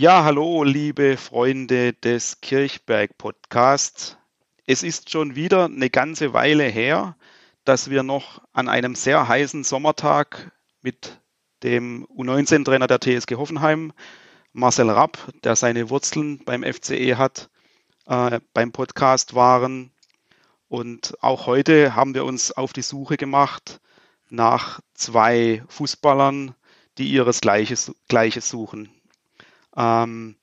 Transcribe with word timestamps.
Ja, 0.00 0.24
hallo, 0.24 0.64
liebe 0.64 1.18
Freunde 1.18 1.92
des 1.92 2.40
Kirchberg 2.40 3.18
Podcasts. 3.18 4.16
Es 4.64 4.82
ist 4.82 5.10
schon 5.10 5.34
wieder 5.36 5.66
eine 5.66 5.90
ganze 5.90 6.32
Weile 6.32 6.64
her, 6.64 7.18
dass 7.66 7.90
wir 7.90 8.02
noch 8.02 8.40
an 8.54 8.70
einem 8.70 8.94
sehr 8.94 9.28
heißen 9.28 9.62
Sommertag 9.62 10.52
mit 10.80 11.20
dem 11.62 12.06
U19-Trainer 12.06 12.86
der 12.86 12.98
TSG 12.98 13.34
Hoffenheim, 13.34 13.92
Marcel 14.54 14.88
Rapp, 14.88 15.18
der 15.44 15.54
seine 15.54 15.90
Wurzeln 15.90 16.46
beim 16.46 16.64
FCE 16.64 17.18
hat, 17.18 17.50
äh, 18.06 18.40
beim 18.54 18.72
Podcast 18.72 19.34
waren. 19.34 19.92
Und 20.68 21.12
auch 21.20 21.44
heute 21.44 21.94
haben 21.94 22.14
wir 22.14 22.24
uns 22.24 22.52
auf 22.52 22.72
die 22.72 22.80
Suche 22.80 23.18
gemacht 23.18 23.82
nach 24.30 24.80
zwei 24.94 25.62
Fußballern, 25.68 26.54
die 26.96 27.12
ihres 27.12 27.42
Gleiches, 27.42 27.94
Gleiches 28.08 28.48
suchen. 28.48 28.90
Ähm, 29.76 30.36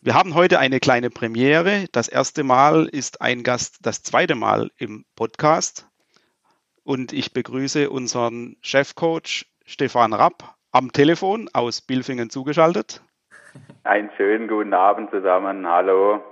wir 0.00 0.14
haben 0.14 0.34
heute 0.34 0.58
eine 0.58 0.80
kleine 0.80 1.10
Premiere. 1.10 1.86
Das 1.92 2.08
erste 2.08 2.44
Mal 2.44 2.86
ist 2.86 3.20
ein 3.20 3.42
Gast 3.42 3.78
das 3.82 4.02
zweite 4.02 4.34
Mal 4.34 4.70
im 4.76 5.04
Podcast. 5.16 5.88
Und 6.84 7.12
ich 7.12 7.32
begrüße 7.32 7.90
unseren 7.90 8.56
Chefcoach 8.62 9.46
Stefan 9.66 10.12
Rapp 10.12 10.54
am 10.70 10.92
Telefon 10.92 11.50
aus 11.52 11.80
Bilfingen 11.80 12.30
zugeschaltet. 12.30 13.02
Einen 13.84 14.10
schönen 14.16 14.48
guten 14.48 14.72
Abend 14.72 15.10
zusammen. 15.10 15.66
Hallo. 15.66 16.22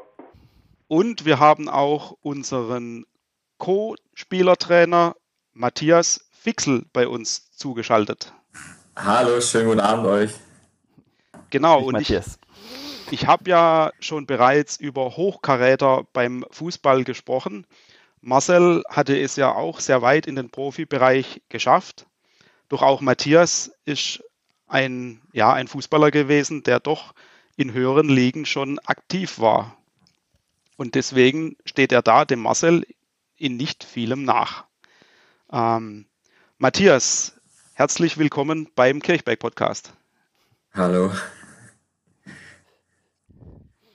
Und 0.88 1.24
wir 1.24 1.40
haben 1.40 1.68
auch 1.68 2.12
unseren 2.22 3.04
Co-Spielertrainer 3.58 5.16
Matthias 5.52 6.28
Fixel 6.30 6.84
bei 6.92 7.08
uns 7.08 7.50
zugeschaltet. 7.50 8.32
Hallo, 8.94 9.40
schönen 9.40 9.66
guten 9.66 9.80
Abend 9.80 10.06
euch. 10.06 10.45
Genau, 11.56 11.80
ich 11.80 11.86
und 11.86 12.00
ich, 12.02 12.14
ich 13.10 13.26
habe 13.26 13.48
ja 13.48 13.90
schon 13.98 14.26
bereits 14.26 14.76
über 14.76 15.16
Hochkaräter 15.16 16.06
beim 16.12 16.44
Fußball 16.50 17.02
gesprochen. 17.04 17.66
Marcel 18.20 18.82
hatte 18.90 19.18
es 19.18 19.36
ja 19.36 19.54
auch 19.54 19.80
sehr 19.80 20.02
weit 20.02 20.26
in 20.26 20.36
den 20.36 20.50
Profibereich 20.50 21.40
geschafft. 21.48 22.04
Doch 22.68 22.82
auch 22.82 23.00
Matthias 23.00 23.72
ist 23.86 24.22
ein, 24.66 25.22
ja, 25.32 25.50
ein 25.54 25.66
Fußballer 25.66 26.10
gewesen, 26.10 26.62
der 26.62 26.78
doch 26.78 27.14
in 27.56 27.72
höheren 27.72 28.10
Ligen 28.10 28.44
schon 28.44 28.78
aktiv 28.80 29.38
war. 29.38 29.78
Und 30.76 30.94
deswegen 30.94 31.56
steht 31.64 31.90
er 31.90 32.02
da 32.02 32.26
dem 32.26 32.40
Marcel 32.40 32.86
in 33.38 33.56
nicht 33.56 33.82
vielem 33.82 34.24
nach. 34.24 34.64
Ähm, 35.50 36.04
Matthias, 36.58 37.40
herzlich 37.72 38.18
willkommen 38.18 38.68
beim 38.74 39.00
Kirchberg 39.00 39.38
Podcast. 39.38 39.94
Hallo. 40.74 41.12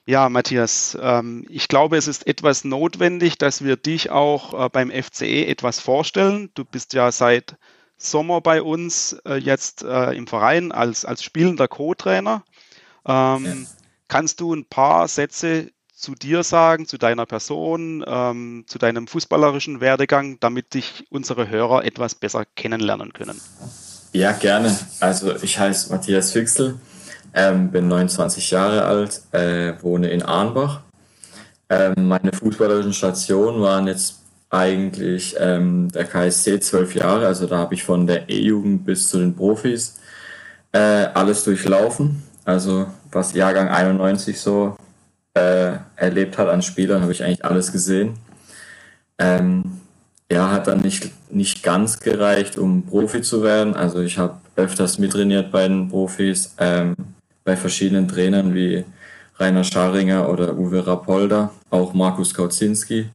Ja, 0.05 0.30
Matthias, 0.30 0.97
ähm, 0.99 1.45
ich 1.49 1.67
glaube, 1.67 1.97
es 1.97 2.07
ist 2.07 2.25
etwas 2.25 2.63
notwendig, 2.63 3.38
dass 3.38 3.63
wir 3.63 3.77
dich 3.77 4.09
auch 4.09 4.66
äh, 4.66 4.69
beim 4.69 4.91
FCE 4.91 5.45
etwas 5.45 5.80
vorstellen. 5.80 6.49
Du 6.55 6.66
bist 6.66 6.94
ja 6.94 7.11
seit 7.11 7.55
Sommer 7.97 8.41
bei 8.41 8.63
uns 8.63 9.13
äh, 9.25 9.35
jetzt 9.35 9.83
äh, 9.83 10.13
im 10.13 10.25
Verein 10.25 10.72
als, 10.72 11.05
als 11.05 11.23
spielender 11.23 11.67
Co-Trainer. 11.67 12.44
Ähm. 13.05 13.67
Kannst 14.11 14.41
du 14.41 14.53
ein 14.53 14.66
paar 14.66 15.07
Sätze 15.07 15.72
zu 15.95 16.16
dir 16.16 16.44
sagen, 16.44 16.85
zu 16.85 16.97
deiner 16.97 17.25
Person, 17.25 18.03
ähm, 18.05 18.66
zu 18.67 18.77
deinem 18.77 19.07
fußballerischen 19.07 19.79
Werdegang, 19.79 20.38
damit 20.41 20.73
dich 20.73 21.05
unsere 21.09 21.47
Hörer 21.47 21.85
etwas 21.85 22.16
besser 22.16 22.44
kennenlernen 22.44 23.13
können? 23.13 23.39
Ja, 24.11 24.33
gerne. 24.33 24.77
Also 24.99 25.33
ich 25.41 25.57
heiße 25.57 25.94
Matthias 25.94 26.33
Fixel 26.33 26.77
ähm, 27.34 27.72
bin 27.72 27.88
29 27.88 28.52
Jahre 28.52 28.84
alt, 28.84 29.22
äh, 29.32 29.74
wohne 29.82 30.10
in 30.10 30.24
Arnbach. 30.24 30.82
Ähm, 31.70 32.08
meine 32.08 32.34
fußballerischen 32.34 32.94
Stationen 32.94 33.62
waren 33.62 33.88
jetzt 33.88 34.22
eigentlich 34.50 35.36
ähm, 35.40 35.90
der 35.90 36.03
KSC 36.03 36.59
zwölf 36.59 36.94
Jahre, 36.94 37.28
also 37.28 37.47
da 37.47 37.58
habe 37.58 37.74
ich 37.74 37.84
von 37.84 38.06
der 38.06 38.30
E-Jugend 38.30 38.86
bis 38.86 39.08
zu 39.08 39.20
den 39.20 39.36
Profis 39.36 40.00
äh, 40.74 40.80
alles 40.80 41.44
durchlaufen. 41.46 42.24
Also 42.44 42.88
was 43.12 43.34
Jahrgang 43.34 43.70
91 43.70 44.40
so 44.40 44.75
äh, 45.34 45.74
erlebt 45.96 46.38
hat 46.38 46.50
an 46.50 46.62
Spielern, 46.62 47.02
habe 47.02 47.12
ich 47.14 47.24
eigentlich 47.24 47.46
alles 47.46 47.72
gesehen. 47.72 48.18
Ähm, 49.18 49.80
ja, 50.31 50.52
hat 50.52 50.68
dann 50.68 50.80
nicht, 50.80 51.12
nicht 51.30 51.64
ganz 51.64 52.00
gereicht, 52.00 52.58
um 52.58 52.86
Profi 52.86 53.22
zu 53.22 53.44
werden. 53.44 53.75
Also 53.75 54.02
ich 54.02 54.18
habe 54.18 54.38
öfters 54.56 54.97
mittrainiert 54.97 55.52
bei 55.52 55.68
den 55.68 55.90
Profis, 55.90 56.56
ähm, 56.58 56.96
bei 57.44 57.56
verschiedenen 57.56 58.07
Trainern 58.07 58.53
wie 58.53 58.85
Rainer 59.38 59.63
Scharinger 59.63 60.29
oder 60.29 60.56
Uwe 60.56 60.85
Rapolda, 60.85 61.52
auch 61.69 61.94
Markus 61.94 62.34
Kautzinski. 62.34 63.09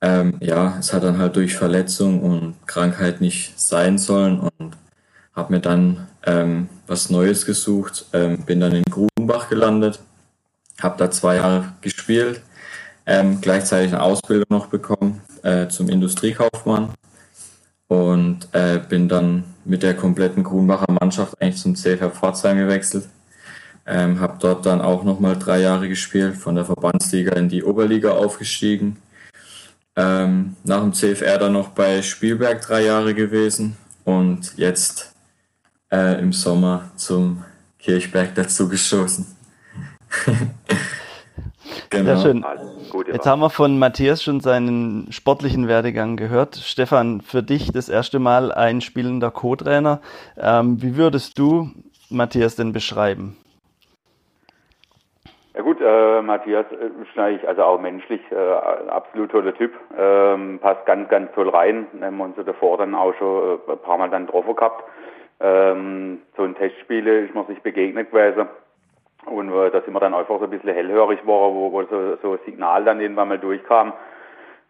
Ähm, 0.00 0.36
ja, 0.40 0.76
es 0.78 0.92
hat 0.92 1.02
dann 1.02 1.18
halt 1.18 1.36
durch 1.36 1.56
Verletzung 1.56 2.22
und 2.22 2.54
Krankheit 2.66 3.20
nicht 3.20 3.58
sein 3.58 3.98
sollen 3.98 4.38
und 4.40 4.76
habe 5.34 5.54
mir 5.54 5.60
dann 5.60 6.06
ähm, 6.24 6.68
was 6.86 7.10
Neues 7.10 7.46
gesucht, 7.46 8.06
ähm, 8.12 8.44
bin 8.44 8.60
dann 8.60 8.72
in 8.72 8.84
Grubenbach 8.84 9.48
gelandet, 9.48 10.00
habe 10.80 10.98
da 10.98 11.10
zwei 11.10 11.36
Jahre 11.36 11.72
gespielt, 11.80 12.42
ähm, 13.06 13.40
gleichzeitig 13.40 13.92
eine 13.92 14.02
Ausbildung 14.02 14.46
noch 14.50 14.66
bekommen 14.66 15.22
äh, 15.42 15.68
zum 15.68 15.88
Industriekaufmann 15.88 16.90
und 17.88 18.48
äh, 18.52 18.78
bin 18.86 19.08
dann 19.08 19.44
mit 19.64 19.82
der 19.82 19.94
kompletten 19.94 20.44
Grunbacher 20.44 20.92
Mannschaft 21.00 21.40
eigentlich 21.40 21.60
zum 21.60 21.74
CFR 21.74 22.10
Pforzheim 22.10 22.58
gewechselt 22.58 23.08
ähm, 23.88 24.20
habe 24.20 24.36
dort 24.38 24.66
dann 24.66 24.82
auch 24.82 25.02
nochmal 25.02 25.36
drei 25.38 25.60
Jahre 25.60 25.88
gespielt, 25.88 26.36
von 26.36 26.54
der 26.54 26.66
Verbandsliga 26.66 27.32
in 27.36 27.48
die 27.48 27.64
Oberliga 27.64 28.12
aufgestiegen. 28.12 28.98
Ähm, 29.96 30.56
nach 30.62 30.80
dem 30.80 30.92
CFR 30.92 31.38
dann 31.38 31.54
noch 31.54 31.70
bei 31.70 32.02
Spielberg 32.02 32.60
drei 32.60 32.84
Jahre 32.84 33.14
gewesen 33.14 33.76
und 34.04 34.52
jetzt 34.56 35.14
äh, 35.90 36.20
im 36.20 36.32
Sommer 36.32 36.90
zum 36.96 37.44
Kirchberg 37.78 38.34
dazu 38.34 38.68
gestoßen. 38.68 39.26
genau. 41.90 42.04
Sehr 42.04 42.22
schön. 42.22 42.44
Jetzt 43.10 43.26
haben 43.26 43.40
wir 43.40 43.50
von 43.50 43.78
Matthias 43.78 44.22
schon 44.22 44.40
seinen 44.40 45.10
sportlichen 45.10 45.66
Werdegang 45.66 46.16
gehört. 46.16 46.56
Stefan, 46.56 47.22
für 47.22 47.42
dich 47.42 47.72
das 47.72 47.88
erste 47.88 48.18
Mal 48.18 48.52
ein 48.52 48.82
spielender 48.82 49.30
Co-Trainer. 49.30 50.00
Ähm, 50.36 50.82
wie 50.82 50.96
würdest 50.96 51.38
du 51.38 51.70
Matthias 52.10 52.54
denn 52.54 52.72
beschreiben? 52.72 53.36
Ja 55.58 55.64
gut, 55.64 55.80
äh, 55.80 56.22
Matthias 56.22 56.66
ist 56.70 57.18
eigentlich 57.18 57.48
also 57.48 57.64
auch 57.64 57.80
menschlich 57.80 58.20
äh, 58.30 58.36
absolut 58.90 59.32
toller 59.32 59.52
Typ, 59.52 59.72
ähm, 59.98 60.60
passt 60.60 60.86
ganz, 60.86 61.08
ganz 61.08 61.32
toll 61.32 61.48
rein. 61.48 61.88
Haben 62.00 62.16
wir 62.18 62.24
uns 62.26 62.36
davor 62.46 62.78
dann 62.78 62.94
auch 62.94 63.12
schon 63.16 63.58
äh, 63.66 63.72
ein 63.72 63.78
paar 63.78 63.98
Mal 63.98 64.08
dann 64.08 64.26
getroffen 64.26 64.54
gehabt. 64.54 64.84
Ähm, 65.40 66.22
so 66.36 66.44
ein 66.44 66.54
Testspiele 66.54 67.22
ist 67.22 67.34
man 67.34 67.44
sich 67.48 67.60
begegnet 67.60 68.12
gewesen. 68.12 68.46
Und 69.26 69.52
äh, 69.52 69.70
da 69.72 69.80
sind 69.80 69.94
wir 69.94 69.98
dann 69.98 70.14
einfach 70.14 70.38
so 70.38 70.44
ein 70.44 70.50
bisschen 70.50 70.72
hellhörig 70.72 71.22
geworden, 71.22 71.56
wo, 71.56 71.72
wo 71.72 71.82
so, 71.82 72.16
so 72.22 72.32
ein 72.34 72.38
Signal 72.46 72.84
dann 72.84 73.00
irgendwann 73.00 73.26
mal 73.26 73.40
durchkam, 73.40 73.94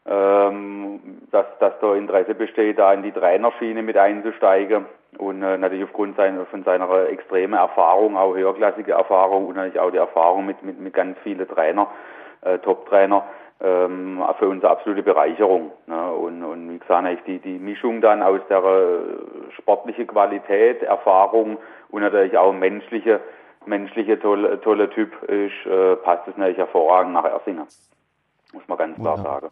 ähm, 0.06 1.00
dass, 1.30 1.44
dass 1.58 1.78
da 1.82 1.96
Interesse 1.96 2.34
besteht, 2.34 2.78
da 2.78 2.94
in 2.94 3.02
die 3.02 3.12
Trainerschiene 3.12 3.82
mit 3.82 3.98
einzusteigen 3.98 4.86
und 5.18 5.42
äh, 5.42 5.58
natürlich 5.58 5.84
aufgrund 5.84 6.16
seiner, 6.16 6.46
von 6.46 6.64
seiner 6.64 7.08
extremen 7.08 7.54
Erfahrung, 7.54 8.16
auch 8.16 8.34
höherklassige 8.34 8.92
Erfahrung 8.92 9.46
und 9.46 9.56
natürlich 9.56 9.80
auch 9.80 9.90
die 9.90 9.98
Erfahrung 9.98 10.46
mit, 10.46 10.62
mit, 10.62 10.80
mit 10.80 10.94
ganz 10.94 11.18
vielen 11.22 11.46
Trainer, 11.48 11.88
äh, 12.42 12.58
Top-Trainer, 12.58 13.24
ähm, 13.60 14.22
für 14.38 14.48
uns 14.48 14.62
eine 14.62 14.70
absolute 14.70 15.02
Bereicherung. 15.02 15.72
Ne? 15.86 16.12
Und, 16.12 16.44
und 16.44 16.70
wie 16.70 16.78
gesagt, 16.78 17.26
die, 17.26 17.38
die 17.40 17.58
Mischung 17.58 18.00
dann 18.00 18.22
aus 18.22 18.40
der 18.48 18.58
äh, 18.58 19.52
sportlichen 19.56 20.06
Qualität, 20.06 20.82
Erfahrung 20.82 21.58
und 21.90 22.02
natürlich 22.02 22.36
auch 22.38 22.52
menschliche, 22.52 23.20
menschliche 23.66 24.18
tolle, 24.20 24.60
tolle 24.60 24.88
Typ 24.90 25.22
ist, 25.24 25.66
äh, 25.66 25.96
passt 25.96 26.28
es 26.28 26.36
natürlich 26.36 26.58
hervorragend 26.58 27.12
nach 27.12 27.24
Ersinger. 27.24 27.66
Muss 28.52 28.66
man 28.68 28.78
ganz 28.78 28.96
klar 28.96 29.16
ja. 29.16 29.22
sagen. 29.22 29.48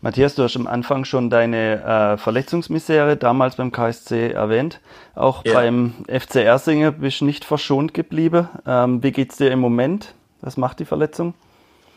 Matthias, 0.00 0.34
du 0.34 0.42
hast 0.42 0.56
am 0.56 0.66
Anfang 0.66 1.04
schon 1.04 1.30
deine 1.30 1.82
äh, 1.82 2.16
Verletzungsmisere 2.16 3.16
damals 3.16 3.56
beim 3.56 3.72
KSC 3.72 4.32
erwähnt. 4.32 4.80
Auch 5.14 5.44
ja. 5.44 5.54
beim 5.54 5.94
FC 6.08 6.36
Ersinger 6.36 6.92
bist 6.92 7.20
du 7.20 7.26
nicht 7.26 7.44
verschont 7.44 7.94
geblieben. 7.94 8.48
Ähm, 8.66 9.02
wie 9.02 9.12
es 9.20 9.36
dir 9.36 9.50
im 9.50 9.60
Moment? 9.60 10.14
Was 10.40 10.56
macht 10.56 10.80
die 10.80 10.84
Verletzung? 10.84 11.34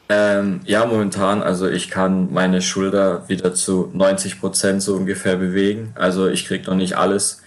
Ähm, 0.09 0.61
ja, 0.63 0.85
momentan, 0.85 1.43
also 1.43 1.67
ich 1.67 1.89
kann 1.89 2.31
meine 2.31 2.61
Schulter 2.61 3.27
wieder 3.27 3.53
zu 3.53 3.89
90 3.93 4.39
Prozent 4.39 4.81
so 4.81 4.95
ungefähr 4.95 5.35
bewegen. 5.35 5.91
Also 5.95 6.27
ich 6.27 6.45
kriege 6.45 6.65
noch 6.65 6.75
nicht 6.75 6.97
alles 6.97 7.41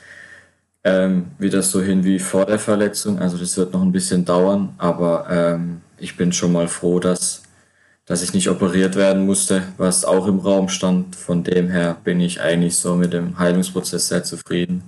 ähm, 0.85 1.31
wieder 1.39 1.63
so 1.63 1.81
hin 1.81 2.05
wie 2.05 2.19
vor 2.19 2.45
der 2.45 2.59
Verletzung. 2.59 3.19
Also 3.19 3.39
das 3.39 3.57
wird 3.57 3.73
noch 3.73 3.83
ein 3.83 3.93
bisschen 3.93 4.25
dauern, 4.25 4.75
aber 4.77 5.27
ähm, 5.31 5.81
ich 5.99 6.17
bin 6.17 6.33
schon 6.33 6.53
mal 6.53 6.69
froh, 6.69 7.01
dass 7.01 7.43
dass 8.11 8.25
ich 8.25 8.35
nicht 8.35 8.51
operiert 8.51 8.97
werden 8.97 9.25
musste, 9.25 9.63
was 9.79 10.05
auch 10.05 10.27
im 10.27 10.41
Raum 10.41 10.69
stand. 10.69 11.15
Von 11.15 11.45
dem 11.45 11.71
her 11.71 11.97
bin 12.03 12.19
ich 12.19 12.41
eigentlich 12.41 12.77
so 12.77 12.97
mit 12.97 13.13
dem 13.13 13.39
Heilungsprozess 13.39 14.09
sehr 14.09 14.25
zufrieden. 14.25 14.83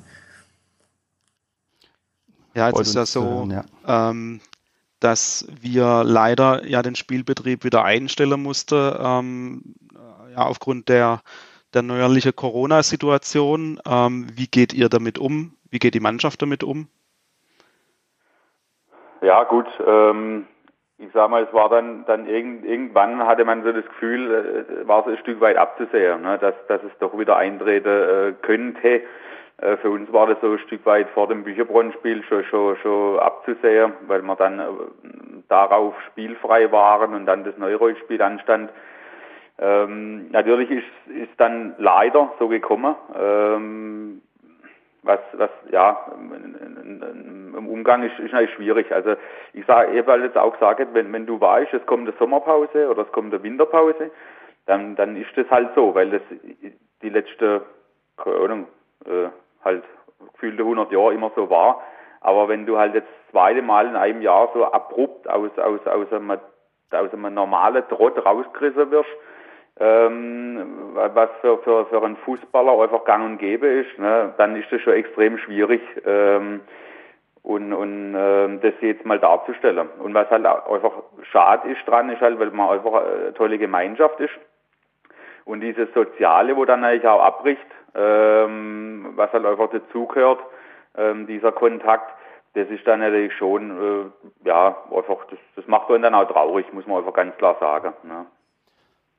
Ja, 2.52 2.66
jetzt 2.66 2.80
ist 2.80 2.96
ja 2.96 3.06
so, 3.06 3.48
ja. 3.48 3.64
Ähm, 3.86 4.40
dass 4.98 5.46
wir 5.60 6.02
leider 6.02 6.66
ja 6.66 6.82
den 6.82 6.96
Spielbetrieb 6.96 7.62
wieder 7.62 7.84
einstellen 7.84 8.42
mussten, 8.42 8.92
ähm, 8.98 9.76
ja, 10.32 10.44
aufgrund 10.44 10.88
der, 10.88 11.22
der 11.74 11.82
neuerlichen 11.82 12.34
Corona-Situation. 12.34 13.78
Ähm, 13.86 14.26
wie 14.34 14.48
geht 14.48 14.72
ihr 14.72 14.88
damit 14.88 15.20
um? 15.20 15.54
Wie 15.70 15.78
geht 15.78 15.94
die 15.94 16.00
Mannschaft 16.00 16.42
damit 16.42 16.64
um? 16.64 16.88
Ja, 19.20 19.44
gut. 19.44 19.66
Ähm, 19.86 20.46
ich 21.02 21.12
sag 21.12 21.30
mal, 21.30 21.42
es 21.42 21.52
war 21.52 21.68
dann, 21.68 22.04
dann 22.06 22.26
irgend, 22.26 22.64
irgendwann 22.64 23.26
hatte 23.26 23.44
man 23.44 23.64
so 23.64 23.72
das 23.72 23.84
Gefühl, 23.84 24.66
äh, 24.84 24.86
war 24.86 25.00
es 25.00 25.12
ein 25.12 25.18
Stück 25.18 25.40
weit 25.40 25.56
abzusehen, 25.56 26.22
ne, 26.22 26.38
dass, 26.38 26.54
dass 26.68 26.82
es 26.84 26.96
doch 27.00 27.18
wieder 27.18 27.36
eintreten 27.36 27.88
äh, 27.88 28.32
könnte. 28.40 29.02
Äh, 29.58 29.76
für 29.78 29.90
uns 29.90 30.12
war 30.12 30.28
das 30.28 30.40
so 30.40 30.52
ein 30.52 30.58
Stück 30.60 30.86
weit 30.86 31.08
vor 31.10 31.26
dem 31.26 31.42
Bücherbronnspiel 31.42 32.22
schon, 32.24 32.44
schon, 32.44 32.76
schon 32.76 33.18
abzusehen, 33.18 33.92
weil 34.06 34.22
wir 34.22 34.36
dann 34.36 34.60
äh, 34.60 34.64
darauf 35.48 35.94
spielfrei 36.10 36.70
waren 36.70 37.14
und 37.14 37.26
dann 37.26 37.44
das 37.44 37.58
Neureuth-Spiel 37.58 38.22
anstand. 38.22 38.70
Ähm, 39.58 40.30
natürlich 40.30 40.70
ist, 40.70 41.16
ist 41.16 41.32
dann 41.38 41.74
leider 41.78 42.32
so 42.38 42.48
gekommen. 42.48 42.94
Ähm, 43.20 44.22
was, 45.02 45.20
was 45.32 45.50
ja 45.70 46.06
im 46.16 47.68
Umgang 47.68 48.02
ist, 48.02 48.18
ist 48.18 48.32
natürlich 48.32 48.54
schwierig. 48.54 48.92
Also 48.92 49.14
ich 49.52 49.66
sage, 49.66 49.92
ich 49.92 50.06
habe 50.06 50.22
jetzt 50.22 50.38
auch 50.38 50.52
gesagt, 50.52 50.80
wenn, 50.92 51.12
wenn 51.12 51.26
du 51.26 51.40
weißt, 51.40 51.74
es 51.74 51.84
kommt 51.86 52.08
eine 52.08 52.16
Sommerpause 52.18 52.88
oder 52.88 53.02
es 53.02 53.12
kommt 53.12 53.32
eine 53.34 53.42
Winterpause, 53.42 54.10
dann, 54.66 54.94
dann 54.96 55.16
ist 55.16 55.36
das 55.36 55.50
halt 55.50 55.70
so, 55.74 55.94
weil 55.94 56.10
das 56.10 56.22
die 57.02 57.08
letzte, 57.08 57.62
keine 58.16 58.36
Ahnung, 58.36 58.66
äh, 59.06 59.28
halt 59.64 59.82
gefühlte 60.34 60.62
100 60.62 60.92
Jahre 60.92 61.14
immer 61.14 61.32
so 61.34 61.50
war. 61.50 61.82
Aber 62.20 62.48
wenn 62.48 62.66
du 62.66 62.78
halt 62.78 62.94
jetzt 62.94 63.08
zweite 63.32 63.62
Mal 63.62 63.88
in 63.88 63.96
einem 63.96 64.22
Jahr 64.22 64.50
so 64.54 64.64
abrupt 64.64 65.28
aus, 65.28 65.50
aus, 65.58 65.84
aus, 65.86 66.12
einem, 66.12 66.30
aus 66.30 67.12
einem 67.12 67.34
normalen 67.34 67.82
Trott 67.88 68.24
rausgerissen 68.24 68.90
wirst, 68.92 69.10
ähm, 69.80 70.92
was 70.94 71.30
für, 71.40 71.58
für, 71.58 71.86
für 71.86 72.02
einen 72.02 72.16
Fußballer 72.16 72.82
einfach 72.82 73.04
gang 73.04 73.24
und 73.24 73.38
gäbe 73.38 73.66
ist, 73.66 73.98
ne, 73.98 74.34
dann 74.36 74.56
ist 74.56 74.70
das 74.70 74.80
schon 74.82 74.94
extrem 74.94 75.38
schwierig. 75.38 75.80
Ähm, 76.04 76.60
und, 77.42 77.72
und 77.72 78.14
äh, 78.14 78.58
das 78.58 78.74
jetzt 78.80 79.04
mal 79.04 79.18
darzustellen. 79.18 79.88
Und 79.98 80.14
was 80.14 80.30
halt 80.30 80.46
einfach 80.46 80.92
schade 81.30 81.70
ist 81.70 81.86
dran, 81.86 82.08
ist 82.10 82.20
halt, 82.20 82.38
weil 82.38 82.50
man 82.50 82.70
einfach 82.70 83.04
eine 83.04 83.34
tolle 83.34 83.58
Gemeinschaft 83.58 84.20
ist. 84.20 84.32
Und 85.44 85.60
dieses 85.60 85.92
Soziale, 85.92 86.56
wo 86.56 86.64
dann 86.64 86.84
eigentlich 86.84 87.06
auch 87.06 87.20
abbricht, 87.20 87.66
ähm, 87.96 89.12
was 89.16 89.32
halt 89.32 89.44
einfach 89.44 89.70
dazugehört, 89.70 90.38
ähm, 90.96 91.26
dieser 91.26 91.50
Kontakt, 91.50 92.14
das 92.54 92.68
ist 92.68 92.86
dann 92.86 93.00
natürlich 93.00 93.34
schon, 93.36 94.12
äh, 94.44 94.48
ja, 94.48 94.76
einfach, 94.94 95.24
das, 95.30 95.38
das 95.56 95.66
macht 95.66 95.90
einen 95.90 96.02
dann 96.02 96.14
auch 96.14 96.30
traurig, 96.30 96.72
muss 96.72 96.86
man 96.86 96.98
einfach 96.98 97.14
ganz 97.14 97.36
klar 97.38 97.56
sagen. 97.58 97.92
Ne? 98.04 98.26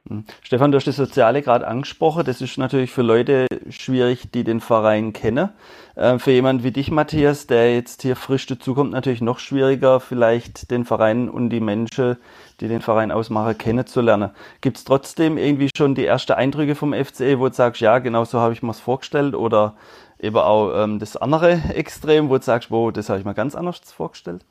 Hm. 0.09 0.25
Stefan, 0.41 0.71
du 0.71 0.77
hast 0.77 0.87
das 0.87 0.97
Soziale 0.97 1.41
gerade 1.41 1.65
angesprochen. 1.65 2.25
Das 2.25 2.41
ist 2.41 2.57
natürlich 2.57 2.91
für 2.91 3.03
Leute 3.03 3.47
schwierig, 3.69 4.31
die 4.31 4.43
den 4.43 4.59
Verein 4.59 5.13
kennen. 5.13 5.49
Ähm, 5.95 6.19
für 6.19 6.31
jemanden 6.31 6.63
wie 6.63 6.71
dich, 6.71 6.91
Matthias, 6.91 7.47
der 7.47 7.73
jetzt 7.73 8.01
hier 8.01 8.17
frisch 8.17 8.45
dazukommt, 8.45 8.91
natürlich 8.91 9.21
noch 9.21 9.39
schwieriger, 9.39 10.01
vielleicht 10.01 10.71
den 10.71 10.83
Verein 10.83 11.29
und 11.29 11.51
die 11.51 11.61
Menschen, 11.61 12.17
die 12.59 12.67
den 12.67 12.81
Verein 12.81 13.11
ausmachen, 13.11 13.57
kennenzulernen. 13.57 14.31
Gibt 14.59 14.77
es 14.77 14.83
trotzdem 14.83 15.37
irgendwie 15.37 15.69
schon 15.75 15.95
die 15.95 16.05
ersten 16.05 16.33
Eindrücke 16.33 16.75
vom 16.75 16.93
FCE, 16.93 17.39
wo 17.39 17.47
du 17.47 17.53
sagst, 17.53 17.79
ja, 17.79 17.99
genau 17.99 18.25
so 18.25 18.39
habe 18.39 18.53
ich 18.53 18.61
mir 18.61 18.71
es 18.71 18.81
vorgestellt? 18.81 19.35
Oder 19.35 19.75
eben 20.19 20.37
auch 20.37 20.83
ähm, 20.83 20.99
das 20.99 21.15
andere 21.15 21.61
Extrem, 21.73 22.29
wo 22.29 22.37
du 22.37 22.43
sagst, 22.43 22.71
wo, 22.71 22.91
das 22.91 23.07
habe 23.07 23.19
ich 23.19 23.25
mir 23.25 23.33
ganz 23.33 23.55
anders 23.55 23.79
vorgestellt? 23.85 24.43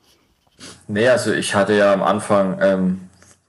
Nee, 0.87 1.09
also 1.09 1.33
ich 1.33 1.55
hatte 1.55 1.75
ja 1.75 1.93
am 1.93 2.03
Anfang 2.03 2.59
ähm, 2.63 3.01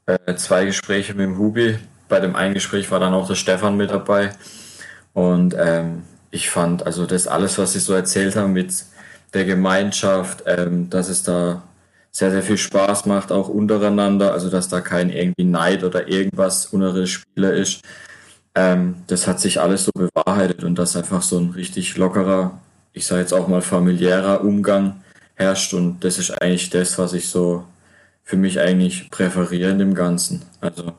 äh, 0.05 0.35
zwei 0.35 0.65
Gespräche 0.65 1.13
mit 1.13 1.27
dem 1.27 1.37
Hubi, 1.37 1.77
bei 2.09 2.19
dem 2.19 2.35
einen 2.35 2.53
Gespräch 2.53 2.91
war 2.91 2.99
dann 2.99 3.13
auch 3.13 3.27
der 3.27 3.35
Stefan 3.35 3.77
mit 3.77 3.91
dabei. 3.91 4.31
Und 5.13 5.55
ähm, 5.57 6.03
ich 6.31 6.49
fand, 6.49 6.85
also 6.85 7.05
das 7.05 7.27
alles, 7.27 7.57
was 7.57 7.73
sie 7.73 7.79
so 7.79 7.93
erzählt 7.93 8.35
haben 8.35 8.53
mit 8.53 8.85
der 9.33 9.45
Gemeinschaft, 9.45 10.43
ähm, 10.45 10.89
dass 10.89 11.09
es 11.09 11.23
da 11.23 11.63
sehr, 12.11 12.31
sehr 12.31 12.43
viel 12.43 12.57
Spaß 12.57 13.05
macht, 13.07 13.31
auch 13.31 13.49
untereinander, 13.49 14.33
also 14.33 14.49
dass 14.49 14.67
da 14.67 14.81
kein 14.81 15.09
irgendwie 15.09 15.45
Neid 15.45 15.83
oder 15.83 16.07
irgendwas 16.07 16.67
untere 16.67 17.07
Spieler 17.07 17.53
ist. 17.53 17.81
Ähm, 18.55 18.97
das 19.07 19.27
hat 19.27 19.39
sich 19.39 19.59
alles 19.59 19.85
so 19.85 19.91
bewahrheitet 19.93 20.63
und 20.63 20.77
dass 20.77 20.95
einfach 20.95 21.23
so 21.23 21.39
ein 21.39 21.51
richtig 21.51 21.97
lockerer, 21.97 22.59
ich 22.93 23.07
sage 23.07 23.21
jetzt 23.21 23.33
auch 23.33 23.47
mal 23.47 23.61
familiärer 23.63 24.41
Umgang 24.41 25.01
herrscht 25.35 25.73
und 25.73 26.03
das 26.03 26.19
ist 26.19 26.29
eigentlich 26.41 26.69
das, 26.69 26.99
was 26.99 27.13
ich 27.13 27.27
so 27.29 27.63
für 28.23 28.37
mich 28.37 28.59
eigentlich 28.59 29.09
präferiere 29.09 29.71
in 29.71 29.79
dem 29.79 29.95
Ganzen. 29.95 30.43
Also 30.61 30.93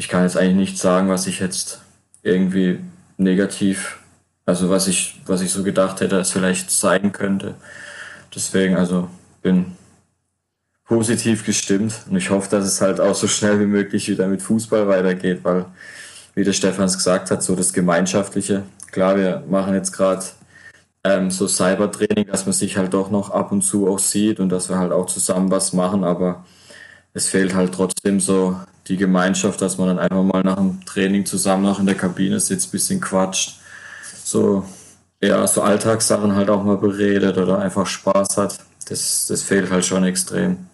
ich 0.00 0.08
kann 0.08 0.22
jetzt 0.22 0.38
eigentlich 0.38 0.56
nicht 0.56 0.78
sagen, 0.78 1.10
was 1.10 1.26
ich 1.26 1.40
jetzt 1.40 1.82
irgendwie 2.22 2.78
negativ, 3.18 3.98
also 4.46 4.70
was 4.70 4.88
ich, 4.88 5.20
was 5.26 5.42
ich 5.42 5.52
so 5.52 5.62
gedacht 5.62 6.00
hätte, 6.00 6.18
es 6.18 6.30
vielleicht 6.30 6.70
sein 6.70 7.12
könnte. 7.12 7.56
Deswegen, 8.34 8.76
also 8.76 9.10
bin 9.42 9.76
positiv 10.86 11.44
gestimmt 11.44 11.92
und 12.08 12.16
ich 12.16 12.30
hoffe, 12.30 12.48
dass 12.48 12.64
es 12.64 12.80
halt 12.80 12.98
auch 12.98 13.14
so 13.14 13.28
schnell 13.28 13.60
wie 13.60 13.66
möglich 13.66 14.08
wieder 14.08 14.26
mit 14.26 14.40
Fußball 14.40 14.88
weitergeht, 14.88 15.40
weil, 15.42 15.66
wie 16.34 16.44
der 16.44 16.54
Stefans 16.54 16.96
gesagt 16.96 17.30
hat, 17.30 17.42
so 17.42 17.54
das 17.54 17.74
Gemeinschaftliche. 17.74 18.62
Klar, 18.92 19.18
wir 19.18 19.44
machen 19.50 19.74
jetzt 19.74 19.92
gerade 19.92 20.24
ähm, 21.04 21.30
so 21.30 21.46
Cybertraining, 21.46 22.26
dass 22.26 22.46
man 22.46 22.54
sich 22.54 22.78
halt 22.78 22.94
doch 22.94 23.10
noch 23.10 23.32
ab 23.32 23.52
und 23.52 23.60
zu 23.60 23.86
auch 23.86 23.98
sieht 23.98 24.40
und 24.40 24.48
dass 24.48 24.70
wir 24.70 24.78
halt 24.78 24.92
auch 24.92 25.06
zusammen 25.06 25.50
was 25.50 25.74
machen, 25.74 26.04
aber 26.04 26.46
es 27.12 27.28
fehlt 27.28 27.52
halt 27.54 27.74
trotzdem 27.74 28.18
so 28.18 28.58
die 28.90 28.96
Gemeinschaft, 28.96 29.62
dass 29.62 29.78
man 29.78 29.88
dann 29.88 29.98
einfach 29.98 30.22
mal 30.22 30.42
nach 30.42 30.56
dem 30.56 30.84
Training 30.84 31.24
zusammen 31.24 31.62
noch 31.62 31.78
in 31.78 31.86
der 31.86 31.94
Kabine 31.94 32.40
sitzt, 32.40 32.72
bisschen 32.72 33.00
quatscht, 33.00 33.60
so 34.24 34.64
ja, 35.22 35.46
so 35.46 35.62
Alltagssachen 35.62 36.34
halt 36.34 36.50
auch 36.50 36.64
mal 36.64 36.76
beredet 36.76 37.38
oder 37.38 37.58
einfach 37.58 37.86
Spaß 37.86 38.36
hat. 38.38 38.58
Das, 38.88 39.26
das 39.28 39.42
fehlt 39.42 39.70
halt 39.70 39.84
schon 39.84 40.04
extrem. 40.04 40.66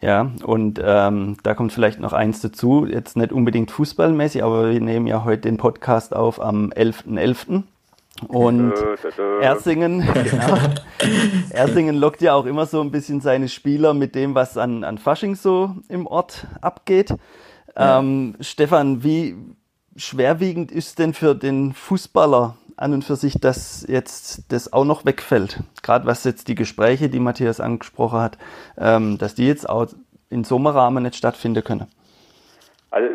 Ja, 0.00 0.30
und 0.44 0.80
ähm, 0.82 1.36
da 1.42 1.54
kommt 1.54 1.72
vielleicht 1.72 2.00
noch 2.00 2.14
eins 2.14 2.40
dazu, 2.40 2.86
jetzt 2.86 3.16
nicht 3.16 3.32
unbedingt 3.32 3.70
fußballmäßig, 3.70 4.42
aber 4.42 4.70
wir 4.70 4.80
nehmen 4.80 5.06
ja 5.06 5.24
heute 5.24 5.42
den 5.42 5.58
Podcast 5.58 6.14
auf 6.14 6.40
am 6.40 6.70
11.11. 6.70 7.18
.11. 7.18 7.62
Und 8.28 8.74
Ersingen, 9.40 10.00
genau, 10.14 10.58
Ersingen 11.50 11.96
lockt 11.96 12.20
ja 12.20 12.34
auch 12.34 12.46
immer 12.46 12.66
so 12.66 12.80
ein 12.80 12.90
bisschen 12.90 13.20
seine 13.20 13.48
Spieler 13.48 13.94
mit 13.94 14.14
dem, 14.14 14.34
was 14.34 14.56
an, 14.56 14.84
an 14.84 14.98
Fasching 14.98 15.34
so 15.34 15.74
im 15.88 16.06
Ort 16.06 16.46
abgeht. 16.60 17.14
Ja. 17.76 17.98
Ähm, 17.98 18.36
Stefan, 18.40 19.02
wie 19.02 19.36
schwerwiegend 19.96 20.72
ist 20.72 20.98
denn 20.98 21.14
für 21.14 21.34
den 21.34 21.72
Fußballer 21.72 22.56
an 22.76 22.94
und 22.94 23.04
für 23.04 23.16
sich, 23.16 23.34
dass 23.40 23.84
jetzt 23.88 24.52
das 24.52 24.72
auch 24.72 24.84
noch 24.84 25.04
wegfällt? 25.04 25.60
Gerade 25.82 26.06
was 26.06 26.24
jetzt 26.24 26.48
die 26.48 26.54
Gespräche, 26.54 27.08
die 27.08 27.20
Matthias 27.20 27.60
angesprochen 27.60 28.20
hat, 28.20 28.38
ähm, 28.78 29.18
dass 29.18 29.34
die 29.34 29.46
jetzt 29.46 29.68
auch 29.68 29.86
in 30.30 30.44
Sommerrahmen 30.44 31.02
nicht 31.02 31.16
stattfinden 31.16 31.64
können. 31.64 31.86
Also 32.90 33.08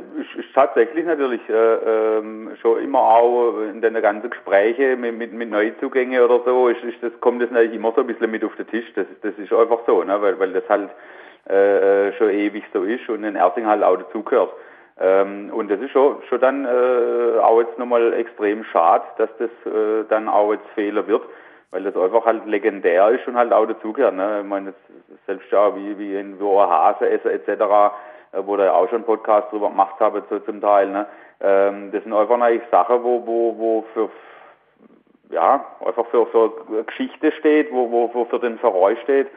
tatsächlich 0.56 1.06
natürlich 1.06 1.42
äh, 1.50 1.54
ähm, 1.54 2.52
schon 2.62 2.82
immer 2.82 3.00
auch 3.00 3.60
in 3.60 3.82
den 3.82 4.02
ganzen 4.02 4.30
Gesprächen 4.30 5.02
mit, 5.02 5.16
mit, 5.18 5.34
mit 5.34 5.52
Neuzugängen 5.52 6.24
oder 6.24 6.40
so, 6.46 6.70
ist, 6.70 6.84
ist 6.84 7.04
das, 7.04 7.12
kommt 7.20 7.42
das 7.42 7.52
natürlich 7.52 7.76
immer 7.76 7.92
so 7.92 8.02
ein 8.02 8.08
bisschen 8.08 8.32
mit 8.32 8.44
auf 8.44 8.56
den 8.56 8.68
Tisch. 8.68 8.92
Das, 8.96 9.06
das 9.22 9.34
ist 9.38 9.52
einfach 9.52 9.80
so, 9.86 10.04
ne? 10.04 10.20
weil, 10.22 10.40
weil 10.40 10.54
das 10.54 10.64
halt 10.70 10.90
äh, 11.48 12.14
schon 12.14 12.30
ewig 12.30 12.64
so 12.74 12.84
ist 12.84 13.08
und 13.10 13.24
in 13.24 13.36
Ersing 13.36 13.68
halt 13.68 13.84
auch 13.84 13.98
dazugehört. 13.98 14.54
Ähm, 14.98 15.52
und 15.54 15.70
das 15.70 15.82
ist 15.82 15.92
schon, 15.92 16.24
schon 16.30 16.40
dann 16.40 16.66
äh, 16.66 17.40
auch 17.40 17.60
jetzt 17.60 17.78
nochmal 17.78 18.14
extrem 18.14 18.64
schade, 18.64 19.04
dass 19.18 19.30
das 19.38 19.50
äh, 19.72 20.06
dann 20.08 20.30
auch 20.30 20.54
jetzt 20.54 20.68
Fehler 20.74 21.06
wird, 21.06 21.24
weil 21.72 21.84
das 21.84 21.98
einfach 21.98 22.26
halt 22.26 22.46
legendär 22.46 23.10
ist 23.10 23.28
und 23.28 23.36
halt 23.36 23.52
auch 23.52 23.66
dazugehört. 23.66 24.16
Ne? 24.16 24.40
Ich 24.42 24.48
meine, 24.48 24.74
selbst 25.28 25.52
ja 25.52 25.76
wie, 25.76 26.00
wie 26.00 26.16
in 26.16 26.40
wo 26.40 26.62
Hase 26.62 27.10
etc., 27.10 27.50
äh, 27.50 27.90
wo 28.46 28.58
da 28.58 28.74
auch 28.74 28.90
schon 28.90 29.04
Podcast 29.04 29.52
drüber 29.52 29.70
gemacht 29.70 30.00
habe 30.00 30.24
so 30.30 30.40
zum 30.40 30.62
Teil. 30.62 30.90
Ne? 30.90 31.06
Ähm, 31.42 31.92
das 31.92 32.04
sind 32.04 32.14
einfach 32.14 32.40
eigentlich 32.40 32.70
Sachen, 32.72 33.04
wo, 33.04 33.26
wo, 33.26 33.56
wo 33.58 33.86
für 33.94 34.10
ja, 35.32 35.66
einfach 35.86 36.06
für, 36.08 36.26
für 36.28 36.52
Geschichte 36.86 37.32
steht, 37.34 37.72
wo, 37.72 37.92
wo, 37.92 38.14
wo 38.14 38.26
für 38.26 38.40
den 38.40 38.60
Verein 38.60 38.98
steht. 39.04 39.28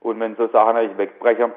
Und 0.00 0.20
wenn 0.20 0.36
so 0.36 0.46
Sachen 0.48 0.76
eigentlich 0.76 0.98
wegbrechen, 0.98 1.52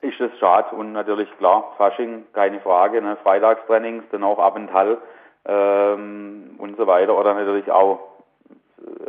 ist 0.00 0.18
das 0.18 0.30
schade. 0.38 0.74
Und 0.74 0.92
natürlich 0.92 1.28
klar, 1.38 1.74
Fasching, 1.76 2.24
keine 2.32 2.60
Frage, 2.60 3.02
ne? 3.02 3.16
Freitagstrainings, 3.22 4.04
dann 4.10 4.24
auch 4.24 4.38
Abendhall 4.38 4.98
ähm, 5.46 6.56
und 6.58 6.76
so 6.76 6.86
weiter. 6.86 7.16
Oder 7.16 7.34
natürlich 7.34 7.70
auch, 7.70 8.00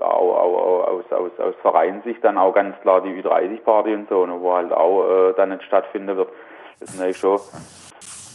auch, 0.01 0.35
auch 0.35 0.87
aus, 0.87 1.11
aus, 1.11 1.39
aus 1.39 1.55
Vereinssicht 1.61 2.23
dann 2.23 2.37
auch 2.37 2.53
ganz 2.53 2.79
klar 2.81 3.01
die 3.01 3.21
Ü30-Party 3.21 3.93
und 3.93 4.09
so, 4.09 4.25
ne? 4.25 4.35
wo 4.39 4.53
halt 4.53 4.71
auch 4.71 5.29
äh, 5.29 5.33
dann 5.33 5.49
nicht 5.49 5.63
stattfinden 5.63 6.17
wird. 6.17 6.29
Das 6.81 6.91
sind 6.91 7.01
eigentlich 7.01 7.17
schon, 7.17 7.39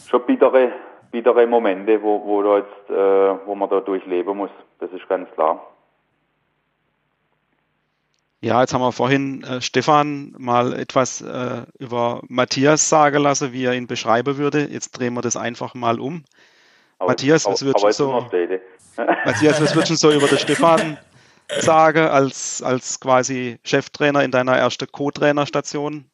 schon 0.09 0.25
bittere, 0.25 0.73
bittere 1.11 1.47
Momente, 1.47 2.01
wo, 2.01 2.25
wo, 2.25 2.43
da 2.43 2.59
jetzt, 2.59 2.91
äh, 2.91 3.47
wo 3.47 3.55
man 3.57 3.69
da 3.69 3.81
durchleben 3.81 4.37
muss. 4.37 4.51
Das 4.79 4.91
ist 4.93 5.07
ganz 5.09 5.29
klar. 5.33 5.61
Ja, 8.41 8.61
jetzt 8.61 8.73
haben 8.73 8.83
wir 8.83 8.93
vorhin 8.93 9.43
äh, 9.43 9.61
Stefan 9.61 10.33
mal 10.39 10.73
etwas 10.75 11.23
äh, 11.23 11.63
über 11.81 12.23
Matthias 12.29 12.89
sagen 12.89 13.23
lassen, 13.23 13.53
wie 13.53 13.65
er 13.65 13.75
ihn 13.75 13.89
beschreiben 13.89 14.37
würde. 14.37 14.69
Jetzt 14.71 14.93
drehen 14.93 15.15
wir 15.15 15.23
das 15.23 15.37
einfach 15.37 15.75
mal 15.75 15.99
um. 15.99 16.23
Aber, 17.01 17.11
Matthias, 17.11 17.47
was 17.47 17.65
wird 17.65 17.81
schon 17.81 17.93
so, 17.93 18.13
Matthias, 19.25 19.61
was 19.61 19.75
wird 19.75 19.89
schon 19.89 19.97
so 19.97 20.13
über 20.13 20.29
den 20.29 20.39
Stefan 20.39 20.99
sagen 21.59 22.07
als, 22.07 22.63
als 22.63 23.01
quasi 23.01 23.59
Cheftrainer 23.65 24.23
in 24.23 24.31
deiner 24.31 24.57
ersten 24.57 24.87
Co-Trainerstation? 24.87 26.05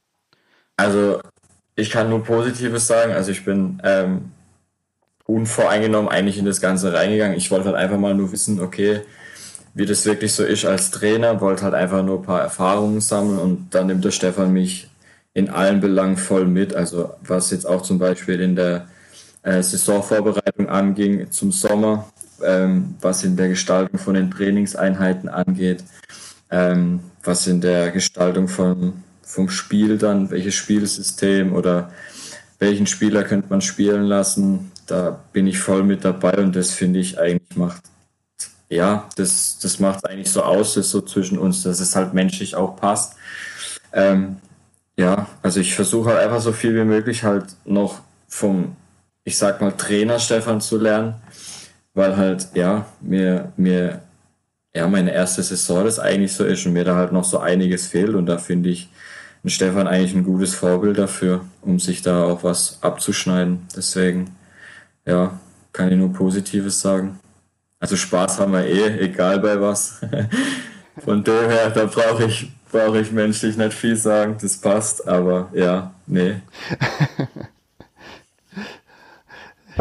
Also 0.79 1.21
ich 1.75 1.91
kann 1.91 2.11
nur 2.11 2.23
Positives 2.23 2.87
sagen. 2.87 3.13
Also 3.13 3.31
ich 3.31 3.45
bin 3.45 3.81
ähm, 3.85 4.33
unvoreingenommen 5.25 6.11
eigentlich 6.11 6.39
in 6.39 6.45
das 6.45 6.61
Ganze 6.61 6.93
reingegangen. 6.93 7.37
Ich 7.37 7.51
wollte 7.51 7.67
halt 7.67 7.77
einfach 7.77 7.99
mal 7.99 8.15
nur 8.15 8.33
wissen, 8.33 8.61
okay, 8.61 9.03
wie 9.75 9.87
das 9.87 10.05
wirklich 10.05 10.33
so 10.33 10.45
ist 10.45 10.67
als 10.67 10.91
Trainer, 10.91 11.41
wollte 11.41 11.63
halt 11.63 11.75
einfach 11.75 12.03
nur 12.03 12.19
ein 12.19 12.25
paar 12.25 12.43
Erfahrungen 12.43 13.01
sammeln 13.01 13.39
und 13.39 13.75
dann 13.75 13.87
nimmt 13.87 14.05
der 14.05 14.11
Stefan 14.11 14.53
mich 14.53 14.89
in 15.35 15.49
allen 15.49 15.81
Belangen 15.81 16.19
voll 16.19 16.47
mit. 16.47 16.75
Also 16.75 17.15
was 17.23 17.51
jetzt 17.51 17.67
auch 17.67 17.83
zum 17.83 17.99
Beispiel 17.99 18.41
in 18.41 18.55
der 18.55 18.89
äh, 19.43 19.63
Saisonvorbereitung 19.63 20.69
anging 20.69 21.31
zum 21.31 21.53
Sommer, 21.53 22.11
ähm, 22.45 22.97
was 23.01 23.25
in 23.25 23.37
der 23.37 23.49
Gestaltung 23.49 23.99
von 23.99 24.15
den 24.15 24.31
Trainingseinheiten 24.31 25.31
angeht, 25.31 25.85
ähm, 26.51 27.01
was 27.25 27.47
in 27.47 27.63
der 27.63 27.91
Gestaltung 27.93 28.49
von, 28.49 29.03
vom 29.33 29.49
Spiel 29.49 29.97
dann, 29.97 30.31
welches 30.31 30.55
Spielsystem 30.55 31.55
oder 31.55 31.91
welchen 32.59 32.87
Spieler 32.87 33.25
könnte 33.25 33.49
man 33.49 33.63
spielen 33.63 34.03
lassen, 34.03 34.71
da 34.87 35.19
bin 35.33 35.47
ich 35.47 35.59
voll 35.59 35.85
mit 35.85 36.05
dabei 36.05 36.37
und 36.37 36.55
das 36.55 36.71
finde 36.71 37.01
ich 37.01 37.19
eigentlich 37.19 37.57
macht, 37.57 37.83
ja, 38.69 39.09
das, 39.17 39.59
das 39.59 39.81
macht 39.81 40.07
eigentlich 40.07 40.31
so 40.31 40.43
aus, 40.43 40.75
das 40.75 40.91
so 40.91 41.01
zwischen 41.01 41.39
uns, 41.39 41.63
dass 41.63 41.81
es 41.81 41.97
halt 41.97 42.13
menschlich 42.13 42.57
auch 42.57 42.77
passt. 42.77 43.15
Ähm, 43.95 44.37
ja, 44.99 45.27
also 45.43 45.61
ich 45.61 45.75
versuche 45.75 46.11
halt 46.11 46.21
einfach 46.21 46.43
so 46.43 46.53
viel 46.53 46.75
wie 46.75 46.85
möglich 46.85 47.25
halt 47.25 47.47
noch 47.65 48.01
vom, 48.29 48.77
ich 49.25 49.39
sag 49.39 49.63
mal, 49.63 49.73
Trainer 49.73 50.19
Stefan 50.19 50.61
zu 50.61 50.77
lernen, 50.77 51.15
weil 51.95 52.19
halt, 52.19 52.49
ja, 52.53 52.85
mir, 53.01 53.51
mir, 53.57 54.03
ja, 54.75 54.87
meine 54.89 55.13
erste 55.15 55.43
Saison 55.43 55.85
das 55.85 55.99
eigentlich 55.99 56.35
so 56.35 56.45
ist 56.45 56.67
und 56.67 56.75
mir 56.75 56.85
da 56.85 56.97
halt 56.97 57.13
noch 57.13 57.25
so 57.25 57.39
einiges 57.39 57.87
fehlt 57.87 58.15
und 58.15 58.27
da 58.27 58.37
finde 58.37 58.69
ich 58.69 58.91
Stefan 59.51 59.89
eigentlich 59.89 60.15
ein 60.15 60.25
gutes 60.25 60.55
Vorbild 60.55 60.99
dafür, 60.99 61.45
um 61.63 61.81
sich 61.81 62.03
da 62.03 62.25
auch 62.25 62.45
was 62.45 62.79
abzuschneiden. 62.81 63.67
Deswegen, 63.77 64.37
ja, 65.05 65.39
kann 65.73 65.91
ich 65.91 65.97
nur 65.97 66.13
Positives 66.13 66.81
sagen. 66.81 67.19
Also 67.81 67.97
Spaß 67.97 68.39
haben 68.39 68.53
wir 68.53 68.65
eh, 68.65 69.01
egal 69.01 69.41
bei 69.41 69.61
was. 69.61 70.01
Von 71.05 71.25
dem 71.25 71.49
her, 71.49 71.71
da 71.71 71.87
brauche 71.87 72.25
ich, 72.25 72.53
brauche 72.71 73.01
ich 73.01 73.11
menschlich 73.11 73.57
nicht 73.57 73.73
viel 73.73 73.97
sagen, 73.97 74.37
das 74.41 74.59
passt, 74.59 75.09
aber 75.09 75.49
ja, 75.53 75.93
nee. 76.07 76.37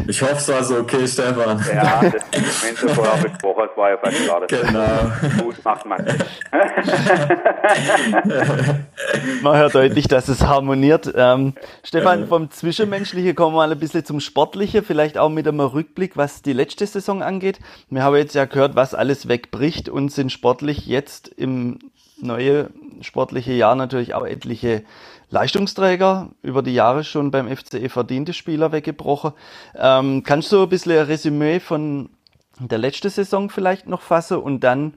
Ich 0.07 0.21
hoffe, 0.21 0.35
es 0.35 0.47
war 0.47 0.63
so 0.63 0.77
okay, 0.77 1.07
Stefan. 1.07 1.63
Ja, 1.73 2.01
das 2.01 2.23
Moment 2.33 2.77
vorher 2.95 3.23
besprochen, 3.23 3.69
es 3.71 3.77
war 3.77 3.89
ja 3.89 3.97
fast 3.97 4.23
klar. 4.23 4.41
Genau. 4.47 5.43
Gut 5.43 5.63
macht 5.63 5.85
man. 5.85 6.05
man 9.41 9.57
hört 9.57 9.75
deutlich, 9.75 10.07
dass 10.07 10.27
es 10.27 10.45
harmoniert. 10.45 11.11
Ähm, 11.15 11.53
Stefan, 11.83 12.27
vom 12.27 12.51
Zwischenmenschlichen 12.51 13.35
kommen 13.35 13.55
wir 13.55 13.67
mal 13.67 13.71
ein 13.71 13.79
bisschen 13.79 14.05
zum 14.05 14.19
Sportlichen, 14.19 14.83
vielleicht 14.83 15.17
auch 15.17 15.29
mit 15.29 15.47
einem 15.47 15.59
Rückblick, 15.59 16.17
was 16.17 16.41
die 16.41 16.53
letzte 16.53 16.87
Saison 16.87 17.21
angeht. 17.21 17.59
Wir 17.89 18.03
haben 18.03 18.15
jetzt 18.15 18.35
ja 18.35 18.45
gehört, 18.45 18.75
was 18.75 18.93
alles 18.93 19.27
wegbricht 19.27 19.89
und 19.89 20.09
sind 20.09 20.31
sportlich 20.31 20.85
jetzt 20.85 21.27
im 21.27 21.79
neue 22.21 22.69
sportliche 23.01 23.53
Jahr 23.53 23.75
natürlich 23.75 24.13
auch 24.13 24.25
etliche 24.25 24.83
Leistungsträger, 25.31 26.29
über 26.43 26.61
die 26.61 26.73
Jahre 26.73 27.03
schon 27.03 27.31
beim 27.31 27.47
FCE 27.47 27.89
verdiente 27.89 28.33
Spieler 28.33 28.71
weggebrochen. 28.71 29.33
Ähm, 29.75 30.23
kannst 30.25 30.51
du 30.51 30.63
ein 30.63 30.69
bisschen 30.69 30.91
ein 30.91 31.05
Resümee 31.05 31.59
von 31.59 32.09
der 32.59 32.77
letzten 32.77 33.09
Saison 33.09 33.49
vielleicht 33.49 33.87
noch 33.87 34.01
fassen 34.01 34.37
und 34.37 34.59
dann, 34.61 34.93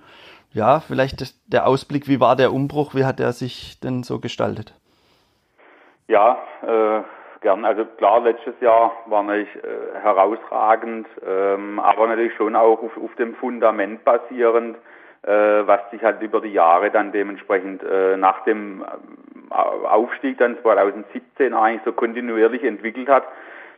ja, 0.53 0.81
vielleicht 0.81 1.35
der 1.53 1.67
Ausblick, 1.67 2.09
wie 2.09 2.21
war 2.21 2.37
der 2.37 2.53
Umbruch, 2.53 2.95
wie 2.95 3.05
hat 3.05 3.21
er 3.21 3.33
sich 3.33 3.81
denn 3.81 4.03
so 4.03 4.19
gestaltet? 4.19 4.75
Ja, 6.09 6.37
äh, 6.63 7.03
gern. 7.41 7.65
Also 7.65 7.85
klar, 7.85 8.21
letztes 8.21 8.55
Jahr 8.61 8.93
war 9.07 9.23
natürlich 9.23 9.55
äh, 9.57 10.01
herausragend, 10.03 11.07
ähm, 11.25 11.79
aber 11.79 12.09
natürlich 12.09 12.35
schon 12.35 12.57
auch 12.57 12.83
auf, 12.83 12.97
auf 12.97 13.15
dem 13.17 13.37
Fundament 13.37 14.05
basierend, 14.05 14.77
was 15.27 15.91
sich 15.91 16.03
halt 16.03 16.21
über 16.21 16.41
die 16.41 16.53
Jahre 16.53 16.91
dann 16.91 17.13
dementsprechend 17.13 17.83
äh, 17.83 18.17
nach 18.17 18.45
dem 18.45 18.83
äh, 18.83 19.55
Aufstieg 19.55 20.39
dann 20.39 20.59
2017 20.63 21.55
eigentlich 21.55 21.83
so 21.85 21.93
kontinuierlich 21.93 22.65
entwickelt 22.65 23.09
hat. 23.09 23.25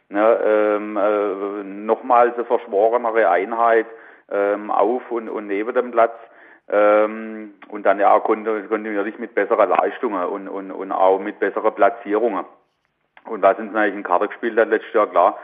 Ne, 0.09 0.39
ähm, 0.45 0.97
äh, 0.97 1.65
nochmals 1.65 2.35
eine 2.37 2.45
verschworenere 2.45 3.29
Einheit 3.29 3.87
ähm, 4.31 4.71
auf 4.71 5.11
und, 5.11 5.29
und 5.29 5.49
neben 5.49 5.75
dem 5.75 5.91
Platz 5.91 6.15
ähm, 6.69 7.55
und 7.69 7.85
dann 7.85 7.99
ja 7.99 8.13
auch 8.13 8.23
kontinuierlich 8.23 9.19
mit 9.19 9.35
besseren 9.35 9.69
Leistungen 9.69 10.25
und, 10.25 10.49
und, 10.49 10.71
und 10.71 10.93
auch 10.93 11.19
mit 11.19 11.41
besseren 11.41 11.75
Platzierungen. 11.75 12.45
Und 13.25 13.43
was 13.43 13.59
uns 13.59 13.73
natürlich 13.73 13.97
in 13.97 14.03
Karte 14.05 14.29
gespielt 14.29 14.59
hat 14.59 14.69
letztes 14.69 14.93
Jahr, 14.93 15.09
klar, 15.09 15.39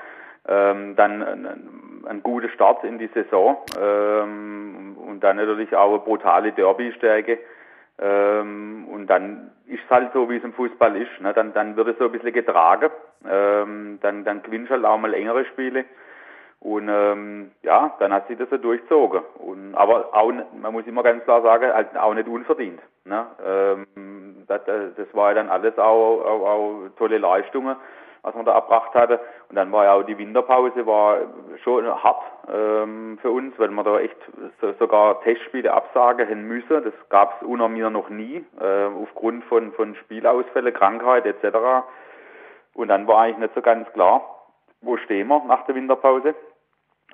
ähm, 0.47 0.97
dann 0.97 1.92
ein, 2.07 2.23
guter 2.23 2.49
Start 2.51 2.85
in 2.85 2.99
die 2.99 3.09
Saison 3.09 3.59
ähm, 3.81 4.97
und 5.07 5.21
dann 5.21 5.37
natürlich 5.37 5.75
auch 5.75 5.91
eine 5.91 5.99
brutale 5.99 6.53
Derby-Stärke. 6.53 7.39
Ähm, 7.99 8.87
und 8.91 9.07
dann 9.09 9.51
ist 9.67 9.83
es 9.85 9.91
halt 9.91 10.13
so, 10.13 10.29
wie 10.29 10.37
es 10.37 10.45
im 10.45 10.53
Fußball 10.53 10.97
ist. 10.97 11.21
Ne? 11.21 11.33
Dann, 11.35 11.53
dann 11.53 11.77
wird 11.77 11.89
es 11.89 11.99
so 11.99 12.07
ein 12.07 12.13
bisschen 12.13 12.33
getragen. 12.33 12.91
Ähm, 13.29 13.99
dann, 14.03 14.25
dann 14.25 14.43
gewinnst 14.43 14.71
du 14.71 14.75
halt 14.75 14.85
auch 14.85 14.99
mal 14.99 15.15
engere 15.15 15.45
Spiele. 15.47 15.85
Und 16.61 16.89
ähm, 16.89 17.51
ja, 17.63 17.95
dann 17.99 18.13
hat 18.13 18.29
sich 18.29 18.39
das 18.39 18.49
so 18.51 18.57
durchzogen. 18.57 19.23
Und, 19.39 19.75
aber 19.75 20.15
auch, 20.15 20.33
man 20.33 20.73
muss 20.73 20.87
immer 20.87 21.03
ganz 21.03 21.25
klar 21.25 21.43
sagen, 21.43 21.73
halt 21.73 21.97
auch 21.97 22.15
nicht 22.15 22.29
unverdient. 22.29 22.81
Ne? 23.05 23.27
Ähm, 23.45 24.45
das, 24.47 24.61
das 24.65 25.15
war 25.15 25.31
ja 25.31 25.35
dann 25.35 25.49
alles 25.49 25.77
auch, 25.79 26.21
auch, 26.25 26.47
auch 26.47 26.89
tolle 26.99 27.19
Leistungen 27.19 27.77
was 28.23 28.35
man 28.35 28.45
da 28.45 28.55
erbracht 28.55 28.95
hatte. 28.95 29.21
Und 29.49 29.57
dann 29.57 29.73
war 29.73 29.85
ja 29.85 29.93
auch 29.95 30.03
die 30.05 30.17
Winterpause 30.17 30.87
war 30.87 31.19
schon 31.63 31.87
hart 31.87 32.23
ähm, 32.53 33.19
für 33.21 33.31
uns, 33.31 33.59
weil 33.59 33.71
wir 33.71 33.83
da 33.83 33.99
echt 33.99 34.17
so, 34.61 34.73
sogar 34.75 35.21
Testspiele 35.23 35.73
absagen 35.73 36.27
hätten 36.27 36.43
müssen. 36.43 36.85
Das 36.85 36.95
gab 37.09 37.41
es 37.41 37.47
unter 37.47 37.69
mir 37.69 37.91
noch 37.91 38.09
nie, 38.09 38.45
äh, 38.61 38.87
aufgrund 39.03 39.45
von, 39.45 39.73
von 39.73 39.97
Spielausfällen, 39.97 40.73
Krankheit 40.73 41.27
etc. 41.27 41.85
Und 42.75 42.89
dann 42.89 43.07
war 43.07 43.23
eigentlich 43.23 43.39
nicht 43.39 43.55
so 43.55 43.63
ganz 43.63 43.93
klar, 43.93 44.23
wo 44.81 44.97
stehen 44.97 45.29
wir 45.29 45.43
nach 45.45 45.67
der 45.67 45.75
Winterpause. 45.75 46.35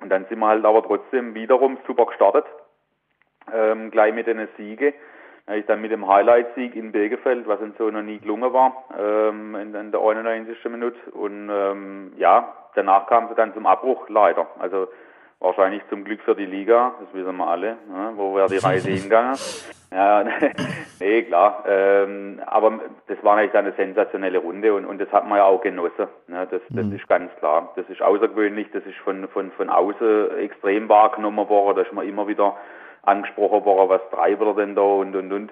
Und 0.01 0.09
dann 0.09 0.25
sind 0.25 0.39
wir 0.39 0.47
halt 0.47 0.63
aber 0.63 0.83
trotzdem 0.83 1.33
wiederum 1.33 1.77
super 1.85 2.05
gestartet, 2.05 2.45
ähm, 3.51 3.91
gleich 3.91 4.13
mit 4.13 4.27
den 4.27 4.47
Siege 4.57 4.93
ich 5.57 5.65
dann 5.65 5.81
mit 5.81 5.91
dem 5.91 6.07
Highlight-Sieg 6.07 6.75
in 6.75 6.91
Birgefeld, 6.91 7.47
was 7.47 7.59
uns 7.59 7.77
so 7.77 7.89
noch 7.89 8.01
nie 8.01 8.19
gelungen 8.19 8.53
war, 8.53 8.83
ähm, 8.97 9.55
in, 9.55 9.73
in, 9.73 9.91
der 9.91 10.01
91. 10.01 10.57
Minute. 10.65 10.97
Und 11.11 11.49
ähm, 11.51 12.13
ja, 12.17 12.53
danach 12.75 13.07
kam 13.07 13.25
es 13.29 13.35
dann 13.35 13.53
zum 13.53 13.65
Abbruch, 13.65 14.09
leider. 14.09 14.47
Also 14.59 14.87
wahrscheinlich 15.39 15.81
zum 15.89 16.03
Glück 16.03 16.21
für 16.21 16.35
die 16.35 16.45
Liga, 16.45 16.93
das 16.99 17.13
wissen 17.13 17.37
wir 17.37 17.47
alle, 17.47 17.77
ne? 17.89 18.11
wo 18.15 18.35
wäre 18.35 18.47
die 18.47 18.57
Reise 18.57 18.89
hingegangen. 18.89 19.35
Ja, 19.91 20.23
nee, 20.99 21.23
klar. 21.23 21.63
Ähm, 21.67 22.39
aber 22.45 22.79
das 23.07 23.17
war 23.23 23.37
eigentlich 23.37 23.55
eine 23.55 23.71
sensationelle 23.71 24.37
Runde 24.37 24.71
und, 24.75 24.85
und 24.85 25.01
das 25.01 25.11
hat 25.11 25.27
man 25.27 25.39
ja 25.39 25.45
auch 25.45 25.61
genossen. 25.61 26.05
Ne? 26.27 26.47
Das, 26.51 26.61
das 26.69 26.85
mhm. 26.85 26.93
ist 26.93 27.07
ganz 27.07 27.31
klar. 27.39 27.73
Das 27.75 27.89
ist 27.89 27.99
außergewöhnlich, 27.99 28.67
das 28.71 28.85
ist 28.85 28.97
von, 28.97 29.27
von, 29.29 29.49
von 29.49 29.67
außen 29.71 30.37
extrem 30.37 30.89
wahrgenommen 30.89 31.49
worden, 31.49 31.77
da 31.77 31.81
ist 31.81 31.91
man 31.91 32.07
immer 32.07 32.27
wieder 32.27 32.55
angesprochen 33.03 33.65
worden, 33.65 33.89
was 33.89 34.01
treibt 34.11 34.41
er 34.41 34.53
denn 34.53 34.75
da 34.75 34.81
und 34.81 35.15
und 35.15 35.31
und. 35.31 35.51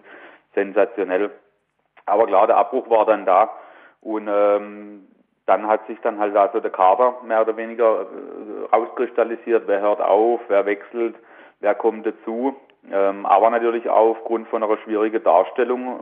Sensationell. 0.54 1.32
Aber 2.06 2.26
klar, 2.26 2.48
der 2.48 2.58
Abbruch 2.58 2.90
war 2.90 3.06
dann 3.06 3.26
da 3.26 3.50
und 4.02 4.28
ähm, 4.32 5.08
dann 5.46 5.68
hat 5.68 5.86
sich 5.88 6.00
dann 6.02 6.20
halt 6.20 6.36
also 6.36 6.60
der 6.60 6.72
Kader 6.72 7.16
mehr 7.24 7.42
oder 7.42 7.56
weniger 7.58 8.02
äh, 8.02 8.76
rauskristallisiert, 8.76 9.64
wer 9.68 9.82
hört 9.82 10.02
auf, 10.02 10.42
wer 10.48 10.66
wechselt, 10.66 11.16
wer 11.60 11.76
kommt 11.76 12.06
dazu. 12.06 12.56
Ähm, 12.92 13.26
aber 13.26 13.50
natürlich 13.50 13.90
auch 13.90 14.12
aufgrund 14.12 14.48
von 14.50 14.64
einer 14.64 14.78
schwierigen 14.78 15.24
Darstellung, 15.24 16.00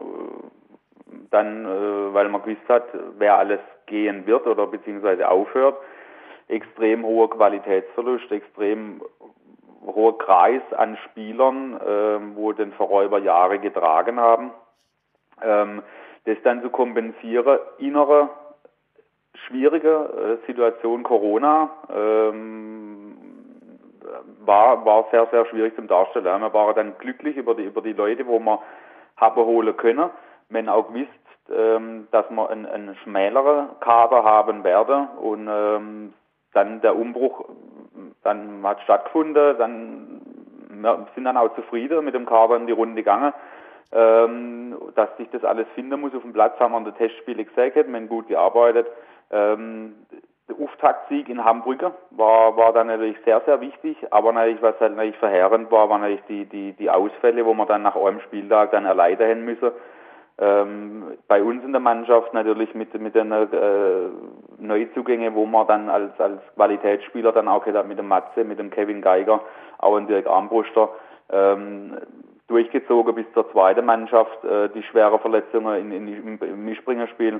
äh, 1.12 1.18
dann, 1.32 1.66
äh, 1.66 2.14
weil 2.14 2.30
man 2.30 2.44
gewusst 2.44 2.68
hat, 2.68 2.86
wer 3.18 3.38
alles 3.38 3.60
gehen 3.86 4.26
wird 4.26 4.46
oder 4.48 4.68
beziehungsweise 4.68 5.30
aufhört. 5.30 5.78
Extrem 6.48 7.04
hoher 7.04 7.30
Qualitätsverlust, 7.30 8.32
extrem 8.32 9.02
hoher 9.86 10.18
Kreis 10.18 10.62
an 10.76 10.98
Spielern, 11.06 11.80
ähm, 11.86 12.36
wo 12.36 12.52
den 12.52 12.74
Verräuber 12.74 13.20
Jahre 13.20 13.60
getragen 13.60 14.20
haben. 14.20 14.52
Ähm, 15.42 15.84
das 16.26 16.38
dann 16.44 16.62
zu 16.62 16.70
kompensieren, 16.70 17.60
innere 17.78 18.30
schwierige 19.48 20.40
äh, 20.44 20.48
Situation 20.48 21.04
Corona 21.04 21.70
ähm, 21.94 23.18
war, 24.46 24.86
war 24.86 25.08
sehr, 25.12 25.28
sehr 25.28 25.46
schwierig 25.48 25.76
zum 25.76 25.88
Darstellen. 25.88 26.42
Wir 26.42 26.54
waren 26.54 26.76
dann 26.76 26.98
glücklich 26.98 27.38
über 27.38 27.56
die, 27.56 27.64
über 27.64 27.82
die 27.82 27.94
Leute, 27.94 28.26
wo 28.28 28.40
wir 28.40 28.60
haben 29.18 29.46
holen 29.46 29.76
können. 29.78 30.10
Man 30.50 30.70
auch 30.70 30.88
gewusst, 30.88 31.10
ähm, 31.50 32.08
dass 32.12 32.30
wir 32.30 32.50
einen, 32.50 32.66
einen 32.66 32.96
schmäleren 32.98 33.80
Kader 33.80 34.24
haben 34.24 34.64
werden 34.64 35.08
und 35.22 35.48
ähm, 35.50 36.14
dann 36.54 36.82
der 36.82 36.96
Umbruch 36.96 37.46
dann 38.26 38.62
hat 38.64 38.82
stattgefunden, 38.82 39.58
dann 39.58 40.22
wir 40.70 41.08
sind 41.16 41.24
dann 41.24 41.38
auch 41.38 41.56
zufrieden 41.56 42.04
mit 42.04 42.16
dem 42.16 42.26
Kader 42.26 42.58
in 42.58 42.68
die 42.68 42.74
Runde 42.74 42.96
gegangen. 42.96 43.34
Ähm, 43.92 44.76
dass 44.96 45.16
sich 45.18 45.30
das 45.30 45.44
alles 45.46 45.68
finden 45.76 46.02
muss 46.02 46.14
auf 46.14 46.24
dem 46.24 46.34
Platz, 46.34 46.60
haben 46.60 46.74
wir 46.74 46.80
in 46.80 46.86
der 46.86 46.96
Testspiele 46.96 47.46
gesagt, 47.46 47.76
wir 47.76 47.84
haben 47.84 48.10
gut 48.10 48.28
gearbeitet. 48.28 48.88
Ähm, 49.32 49.94
der 50.50 50.56
Auftaktsieg 50.60 51.30
in 51.30 51.44
Hamburg 51.44 51.92
war, 52.12 52.58
war 52.58 52.74
dann 52.74 52.88
natürlich 52.88 53.18
sehr, 53.26 53.42
sehr 53.46 53.62
wichtig, 53.62 53.98
aber 54.12 54.34
natürlich, 54.34 54.62
was 54.62 54.80
halt 54.80 54.96
natürlich 54.96 55.18
verheerend 55.18 55.72
war, 55.72 55.90
waren 55.90 56.02
natürlich 56.02 56.26
die, 56.28 56.46
die, 56.46 56.74
die 56.74 56.90
Ausfälle, 56.90 57.46
wo 57.46 57.54
wir 57.54 57.66
dann 57.66 57.84
nach 57.84 57.96
einem 57.96 58.20
Spieltag 58.22 58.72
dann 58.72 58.86
erleiden 58.86 59.46
müssen. 59.46 59.72
Ähm, 60.38 61.18
bei 61.30 61.42
uns 61.42 61.64
in 61.64 61.72
der 61.72 61.80
Mannschaft 61.80 62.34
natürlich 62.34 62.74
mit, 62.76 62.94
mit 63.00 63.16
den 63.16 63.32
äh, 63.32 63.46
Neuzugängen, 64.58 65.34
wo 65.34 65.46
man 65.46 65.68
dann 65.68 65.90
als, 65.90 66.20
als 66.20 66.42
Qualitätsspieler 66.56 67.32
dann 67.32 67.48
auch 67.48 67.66
mit 67.66 67.98
dem 67.98 68.08
Matze, 68.08 68.44
mit 68.44 68.60
dem 68.60 68.70
Kevin 68.70 69.02
Geiger, 69.02 69.42
auch 69.78 69.98
in 69.98 70.08
Dirk 70.08 70.28
Armbruster, 70.28 70.90
ähm, 71.30 71.98
durchgezogen 72.48 73.16
bis 73.16 73.26
zur 73.34 73.50
zweiten 73.52 73.86
Mannschaft, 73.86 74.44
äh, 74.44 74.70
die 74.70 74.84
schwere 74.84 75.20
Verletzungen 75.20 75.92
in, 75.92 76.08
in, 76.08 76.38
im 76.38 76.66
Mischspringerspiel. 76.66 77.40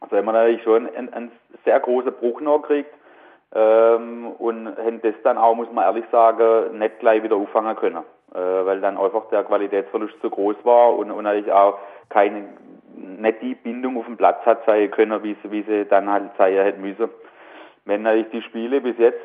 Also 0.00 0.16
haben 0.16 0.24
wir 0.24 0.32
natürlich 0.32 0.62
schon 0.62 0.88
einen, 0.94 1.12
einen 1.12 1.32
sehr 1.64 1.78
großen 1.78 2.12
Bruch 2.12 2.40
noch 2.40 2.62
gekriegt 2.62 2.90
ähm, 3.54 4.32
und 4.38 4.66
haben 4.76 5.00
das 5.02 5.14
dann 5.22 5.38
auch, 5.38 5.54
muss 5.54 5.70
man 5.72 5.84
ehrlich 5.84 6.04
sagen, 6.10 6.78
nicht 6.78 6.98
gleich 6.98 7.22
wieder 7.22 7.36
auffangen 7.36 7.76
können, 7.76 8.02
äh, 8.34 8.38
weil 8.38 8.80
dann 8.80 8.98
einfach 8.98 9.28
der 9.30 9.44
Qualitätsverlust 9.44 10.20
zu 10.20 10.30
groß 10.30 10.56
war 10.64 10.96
und, 10.96 11.10
und 11.10 11.24
natürlich 11.24 11.52
auch 11.52 11.78
keine, 12.08 12.48
nicht 12.96 13.42
die 13.42 13.54
Bindung 13.54 13.96
auf 13.96 14.06
dem 14.06 14.16
Platz 14.16 14.44
hat 14.44 14.64
sein 14.66 14.90
können, 14.90 15.22
wie 15.22 15.36
sie, 15.42 15.50
wie 15.50 15.62
sie 15.62 15.84
dann 15.84 16.10
halt 16.10 16.30
sein 16.36 16.54
hätte 16.54 16.80
müssen. 16.80 17.08
Wenn 17.84 18.02
natürlich 18.02 18.30
die 18.30 18.42
Spiele 18.42 18.80
bis 18.80 18.98
jetzt, 18.98 19.20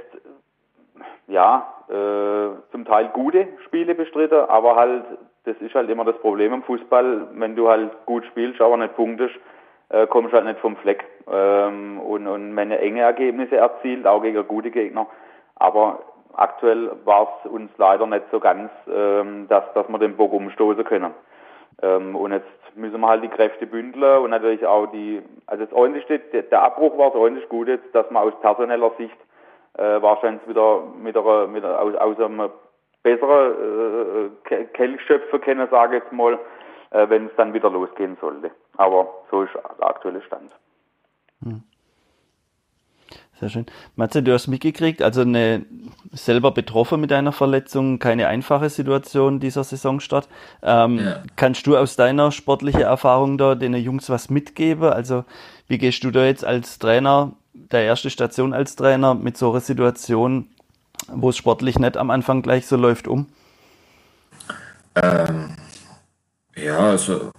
ja, 1.28 1.74
äh, 1.90 2.72
zum 2.72 2.86
Teil 2.86 3.10
gute 3.14 3.48
Spiele 3.66 3.96
bestritten, 3.96 4.42
aber 4.48 4.76
halt, 4.76 5.06
das 5.46 5.56
ist 5.58 5.74
halt 5.74 5.90
immer 5.90 6.06
das 6.06 6.18
Problem 6.18 6.54
im 6.54 6.64
Fußball, 6.64 7.30
wenn 7.34 7.56
du 7.56 7.68
halt 7.68 7.92
gut 8.06 8.26
spielst, 8.26 8.62
aber 8.62 8.78
nicht 8.78 8.96
punktest, 8.96 9.36
äh, 9.90 10.08
kommst 10.08 10.34
halt 10.34 10.46
nicht 10.46 10.60
vom 10.60 10.76
Fleck. 10.78 11.06
Ähm, 11.32 12.00
und, 12.00 12.28
und 12.28 12.56
wenn 12.56 12.72
enge 12.72 13.02
Ergebnisse 13.02 13.58
erzielt, 13.58 14.08
auch 14.08 14.22
gegen 14.22 14.48
gute 14.48 14.72
Gegner. 14.72 15.08
Aber 15.56 16.00
aktuell 16.34 16.92
war 17.06 17.40
es 17.44 17.52
uns 17.52 17.72
leider 17.78 18.06
nicht 18.08 18.26
so 18.32 18.40
ganz, 18.40 18.72
ähm, 18.92 19.48
dass, 19.50 19.64
dass 19.74 19.88
wir 19.90 20.00
den 20.00 20.16
Bock 20.16 20.34
umstoßen 20.34 20.84
können. 20.84 21.14
Ähm, 21.82 22.16
und 22.16 22.32
jetzt 22.32 22.48
müssen 22.76 23.00
wir 23.00 23.08
halt 23.08 23.24
die 23.24 23.30
Kräfte 23.30 23.66
bündeln 23.66 24.20
und 24.20 24.30
natürlich 24.32 24.66
auch 24.66 24.88
die, 24.88 25.22
also 25.48 25.66
das 25.66 25.74
Einzige, 25.74 26.20
der 26.44 26.62
Abbruch 26.62 26.98
war 26.98 27.12
das 27.12 27.22
einzig 27.22 27.48
gut 27.50 27.68
jetzt, 27.68 27.94
dass 27.94 28.10
man 28.12 28.24
aus 28.24 28.40
personeller 28.42 28.92
Sicht 28.98 29.18
äh, 29.78 30.02
wahrscheinlich 30.02 30.48
wieder 30.48 30.84
mit, 31.02 31.18
einer, 31.18 31.48
mit 31.48 31.64
einer, 31.64 31.80
aus, 31.80 31.96
aus 31.96 32.20
einem 32.20 32.50
besseren 33.04 34.32
äh, 34.50 34.66
Kelch 34.66 35.02
schöpfen 35.02 35.42
können, 35.42 35.68
sage 35.70 35.98
ich 35.98 36.04
jetzt 36.04 36.14
mal, 36.14 36.38
wenn 36.92 37.28
es 37.28 37.32
dann 37.38 37.54
wieder 37.54 37.70
losgehen 37.70 38.18
sollte. 38.20 38.52
Aber 38.78 39.08
so 39.30 39.44
ist 39.44 39.54
der 39.54 39.88
aktuelle 39.88 40.22
Stand. 40.24 40.52
Hm. 41.44 41.64
Sehr 43.40 43.50
schön. 43.50 43.66
Matze, 43.96 44.22
du 44.22 44.34
hast 44.34 44.48
mitgekriegt, 44.48 45.02
also 45.02 45.22
eine, 45.22 45.66
selber 46.12 46.52
betroffen 46.52 47.00
mit 47.00 47.14
einer 47.14 47.32
Verletzung, 47.32 47.98
keine 47.98 48.28
einfache 48.28 48.70
Situation 48.70 49.40
dieser 49.40 49.64
Saisonstart. 49.64 50.28
Ähm, 50.62 51.00
ja. 51.00 51.24
Kannst 51.38 51.66
du 51.66 51.78
aus 51.78 51.96
deiner 51.96 52.34
sportlichen 52.34 52.82
Erfahrung 52.82 53.38
da 53.38 53.56
den 53.56 53.74
Jungs 53.76 54.10
was 54.10 54.30
mitgeben? 54.30 54.90
Also 54.90 55.24
wie 55.70 55.78
gehst 55.78 56.04
du 56.04 56.12
da 56.12 56.26
jetzt 56.26 56.44
als 56.44 56.80
Trainer, 56.80 57.32
der 57.54 57.84
erste 57.84 58.10
Station 58.10 58.54
als 58.54 58.76
Trainer, 58.76 59.14
mit 59.14 59.38
so 59.38 59.52
einer 59.52 59.62
Situation, 59.62 60.50
wo 61.08 61.30
es 61.30 61.38
sportlich 61.38 61.80
nicht 61.80 61.96
am 61.96 62.10
Anfang 62.10 62.42
gleich 62.42 62.68
so 62.68 62.76
läuft, 62.76 63.08
um? 63.08 63.28
Ähm, 65.02 65.39
ja, 66.70 66.92
also 66.92 67.32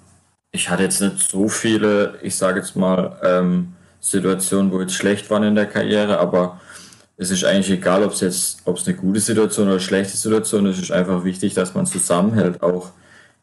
ich 0.51 0.69
hatte 0.69 0.83
jetzt 0.83 1.01
nicht 1.01 1.21
so 1.21 1.49
viele, 1.49 2.19
ich 2.23 2.35
sage 2.37 2.59
jetzt 2.59 2.75
mal, 2.75 3.17
ähm, 3.23 3.75
Situationen, 4.01 4.73
wo 4.73 4.81
jetzt 4.81 4.95
schlecht 4.95 5.31
waren 5.31 5.45
in 5.45 5.55
der 5.55 5.67
Karriere, 5.67 6.19
aber 6.19 6.61
es 7.17 7.31
ist 7.31 7.45
eigentlich 7.45 7.71
egal, 7.71 8.03
ob 8.03 8.13
es 8.13 8.21
jetzt, 8.21 8.63
ob 8.65 8.79
es 8.79 8.87
eine 8.89 8.97
gute 8.97 9.21
Situation 9.21 9.67
oder 9.67 9.75
eine 9.75 9.81
schlechte 9.81 10.17
Situation 10.17 10.67
ist. 10.67 10.79
Es 10.79 10.85
ist 10.85 10.91
einfach 10.91 11.23
wichtig, 11.23 11.55
dass 11.55 11.75
man 11.75 11.87
zusammenhält, 11.87 12.63
auch 12.63 12.91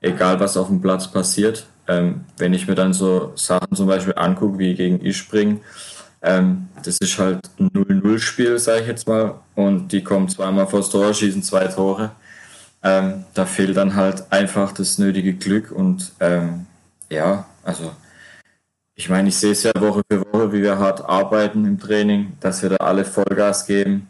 egal 0.01 0.39
was 0.39 0.57
auf 0.57 0.67
dem 0.67 0.81
Platz 0.81 1.09
passiert. 1.09 1.67
Ähm, 1.87 2.25
wenn 2.37 2.53
ich 2.53 2.67
mir 2.67 2.75
dann 2.75 2.91
so 2.91 3.31
Sachen 3.35 3.73
zum 3.73 3.87
Beispiel 3.87 4.15
angucke, 4.17 4.59
wie 4.59 4.73
gegen 4.73 4.99
Ispring, 5.05 5.61
ähm, 6.21 6.67
das 6.83 6.97
ist 6.97 7.17
halt 7.17 7.39
ein 7.59 7.69
0-0-Spiel, 7.69 8.59
sage 8.59 8.81
ich 8.81 8.87
jetzt 8.87 9.07
mal, 9.07 9.35
und 9.55 9.91
die 9.93 10.03
kommen 10.03 10.27
zweimal 10.27 10.67
vors 10.67 10.89
Tor, 10.89 11.13
schießen 11.13 11.43
zwei 11.43 11.67
Tore. 11.67 12.11
Ähm, 12.83 13.25
da 13.33 13.45
fehlt 13.45 13.75
dann 13.75 13.95
halt 13.95 14.31
einfach 14.31 14.71
das 14.71 14.97
nötige 14.97 15.33
Glück 15.33 15.71
und 15.71 16.11
ähm, 16.19 16.67
ja, 17.09 17.45
also 17.63 17.91
ich 18.99 19.09
meine, 19.09 19.29
ich 19.29 19.37
sehe 19.37 19.51
es 19.51 19.61
ja 19.61 19.71
Woche 19.79 20.01
für 20.09 20.21
Woche, 20.33 20.51
wie 20.51 20.63
wir 20.63 20.79
hart 20.79 21.07
arbeiten 21.07 21.65
im 21.65 21.79
Training, 21.79 22.33
dass 22.39 22.63
wir 22.63 22.69
da 22.69 22.77
alle 22.77 23.05
Vollgas 23.05 23.67
geben. 23.67 24.07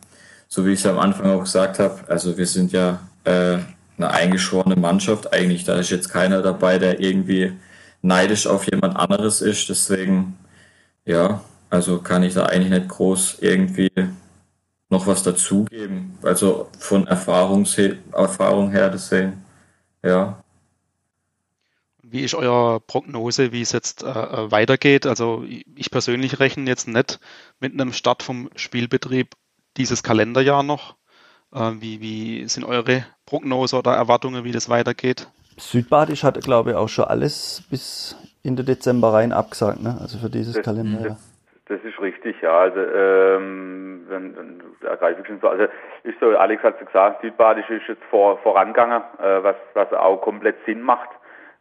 So 0.47 0.65
wie 0.65 0.71
ich 0.71 0.79
es 0.79 0.85
am 0.85 0.97
Anfang 0.97 1.29
auch 1.29 1.43
gesagt 1.43 1.77
habe. 1.79 1.99
Also 2.07 2.37
wir 2.37 2.47
sind 2.47 2.71
ja 2.71 3.01
äh, 3.25 3.57
eine 3.97 4.11
eingeschworene 4.11 4.77
Mannschaft. 4.77 5.33
Eigentlich, 5.33 5.65
da 5.65 5.75
ist 5.75 5.89
jetzt 5.89 6.07
keiner 6.07 6.41
dabei, 6.41 6.79
der 6.79 7.01
irgendwie 7.01 7.51
neidisch 8.01 8.47
auf 8.47 8.71
jemand 8.71 8.95
anderes 8.95 9.41
ist. 9.41 9.67
Deswegen, 9.67 10.37
ja, 11.05 11.41
also 11.69 11.99
kann 11.99 12.23
ich 12.23 12.33
da 12.33 12.45
eigentlich 12.45 12.71
nicht 12.71 12.87
groß 12.87 13.39
irgendwie 13.41 13.91
noch 14.89 15.07
was 15.07 15.23
dazugeben. 15.23 16.17
Also 16.21 16.69
von 16.79 17.07
Erfahrungshe 17.07 17.97
Erfahrung 18.11 18.71
her, 18.71 18.89
deswegen, 18.89 19.43
ja. 20.03 20.41
Wie 22.01 22.21
ist 22.21 22.35
eure 22.35 22.79
Prognose, 22.79 23.51
wie 23.51 23.61
es 23.61 23.73
jetzt 23.73 24.03
äh, 24.03 24.07
äh, 24.07 24.51
weitergeht? 24.51 25.05
Also 25.05 25.43
ich 25.43 25.91
persönlich 25.91 26.39
rechne 26.39 26.69
jetzt 26.69 26.87
nicht 26.87 27.19
mit 27.59 27.73
einem 27.73 27.91
Start 27.91 28.23
vom 28.23 28.49
Spielbetrieb 28.55 29.35
dieses 29.75 30.03
Kalenderjahr 30.03 30.63
noch. 30.63 30.95
Äh, 31.53 31.73
wie, 31.79 31.99
wie 31.99 32.47
sind 32.47 32.63
eure 32.63 33.05
Prognose 33.25 33.75
oder 33.75 33.93
Erwartungen, 33.93 34.45
wie 34.45 34.53
das 34.53 34.69
weitergeht? 34.69 35.27
Südbadisch 35.57 36.23
hat, 36.23 36.41
glaube 36.41 36.71
ich, 36.71 36.75
auch 36.77 36.87
schon 36.87 37.05
alles 37.05 37.63
bis 37.69 38.15
Ende 38.43 38.63
Dezember 38.63 39.11
rein 39.11 39.33
abgesagt, 39.33 39.81
ne? 39.81 39.97
also 39.99 40.17
für 40.19 40.29
dieses 40.29 40.55
das, 40.55 40.63
Kalenderjahr. 40.63 41.17
Das, 41.67 41.83
ist 41.83 41.99
richtig, 42.01 42.41
ja. 42.41 42.51
Also, 42.51 42.79
ähm, 42.79 44.05
wenn, 44.07 44.37
wenn, 44.37 44.61
ergreife 44.87 45.21
ich 45.21 45.27
schon 45.27 45.39
so. 45.39 45.49
Also, 45.49 45.65
ist 46.03 46.19
so, 46.19 46.37
Alex 46.37 46.63
hat 46.63 46.79
es 46.79 46.87
gesagt, 46.87 47.21
Südbadisch 47.21 47.69
ist 47.69 47.87
jetzt 47.87 48.03
vor, 48.09 48.37
vorangegangen, 48.39 49.01
äh, 49.19 49.43
was, 49.43 49.55
was 49.73 49.91
auch 49.93 50.21
komplett 50.21 50.55
Sinn 50.65 50.81
macht 50.81 51.09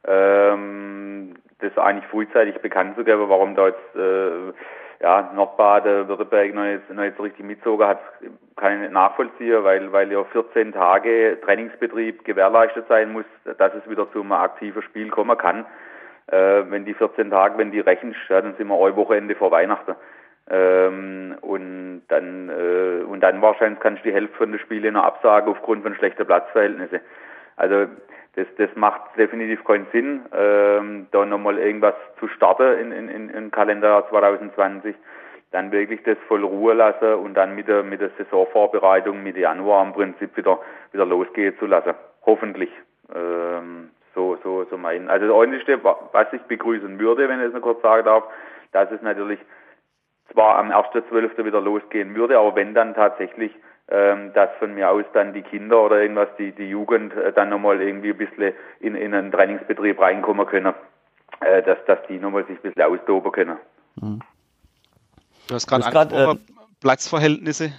ähm, 0.06 1.34
das 1.58 1.76
eigentlich 1.78 2.06
frühzeitig 2.10 2.56
bekannt 2.60 2.96
zu 2.96 3.04
geben, 3.04 3.28
warum 3.28 3.54
da 3.54 3.68
jetzt 3.68 3.96
äh, 3.96 4.52
ja, 5.00 5.30
Nordbade, 5.34 6.08
Württemberg 6.08 6.54
noch 6.54 6.64
jetzt, 6.64 6.90
noch 6.90 7.02
jetzt 7.02 7.20
richtig 7.20 7.44
mitzogen 7.44 7.86
hat, 7.86 8.00
kann 8.56 8.74
ich 8.74 8.80
nicht 8.80 8.92
nachvollziehen, 8.92 9.62
weil, 9.64 9.92
weil 9.92 10.10
ja 10.10 10.24
14 10.24 10.72
Tage 10.72 11.38
Trainingsbetrieb 11.44 12.24
gewährleistet 12.24 12.86
sein 12.88 13.12
muss, 13.12 13.26
dass 13.58 13.74
es 13.74 13.88
wieder 13.90 14.10
zu 14.12 14.20
einem 14.20 14.32
aktiven 14.32 14.82
Spiel 14.82 15.10
kommen 15.10 15.36
kann. 15.36 15.66
Äh, 16.28 16.64
wenn 16.70 16.84
die 16.84 16.94
14 16.94 17.30
Tage, 17.30 17.58
wenn 17.58 17.70
die 17.70 17.80
rechnest, 17.80 18.18
ja, 18.28 18.40
dann 18.40 18.54
sind 18.56 18.68
wir 18.68 18.74
ein 18.74 18.96
Wochenende 18.96 19.34
vor 19.34 19.50
Weihnachten. 19.50 19.94
Ähm, 20.48 21.36
und 21.40 22.02
dann 22.08 22.48
äh, 22.48 23.02
und 23.04 23.20
dann 23.20 23.42
wahrscheinlich 23.42 23.80
kannst 23.80 24.04
du 24.04 24.08
die 24.08 24.14
Hälfte 24.14 24.36
von 24.36 24.52
den 24.52 24.60
Spielen 24.60 24.94
noch 24.94 25.04
absagen 25.04 25.50
aufgrund 25.50 25.82
von 25.82 25.94
schlechter 25.94 26.24
Platzverhältnisse. 26.24 27.00
Also 27.56 27.86
das, 28.36 28.46
das 28.58 28.70
macht 28.76 29.16
definitiv 29.16 29.64
keinen 29.64 29.86
Sinn, 29.92 30.20
ähm, 30.36 31.06
da 31.10 31.24
nochmal 31.24 31.58
irgendwas 31.58 31.94
zu 32.20 32.28
starten 32.28 32.78
in, 32.78 32.92
in, 32.92 33.08
in, 33.08 33.30
im 33.30 33.50
Kalender 33.50 34.06
2020. 34.10 34.94
Dann 35.52 35.72
wirklich 35.72 36.02
das 36.02 36.18
voll 36.28 36.44
Ruhe 36.44 36.74
lassen 36.74 37.14
und 37.14 37.34
dann 37.34 37.54
mit 37.54 37.66
der, 37.66 37.82
mit 37.82 38.00
der 38.00 38.10
Saisonvorbereitung 38.18 39.22
Mitte 39.22 39.40
Januar 39.40 39.84
im 39.84 39.94
Prinzip 39.94 40.36
wieder, 40.36 40.60
wieder 40.92 41.06
losgehen 41.06 41.56
zu 41.58 41.66
lassen. 41.66 41.94
Hoffentlich. 42.26 42.70
Mein. 44.86 45.10
Also 45.10 45.26
das 45.26 45.36
Einzige, 45.36 45.82
was 45.82 46.32
ich 46.32 46.42
begrüßen 46.42 46.96
würde, 47.00 47.28
wenn 47.28 47.40
ich 47.40 47.48
es 47.48 47.52
noch 47.52 47.60
kurz 47.60 47.82
sagen 47.82 48.04
darf, 48.04 48.22
dass 48.70 48.88
es 48.92 49.02
natürlich 49.02 49.40
zwar 50.32 50.58
am 50.58 50.70
1.12. 50.70 51.44
wieder 51.44 51.60
losgehen 51.60 52.14
würde, 52.14 52.38
aber 52.38 52.54
wenn 52.54 52.72
dann 52.72 52.94
tatsächlich 52.94 53.50
ähm, 53.88 54.32
dass 54.32 54.50
von 54.58 54.74
mir 54.74 54.90
aus 54.90 55.04
dann 55.12 55.32
die 55.32 55.42
Kinder 55.42 55.82
oder 55.82 56.00
irgendwas, 56.00 56.28
die, 56.38 56.52
die 56.52 56.68
Jugend 56.68 57.14
äh, 57.14 57.32
dann 57.32 57.50
nochmal 57.50 57.80
irgendwie 57.80 58.10
ein 58.10 58.16
bisschen 58.16 58.52
in, 58.80 58.94
in 58.94 59.14
einen 59.14 59.32
Trainingsbetrieb 59.32 60.00
reinkommen 60.00 60.46
können, 60.46 60.74
äh, 61.40 61.62
dass, 61.62 61.78
dass 61.86 61.98
die 62.08 62.18
nochmal 62.18 62.44
sich 62.46 62.56
ein 62.58 62.62
bisschen 62.62 62.82
austoben 62.82 63.32
können. 63.32 63.56
Mhm. 64.00 64.20
Du 65.48 65.54
hast 65.54 65.66
gerade 65.68 65.84
angesprochen, 65.84 66.38
äh, 66.38 66.62
Platzverhältnisse. 66.80 67.72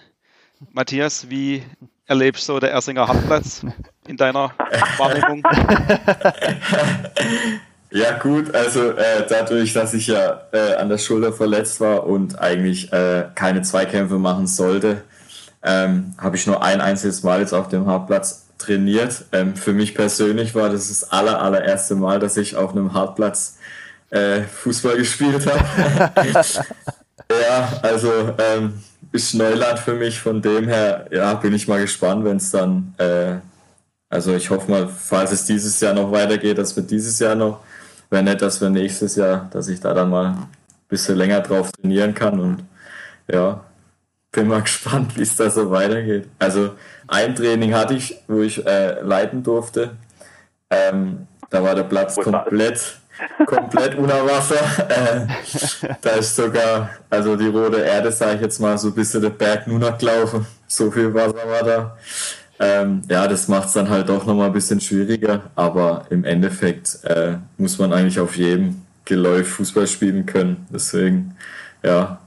Matthias, 0.72 1.30
wie 1.30 1.64
erlebst 2.08 2.50
du 2.50 2.60
der 2.60 2.72
Ersinger 2.72 3.08
Hartplatz? 3.08 3.64
in 4.08 4.18
deiner 4.18 4.52
Wahrnehmung? 4.98 5.44
Ja 7.90 8.18
gut, 8.18 8.54
also 8.54 8.92
äh, 8.92 9.26
dadurch, 9.30 9.72
dass 9.72 9.94
ich 9.94 10.08
ja 10.08 10.42
äh, 10.52 10.76
an 10.76 10.90
der 10.90 10.98
Schulter 10.98 11.32
verletzt 11.32 11.80
war 11.80 12.06
und 12.06 12.38
eigentlich 12.38 12.92
äh, 12.92 13.28
keine 13.34 13.62
Zweikämpfe 13.62 14.16
machen 14.16 14.46
sollte, 14.46 15.04
ähm, 15.64 16.14
habe 16.18 16.36
ich 16.36 16.46
nur 16.46 16.62
ein 16.62 16.82
einziges 16.82 17.24
Mal 17.24 17.40
jetzt 17.40 17.54
auf 17.54 17.70
dem 17.70 17.88
Hartplatz 17.88 18.48
trainiert. 18.58 19.24
Ähm, 19.32 19.56
für 19.56 19.72
mich 19.72 19.96
persönlich 19.96 20.54
war 20.54 20.70
das 20.70 20.90
das 20.90 21.12
aller, 21.12 21.42
allererste 21.42 21.96
Mal, 21.96 22.20
dass 22.20 22.36
ich 22.36 22.58
auf 22.58 22.72
einem 22.72 22.94
Hartplatz 22.94 23.58
äh, 24.10 24.42
Fußball 24.42 24.98
gespielt 24.98 25.48
habe. 25.48 26.12
ja, 27.32 27.70
also 27.84 28.12
ähm, 28.38 28.84
ist 29.12 29.34
Neuland 29.34 29.80
für 29.80 29.94
mich. 29.94 30.20
Von 30.20 30.42
dem 30.42 30.68
her, 30.68 31.08
ja, 31.12 31.34
bin 31.36 31.54
ich 31.54 31.68
mal 31.68 31.82
gespannt, 31.82 32.26
wenn 32.26 32.38
es 32.38 32.52
dann, 32.52 32.94
äh, 32.98 33.36
also 34.10 34.36
ich 34.36 34.50
hoffe 34.50 34.70
mal, 34.70 34.88
falls 34.88 35.32
es 35.32 35.46
dieses 35.46 35.80
Jahr 35.80 35.94
noch 35.94 36.12
weitergeht, 36.12 36.58
dass 36.58 36.76
wir 36.76 36.84
dieses 36.84 37.20
Jahr 37.20 37.36
noch 37.36 37.62
wäre 38.10 38.24
nett, 38.24 38.42
dass 38.42 38.62
wir 38.62 38.70
nächstes 38.70 39.16
Jahr, 39.16 39.50
dass 39.52 39.68
ich 39.68 39.80
da 39.80 39.94
dann 39.94 40.10
mal 40.10 40.28
ein 40.28 40.48
bisschen 40.88 41.18
länger 41.18 41.42
drauf 41.42 41.72
trainieren 41.72 42.14
kann 42.14 42.40
und 42.40 42.64
ja, 43.32 43.64
bin 44.32 44.48
mal 44.48 44.62
gespannt, 44.64 45.18
wie 45.18 45.24
es 45.24 45.36
da 45.36 45.50
so 45.50 45.72
weitergeht. 45.72 46.28
Also 46.40 46.72
ein 47.08 47.36
Training 47.36 47.74
hatte 47.74 47.96
ich, 47.96 48.18
wo 48.28 48.42
ich 48.42 48.66
äh, 48.66 49.02
leiten 49.02 49.44
durfte. 49.44 49.92
Ähm, 50.70 51.28
da 51.50 51.64
war 51.64 51.76
der 51.76 51.84
Platz 51.84 52.16
komplett, 52.16 52.98
komplett 53.46 53.96
unter 53.96 54.26
Wasser. 54.26 54.60
Äh, 54.90 55.28
da 56.02 56.10
ist 56.12 56.36
sogar, 56.36 56.90
also 57.10 57.36
die 57.36 57.48
rote 57.48 57.82
Erde, 57.82 58.12
sage 58.12 58.36
ich 58.36 58.42
jetzt 58.42 58.60
mal, 58.60 58.78
so 58.78 58.90
ein 58.90 58.94
bisschen 58.94 59.22
der 59.22 59.30
Berg 59.30 59.68
nur 59.68 59.80
noch 59.80 59.98
gelaufen. 59.98 60.46
So 60.68 60.92
viel 60.92 61.14
Wasser 61.14 61.48
war 61.48 61.64
da. 61.64 61.98
Ähm, 62.60 63.02
ja, 63.08 63.28
das 63.28 63.48
macht 63.48 63.68
es 63.68 63.74
dann 63.74 63.90
halt 63.90 64.10
doch 64.10 64.26
nochmal 64.26 64.48
ein 64.48 64.54
bisschen 64.54 64.82
schwieriger, 64.82 65.44
aber 65.56 66.06
im 66.10 66.24
Endeffekt 66.24 67.04
äh, 67.04 67.38
muss 67.58 67.78
man 67.78 67.94
eigentlich 67.94 68.20
auf 68.20 68.36
jedem 68.36 68.82
Geläuf 69.06 69.48
Fußball 69.50 69.88
spielen 69.88 70.26
können. 70.26 70.66
Deswegen, 70.72 71.36
ja, 71.84 72.20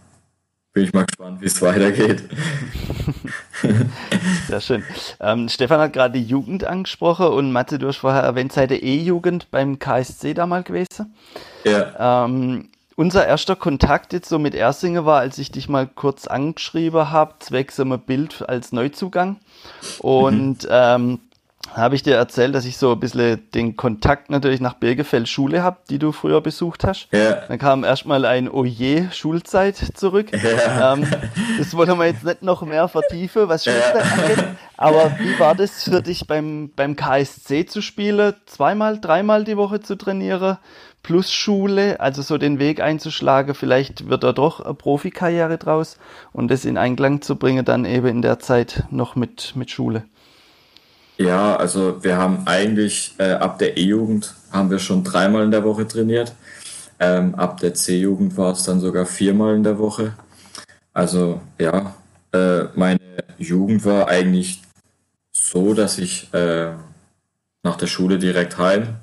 bin 0.73 0.85
ich 0.85 0.93
mal 0.93 1.05
gespannt, 1.05 1.41
wie 1.41 1.47
es 1.47 1.61
weitergeht. 1.61 2.23
Sehr 4.49 4.61
schön. 4.61 4.85
Ähm, 5.21 5.49
Stefan 5.49 5.81
hat 5.81 5.93
gerade 5.93 6.19
die 6.19 6.25
Jugend 6.25 6.65
angesprochen 6.65 7.27
und 7.27 7.53
Matze, 7.53 7.79
du 7.79 7.89
hast 7.89 7.99
vorher 7.99 8.23
erwähnt, 8.23 8.53
seid 8.53 8.71
ihr 8.71 8.83
E-Jugend 8.83 9.51
beim 9.51 9.79
KSC 9.79 10.35
damals 10.35 10.67
gewesen. 10.67 11.15
Ja. 11.65 12.25
Ähm, 12.25 12.69
unser 12.97 13.27
erster 13.27 13.57
Kontakt 13.57 14.13
jetzt 14.13 14.29
so 14.29 14.39
mit 14.39 14.55
Ersinger 14.55 15.07
war, 15.07 15.21
als 15.21 15.39
ich 15.39 15.51
dich 15.51 15.69
mal 15.69 15.87
kurz 15.87 16.27
angeschrieben 16.27 17.11
habe, 17.11 17.35
zwecks 17.39 17.81
einem 17.81 17.99
Bild 17.99 18.47
als 18.47 18.73
Neuzugang. 18.73 19.37
Und 20.01 20.65
mhm. 20.65 20.69
ähm, 20.71 21.19
habe 21.75 21.95
ich 21.95 22.03
dir 22.03 22.17
erzählt, 22.17 22.55
dass 22.55 22.65
ich 22.65 22.77
so 22.77 22.93
ein 22.93 23.01
bisschen 23.01 23.51
den 23.53 23.77
Kontakt 23.77 24.31
natürlich 24.31 24.61
nach 24.61 24.75
Birgefeld 24.75 25.29
Schule 25.29 25.63
habe, 25.63 25.79
die 25.89 25.99
du 25.99 26.13
früher 26.13 26.41
besucht 26.41 26.85
hast. 26.85 27.09
Ja. 27.13 27.43
Dann 27.49 27.59
kam 27.59 27.85
erstmal 27.85 28.25
ein 28.25 28.51
Oje 28.51 29.09
Schulzeit 29.13 29.77
zurück. 29.95 30.29
Ja. 30.33 30.95
Ähm, 30.95 31.07
das 31.59 31.75
wollen 31.75 31.99
wir 31.99 32.07
jetzt 32.07 32.25
nicht 32.25 32.43
noch 32.43 32.63
mehr 32.63 32.89
vertiefen, 32.89 33.49
was 33.49 33.65
Schulzeit 33.65 34.05
ja. 34.05 34.23
angeht. 34.23 34.45
Aber 34.77 35.13
wie 35.19 35.39
war 35.39 35.55
das 35.55 35.85
für 35.85 36.03
dich 36.03 36.27
beim, 36.27 36.71
beim 36.75 36.97
KSC 36.97 37.67
zu 37.67 37.83
spielen, 37.83 38.35
zweimal, 38.47 38.99
dreimal 39.01 39.45
die 39.45 39.57
Woche 39.57 39.81
zu 39.81 39.97
trainieren? 39.97 40.59
plus 41.03 41.33
Schule, 41.33 41.99
also 42.01 42.23
so 42.23 42.39
den 42.39 42.59
Weg 42.59 42.81
einzuschlagen, 42.81 43.55
vielleicht 43.55 44.09
wird 44.09 44.23
da 44.23 44.33
doch 44.33 44.61
eine 44.61 44.75
Profikarriere 44.75 45.57
draus 45.57 45.99
und 46.33 46.51
das 46.51 46.65
in 46.65 46.77
Einklang 46.77 47.23
zu 47.23 47.37
bringen, 47.37 47.65
dann 47.65 47.85
eben 47.85 48.07
in 48.07 48.23
der 48.23 48.39
Zeit 48.39 48.85
noch 48.91 49.17
mit, 49.17 49.57
mit 49.57 49.71
Schule. 49.71 50.05
Ja, 51.21 51.55
also 51.55 52.03
wir 52.03 52.17
haben 52.17 52.47
eigentlich 52.47 53.15
äh, 53.19 53.33
ab 53.33 53.59
der 53.59 53.77
E-Jugend 53.77 54.35
haben 54.51 54.71
wir 54.71 54.79
schon 54.79 55.05
dreimal 55.05 55.45
in 55.45 55.51
der 55.51 55.65
Woche 55.65 55.87
trainiert. 55.87 56.33
Ähm, 56.99 57.35
ab 57.35 57.61
der 57.61 57.75
C-Jugend 57.75 58.39
war 58.39 58.53
es 58.53 58.63
dann 58.63 58.81
sogar 58.81 59.05
viermal 59.05 59.55
in 59.55 59.63
der 59.63 59.79
Woche. 59.79 60.15
Also 60.95 61.43
ja, 61.59 61.95
äh, 62.33 62.63
meine 62.75 63.01
Jugend 63.37 63.85
war 63.85 64.09
eigentlich 64.09 64.63
so, 65.31 65.75
dass 65.75 65.99
ich 65.99 66.33
äh, 66.33 66.73
nach 67.65 67.77
der 67.77 67.87
Schule 67.87 68.19
direkt 68.19 68.57
heim 68.57 68.97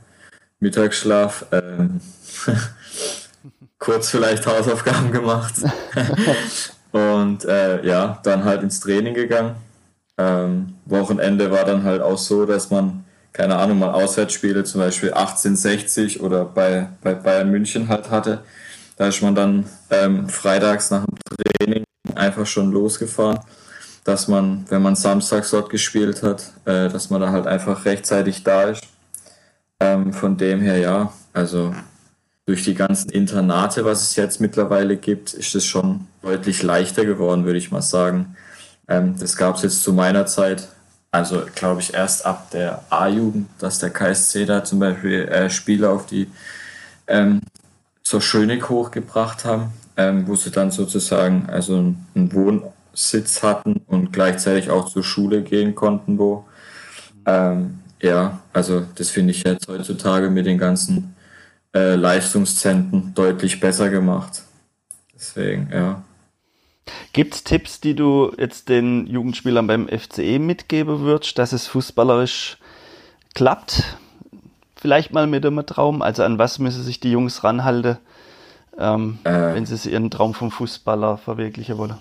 Mittagsschlaf, 0.60 1.46
ähm, 1.52 2.02
kurz 3.78 4.10
vielleicht 4.10 4.48
Hausaufgaben 4.48 5.12
gemacht 5.12 5.54
und 6.92 7.46
äh, 7.46 7.86
ja, 7.86 8.20
dann 8.24 8.44
halt 8.44 8.64
ins 8.64 8.80
Training 8.80 9.14
gegangen. 9.14 9.67
Ähm, 10.18 10.76
Wochenende 10.86 11.52
war 11.52 11.66
dann 11.66 11.84
halt 11.84 12.02
auch 12.02 12.18
so, 12.18 12.46
dass 12.46 12.70
man, 12.70 13.06
keine 13.34 13.58
Ahnung, 13.58 13.80
mal 13.80 13.92
Auswärtsspiele, 13.92 14.64
zum 14.64 14.82
Beispiel 14.82 15.10
1860 15.14 16.22
oder 16.22 16.46
bei, 16.46 16.88
bei 17.02 17.14
Bayern 17.14 17.52
München 17.52 17.88
halt 17.88 18.10
hatte. 18.10 18.44
Da 18.96 19.08
ist 19.08 19.22
man 19.22 19.36
dann 19.36 19.66
ähm, 19.92 20.28
freitags 20.28 20.90
nach 20.90 21.06
dem 21.06 21.18
Training 21.60 21.84
einfach 22.16 22.48
schon 22.48 22.72
losgefahren, 22.72 23.40
dass 24.04 24.28
man, 24.28 24.66
wenn 24.70 24.82
man 24.82 24.96
samstags 24.96 25.52
dort 25.52 25.70
gespielt 25.70 26.24
hat, 26.24 26.52
äh, 26.66 26.90
dass 26.90 27.10
man 27.10 27.22
da 27.22 27.32
halt 27.32 27.46
einfach 27.46 27.86
rechtzeitig 27.86 28.44
da 28.44 28.64
ist 28.64 28.84
ähm, 29.80 30.14
von 30.14 30.38
dem 30.38 30.62
her 30.62 30.78
ja, 30.78 31.14
also 31.34 31.76
durch 32.46 32.64
die 32.64 32.76
ganzen 32.76 33.10
Internate, 33.10 33.84
was 33.86 34.04
es 34.04 34.16
jetzt 34.16 34.40
mittlerweile 34.40 34.98
gibt, 34.98 35.34
ist 35.34 35.54
es 35.56 35.66
schon 35.66 36.08
deutlich 36.22 36.64
leichter 36.64 37.06
geworden, 37.06 37.46
würde 37.46 37.60
ich 37.60 37.72
mal 37.72 37.82
sagen. 37.82 38.36
Ähm, 38.88 39.16
das 39.20 39.36
gab 39.36 39.56
es 39.56 39.64
jetzt 39.64 39.84
zu 39.84 39.94
meiner 39.94 40.26
Zeit, 40.26 40.68
also 41.12 41.44
glaube 41.56 41.82
ich 41.82 41.94
erst 41.94 42.26
ab 42.26 42.52
der 42.52 42.84
A-Jugend, 42.90 43.50
dass 43.60 43.80
der 43.80 43.90
KSC 43.90 44.46
da 44.46 44.64
zum 44.64 44.80
Beispiel 44.80 45.24
äh, 45.24 45.50
Spieler 45.50 45.92
auf 45.92 46.06
die 46.06 46.30
ähm, 47.08 47.42
zur 48.04 48.22
Schönig 48.22 48.70
hochgebracht 48.70 49.46
haben, 49.46 49.72
ähm, 49.98 50.28
wo 50.28 50.36
sie 50.36 50.52
dann 50.52 50.72
sozusagen 50.72 51.50
also 51.50 51.76
einen 51.76 52.34
Wohnsitz 52.34 53.44
hatten 53.44 53.82
und 53.88 54.14
gleichzeitig 54.14 54.70
auch 54.70 54.90
zur 54.90 55.04
Schule 55.04 55.42
gehen 55.44 55.76
konnten, 55.76 56.18
wo 56.18 56.46
ähm, 57.26 57.80
ja, 58.02 58.40
also 58.54 58.86
das 58.96 59.10
finde 59.10 59.32
ich 59.32 59.44
jetzt 59.44 59.68
heutzutage 59.68 60.30
mit 60.30 60.46
den 60.46 60.58
ganzen 60.58 61.16
äh, 61.74 61.96
Leistungszentren 61.96 63.14
deutlich 63.14 63.60
besser 63.60 63.90
gemacht. 63.90 64.44
Deswegen, 65.14 65.70
ja. 65.72 66.04
Gibt 67.18 67.34
es 67.34 67.44
Tipps, 67.44 67.82
die 67.82 67.96
du 67.96 68.32
jetzt 68.38 68.70
den 68.70 69.08
Jugendspielern 69.08 69.66
beim 69.66 69.88
FCE 69.88 70.38
mitgeben 70.38 71.00
würdest, 71.00 71.40
dass 71.40 71.52
es 71.52 71.66
fußballerisch 71.66 72.60
klappt? 73.34 73.98
Vielleicht 74.76 75.14
mal 75.14 75.26
mit 75.26 75.44
einem 75.44 75.66
Traum? 75.66 76.04
Also 76.04 76.22
an 76.22 76.38
was 76.38 76.60
müssen 76.60 76.84
sich 76.84 77.00
die 77.00 77.10
Jungs 77.10 77.44
ranhalten, 77.44 77.98
ähm, 78.78 79.18
äh, 79.24 79.32
wenn 79.32 79.66
sie 79.66 79.90
ihren 79.90 80.12
Traum 80.12 80.36
vom 80.36 80.52
Fußballer 80.52 81.18
verwirklichen 81.18 81.80
wollen? 81.80 81.96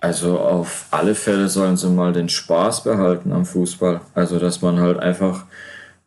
Also 0.00 0.38
auf 0.38 0.86
alle 0.92 1.14
Fälle 1.14 1.50
sollen 1.50 1.76
sie 1.76 1.90
mal 1.90 2.14
den 2.14 2.30
Spaß 2.30 2.84
behalten 2.84 3.32
am 3.32 3.44
Fußball. 3.44 4.00
Also 4.14 4.38
dass 4.38 4.62
man 4.62 4.80
halt 4.80 4.98
einfach 4.98 5.44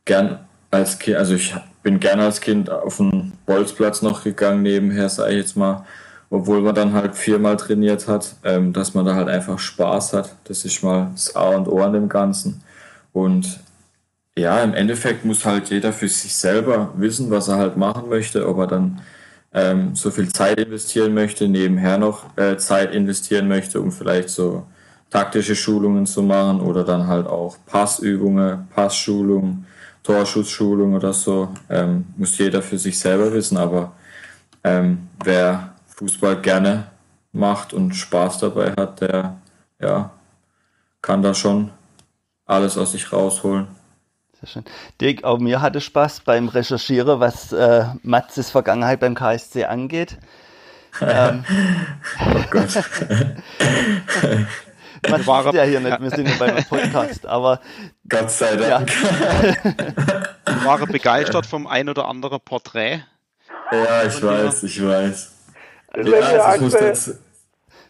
gern 0.06 0.40
als 0.72 0.98
Kind, 0.98 1.18
also 1.18 1.36
ich 1.36 1.54
bin 1.84 2.00
gern 2.00 2.20
als 2.20 2.42
Kind 2.42 2.72
auf 2.72 2.98
den 2.98 3.34
Bolzplatz 3.46 4.02
noch 4.02 4.24
gegangen 4.24 4.64
nebenher, 4.64 5.10
sage 5.10 5.34
ich 5.34 5.38
jetzt 5.38 5.56
mal, 5.56 5.86
obwohl 6.30 6.62
man 6.62 6.76
dann 6.76 6.94
halt 6.94 7.16
viermal 7.16 7.58
trainiert 7.58 8.08
hat, 8.08 8.36
ähm, 8.44 8.74
dass 8.74 8.94
man 8.94 9.06
da 9.06 9.16
halt 9.16 9.30
einfach 9.30 9.60
Spaß 9.60 10.14
hat. 10.14 10.36
Das 10.46 10.66
ist 10.66 10.84
mal 10.84 11.10
das 11.14 11.36
A 11.36 11.50
und 11.56 11.68
O 11.68 11.82
an 11.82 11.94
dem 11.94 12.10
Ganzen. 12.10 12.62
Und 13.14 13.60
ja, 14.38 14.62
im 14.64 14.74
Endeffekt 14.74 15.24
muss 15.24 15.46
halt 15.46 15.70
jeder 15.70 15.94
für 15.94 16.10
sich 16.10 16.36
selber 16.36 16.94
wissen, 16.98 17.32
was 17.32 17.48
er 17.48 17.58
halt 17.58 17.78
machen 17.78 18.10
möchte, 18.10 18.48
ob 18.48 18.58
er 18.60 18.68
dann 18.68 19.02
ähm, 19.54 19.96
so 19.96 20.12
viel 20.12 20.32
Zeit 20.32 20.60
investieren 20.60 21.14
möchte, 21.14 21.48
nebenher 21.48 21.98
noch 21.98 22.26
äh, 22.38 22.58
Zeit 22.58 22.94
investieren 22.94 23.48
möchte, 23.48 23.80
um 23.80 23.92
vielleicht 23.92 24.30
so 24.30 24.66
taktische 25.10 25.56
Schulungen 25.56 26.06
zu 26.06 26.22
machen 26.24 26.60
oder 26.60 26.84
dann 26.84 27.08
halt 27.08 27.28
auch 27.28 27.56
Passübungen, 27.66 28.68
Passschulungen, 28.76 29.66
Torschussschulungen 30.04 30.96
oder 30.96 31.14
so. 31.14 31.50
Ähm, 31.70 32.06
muss 32.18 32.38
jeder 32.38 32.62
für 32.62 32.78
sich 32.78 33.00
selber 33.00 33.32
wissen, 33.32 33.56
aber 33.56 33.94
ähm, 34.66 35.08
wer 35.24 35.75
Fußball 35.96 36.42
gerne 36.42 36.88
macht 37.32 37.74
und 37.74 37.94
Spaß 37.94 38.40
dabei 38.40 38.74
hat, 38.78 39.02
der 39.02 39.38
ja, 39.80 40.12
kann 41.02 41.22
da 41.22 41.34
schon 41.34 41.72
alles 42.46 42.78
aus 42.78 42.92
sich 42.92 43.12
rausholen. 43.12 43.68
Sehr 44.40 44.50
schön. 44.50 44.66
Dirk, 45.00 45.24
auch 45.24 45.40
mir 45.40 45.62
hatte 45.62 45.82
Spaß 45.82 46.22
beim 46.22 46.50
Recherchieren, 46.50 47.20
was 47.20 47.54
äh, 47.54 47.86
Matzes 48.04 48.52
Vergangenheit 48.52 49.00
beim 49.00 49.16
KSC 49.16 49.66
angeht. 49.66 50.18
ähm, 51.02 51.46
oh 52.26 52.44
Gott. 52.52 52.70
Man 55.10 55.28
war 55.28 55.54
ja 55.54 55.64
hier 55.64 55.80
nicht, 55.80 56.02
wir 56.02 56.10
sind 56.10 56.28
ja 56.28 56.36
beim 56.40 56.64
Podcast, 56.64 57.26
aber. 57.26 57.60
Gott 58.10 58.32
sei 58.32 58.56
Dank. 58.56 58.92
Ja. 58.92 60.66
war 60.66 60.80
begeistert 60.88 61.46
vom 61.46 61.68
ein 61.68 61.90
oder 61.90 62.08
anderen 62.08 62.40
Porträt. 62.40 63.02
Ja, 63.72 64.04
ich 64.04 64.22
weiß, 64.22 64.64
ich 64.64 64.84
weiß. 64.84 65.35
Also 65.96 66.12
ja, 66.12 66.20
also 66.20 66.56
ich 66.56 66.62
muss 66.62 66.74
dazu, 66.74 67.12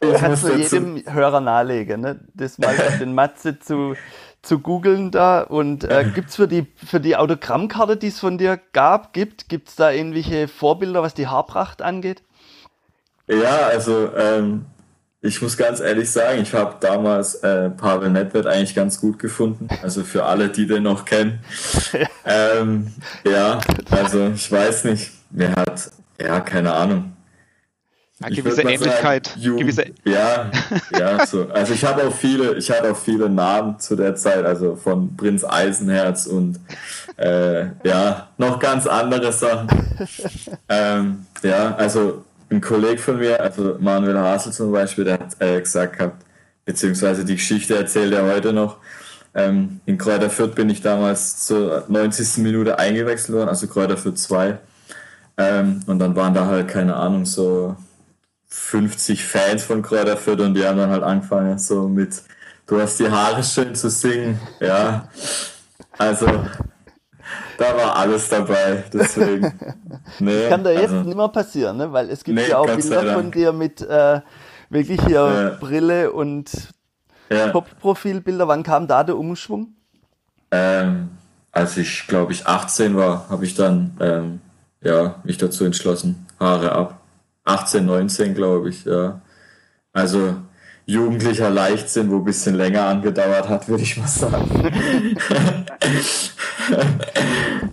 Ich 0.02 0.14
kann 0.14 0.32
es 0.32 0.44
nur 0.44 0.56
jedem 0.56 1.04
Hörer 1.06 1.42
nahelegen, 1.42 2.02
ne? 2.02 2.20
das 2.34 2.58
mal 2.58 2.76
den 3.00 3.14
Matze 3.14 3.60
zu, 3.60 3.96
zu 4.42 4.60
googeln 4.60 5.12
da. 5.12 5.42
Und 5.42 5.84
äh, 5.84 6.06
gibt 6.14 6.30
es 6.30 6.36
für 6.36 6.48
die, 6.48 6.68
für 6.86 7.00
die 7.00 7.16
Autogrammkarte, 7.16 7.98
die 7.98 8.08
es 8.08 8.20
von 8.20 8.38
dir 8.38 8.60
gab, 8.74 9.14
gibt 9.14 9.52
es 9.52 9.76
da 9.76 9.92
irgendwelche 9.92 10.48
Vorbilder, 10.48 11.02
was 11.02 11.14
die 11.14 11.28
Haarpracht 11.28 11.82
angeht? 11.82 12.22
Ja, 13.28 13.68
also 13.68 14.12
ähm, 14.16 14.66
ich 15.22 15.42
muss 15.42 15.58
ganz 15.58 15.80
ehrlich 15.80 16.12
sagen, 16.12 16.42
ich 16.44 16.54
habe 16.54 16.76
damals 16.80 17.36
äh, 17.36 17.72
Pavel 17.72 18.12
Nedved 18.12 18.46
eigentlich 18.46 18.76
ganz 18.76 19.02
gut 19.02 19.18
gefunden. 19.18 19.68
Also 19.82 20.04
für 20.04 20.26
alle, 20.26 20.50
die 20.50 20.68
den 20.68 20.84
noch 20.84 21.06
kennen. 21.06 21.40
ähm, 22.26 22.94
ja, 23.24 23.60
also 23.90 24.28
ich 24.28 24.52
weiß 24.52 24.84
nicht. 24.84 25.12
Mir 25.32 25.52
hat, 25.56 25.90
ja, 26.22 26.40
keine 26.42 26.74
Ahnung. 26.74 27.14
Ja, 28.20 28.30
gewisse 28.30 28.62
Ähnlichkeit. 28.62 29.28
Sagen, 29.28 29.58
gewisse 29.58 29.86
ja, 30.06 30.50
ja, 30.98 31.26
so. 31.26 31.50
Also 31.50 31.74
ich 31.74 31.84
habe 31.84 32.08
auch 32.08 32.16
viele, 32.16 32.56
ich 32.56 32.72
hatte 32.72 32.92
auch 32.92 32.98
viele 32.98 33.30
Namen 33.30 33.78
zu 33.78 33.98
der 33.98 34.16
Zeit, 34.16 34.46
also 34.46 34.78
von 34.78 35.18
Prinz 35.18 35.44
Eisenherz 35.44 36.26
und 36.26 36.60
äh, 37.18 37.66
ja, 37.84 38.30
noch 38.38 38.60
ganz 38.60 38.88
andere 38.88 39.34
Sachen. 39.34 39.68
ähm, 40.70 41.26
ja, 41.44 41.76
also 41.76 42.24
ein 42.50 42.62
Kollege 42.62 43.00
von 43.02 43.18
mir, 43.18 43.42
also 43.42 43.76
Manuel 43.80 44.18
Hasel 44.18 44.54
zum 44.54 44.72
Beispiel, 44.72 45.04
der 45.04 45.16
hat 45.16 45.36
äh, 45.40 45.60
gesagt 45.60 45.98
gehabt, 45.98 46.24
beziehungsweise 46.64 47.26
die 47.26 47.36
Geschichte 47.36 47.76
erzählt 47.76 48.14
er 48.14 48.24
heute 48.24 48.54
noch. 48.54 48.78
Ähm, 49.34 49.82
in 49.86 49.98
Kräuter 49.98 50.30
Fürth 50.30 50.56
bin 50.56 50.70
ich 50.70 50.82
damals 50.82 51.46
zur 51.46 51.84
90. 51.90 52.38
Minute 52.38 52.80
eingewechselt 52.80 53.36
worden, 53.36 53.50
also 53.50 53.68
Kräuter 53.68 53.98
Fürth 53.98 54.18
2. 54.18 54.58
Ähm, 55.38 55.82
und 55.88 56.00
dann 56.00 56.16
waren 56.16 56.34
da 56.34 56.46
halt, 56.46 56.70
keine 56.70 56.96
Ahnung, 56.96 57.26
so 57.26 57.76
50 58.56 59.24
Fans 59.24 59.64
von 59.64 59.82
Kräuter 59.82 60.16
Fürth 60.16 60.40
und 60.40 60.54
die 60.54 60.66
haben 60.66 60.78
dann 60.78 60.90
halt 60.90 61.04
angefangen 61.04 61.60
so 61.60 61.88
mit 61.88 62.24
Du 62.68 62.82
hast 62.82 63.00
die 63.00 63.08
Haare 63.08 63.44
schön 63.44 63.76
zu 63.76 63.92
singen. 63.92 64.40
Ja, 64.60 65.08
also 66.00 66.26
da 67.58 67.78
war 67.78 67.96
alles 67.96 68.30
dabei, 68.30 68.84
deswegen. 68.92 69.54
Nee, 70.20 70.50
kann 70.50 70.64
da 70.64 70.72
jetzt 70.72 70.92
also, 70.92 71.04
nicht 71.04 71.18
mehr 71.18 71.28
passieren, 71.30 71.78
ne? 71.78 71.92
weil 71.92 72.10
es 72.10 72.24
gibt 72.24 72.38
nee, 72.38 72.50
ja 72.50 72.60
auch 72.60 72.68
Bilder 72.68 73.14
von 73.14 73.32
dir 73.32 73.52
mit 73.52 73.82
äh, 73.82 74.22
wirklich 74.70 75.02
hier 75.06 75.16
ja. 75.16 75.50
Brille 75.60 76.12
und 76.12 76.52
ja. 77.30 77.50
Top-Profilbilder. 77.50 78.48
Wann 78.48 78.62
kam 78.64 78.88
da 78.88 79.04
der 79.04 79.18
Umschwung? 79.18 79.74
Ähm, 80.52 81.10
als 81.52 81.76
ich, 81.78 82.06
glaube 82.08 82.34
ich, 82.34 82.46
18 82.46 82.96
war, 82.96 83.28
habe 83.30 83.46
ich 83.46 83.56
dann 83.56 83.98
ähm, 84.00 84.42
ja, 84.82 85.16
mich 85.24 85.38
dazu 85.38 85.66
entschlossen, 85.66 86.28
Haare 86.40 86.72
ab. 86.72 87.02
18, 87.46 87.86
19, 87.86 88.34
glaube 88.34 88.70
ich, 88.70 88.86
ja. 88.86 89.22
Also 89.94 90.36
jugendlicher 90.86 91.50
Leichtsinn, 91.50 92.12
wo 92.12 92.18
ein 92.18 92.26
bisschen 92.26 92.56
länger 92.56 92.86
angedauert 92.88 93.48
hat, 93.50 93.68
würde 93.68 93.84
ich 93.84 93.98
mal 93.98 94.08
sagen. 94.08 94.48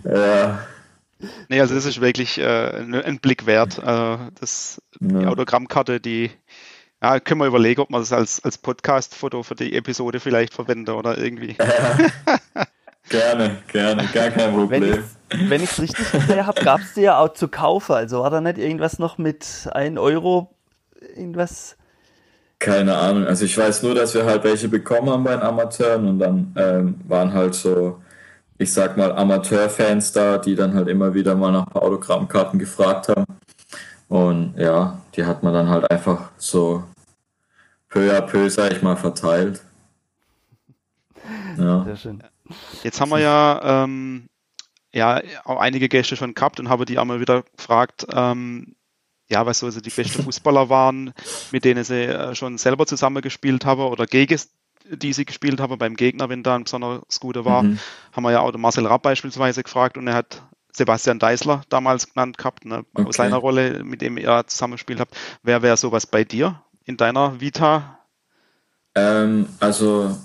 ja. 0.03 0.59
Nee, 1.49 1.59
also 1.59 1.75
das 1.75 1.85
ist 1.85 2.01
wirklich 2.01 2.37
äh, 2.39 2.77
ein 2.77 3.19
Blick 3.19 3.45
wert. 3.45 3.77
Äh, 3.79 4.17
das, 4.39 4.81
ja. 4.99 5.19
Die 5.19 5.25
Autogrammkarte, 5.25 5.99
die 5.99 6.31
ja, 7.01 7.19
können 7.19 7.41
wir 7.41 7.47
überlegen, 7.47 7.81
ob 7.81 7.89
man 7.89 8.01
das 8.01 8.13
als, 8.13 8.43
als 8.43 8.57
Podcast-Foto 8.57 9.43
für 9.43 9.55
die 9.55 9.75
Episode 9.75 10.19
vielleicht 10.19 10.53
verwende 10.53 10.95
oder 10.95 11.17
irgendwie. 11.17 11.55
Ja. 11.59 12.65
gerne, 13.13 13.57
gerne, 13.71 14.07
gar 14.13 14.29
kein 14.29 14.53
Problem. 14.53 15.03
Wenn 15.29 15.63
ich 15.63 15.71
es 15.71 15.81
richtig 15.81 16.11
gesehen 16.11 16.45
habe, 16.45 16.63
gab 16.63 16.81
es 16.81 16.93
die 16.93 17.01
ja 17.01 17.17
auch 17.17 17.33
zu 17.33 17.47
kaufen. 17.47 17.93
Also 17.93 18.19
war 18.21 18.29
da 18.29 18.41
nicht 18.41 18.57
irgendwas 18.57 18.99
noch 18.99 19.17
mit 19.17 19.69
1 19.71 19.99
Euro 19.99 20.53
irgendwas? 21.15 21.77
Keine 22.59 22.95
Ahnung. 22.95 23.25
Also 23.25 23.45
ich 23.45 23.57
weiß 23.57 23.83
nur, 23.83 23.95
dass 23.95 24.13
wir 24.13 24.25
halt 24.25 24.43
welche 24.43 24.67
bekommen 24.67 25.09
haben 25.09 25.23
bei 25.23 25.31
den 25.31 25.41
Amateuren 25.41 26.07
und 26.07 26.19
dann 26.19 26.55
ähm, 26.57 26.95
waren 27.07 27.33
halt 27.33 27.55
so, 27.55 28.01
ich 28.57 28.71
sag 28.71 28.95
mal, 28.97 29.11
Amateurfans 29.11 30.11
da, 30.11 30.37
die 30.37 30.55
dann 30.55 30.73
halt 30.73 30.87
immer 30.87 31.13
wieder 31.13 31.35
mal 31.35 31.51
nach 31.51 31.67
Autogrammkarten 31.73 32.59
gefragt 32.59 33.09
haben. 33.09 33.25
Und 34.07 34.55
ja, 34.57 34.99
die 35.15 35.25
hat 35.25 35.43
man 35.43 35.53
dann 35.53 35.69
halt 35.69 35.89
einfach 35.89 36.29
so 36.37 36.83
peu 37.89 38.15
à 38.15 38.21
peu, 38.21 38.49
sag 38.49 38.71
ich 38.71 38.81
mal, 38.81 38.95
verteilt. 38.95 39.61
Ja. 41.57 41.83
Sehr 41.85 41.95
schön. 41.95 42.23
Jetzt 42.83 42.99
haben 43.01 43.09
wir 43.09 43.19
ja, 43.19 43.83
ähm, 43.83 44.27
ja 44.93 45.21
auch 45.45 45.59
einige 45.59 45.89
Gäste 45.89 46.15
schon 46.15 46.33
gehabt 46.33 46.59
und 46.59 46.69
habe 46.69 46.85
die 46.85 46.97
auch 46.99 47.05
mal 47.05 47.19
wieder 47.19 47.43
gefragt, 47.57 48.05
ähm, 48.11 48.75
ja, 49.29 49.45
was 49.45 49.59
so 49.59 49.65
also 49.65 49.81
die 49.81 49.89
besten 49.89 50.23
Fußballer 50.25 50.69
waren, 50.69 51.13
mit 51.51 51.65
denen 51.65 51.83
sie 51.83 52.03
äh, 52.03 52.35
schon 52.35 52.57
selber 52.57 52.85
zusammengespielt 52.85 53.65
haben 53.65 53.81
oder 53.81 54.05
gegen 54.05 54.39
die 54.85 55.13
sie 55.13 55.25
gespielt 55.25 55.61
haben 55.61 55.77
beim 55.77 55.95
Gegner, 55.95 56.29
wenn 56.29 56.43
da 56.43 56.55
ein 56.55 56.65
besonders 56.65 57.19
guter 57.19 57.45
war. 57.45 57.63
Mhm. 57.63 57.79
Haben 58.11 58.23
wir 58.23 58.31
ja 58.31 58.41
auch 58.41 58.51
Marcel 58.57 58.85
Rapp 58.85 59.03
beispielsweise 59.03 59.63
gefragt 59.63 59.97
und 59.97 60.07
er 60.07 60.15
hat 60.15 60.43
Sebastian 60.75 61.19
Deisler 61.19 61.61
damals 61.69 62.11
genannt 62.11 62.37
gehabt, 62.37 62.65
ne, 62.65 62.83
okay. 62.93 63.07
aus 63.07 63.15
seiner 63.15 63.37
Rolle, 63.37 63.83
mit 63.83 64.01
dem 64.01 64.17
ihr 64.17 64.43
zusammengespielt 64.47 64.99
habt. 64.99 65.15
Wer 65.43 65.61
wäre 65.61 65.77
sowas 65.77 66.07
bei 66.07 66.23
dir 66.23 66.61
in 66.83 66.97
deiner 66.97 67.39
Vita? 67.39 67.99
Ähm, 68.95 69.47
also 69.59 70.17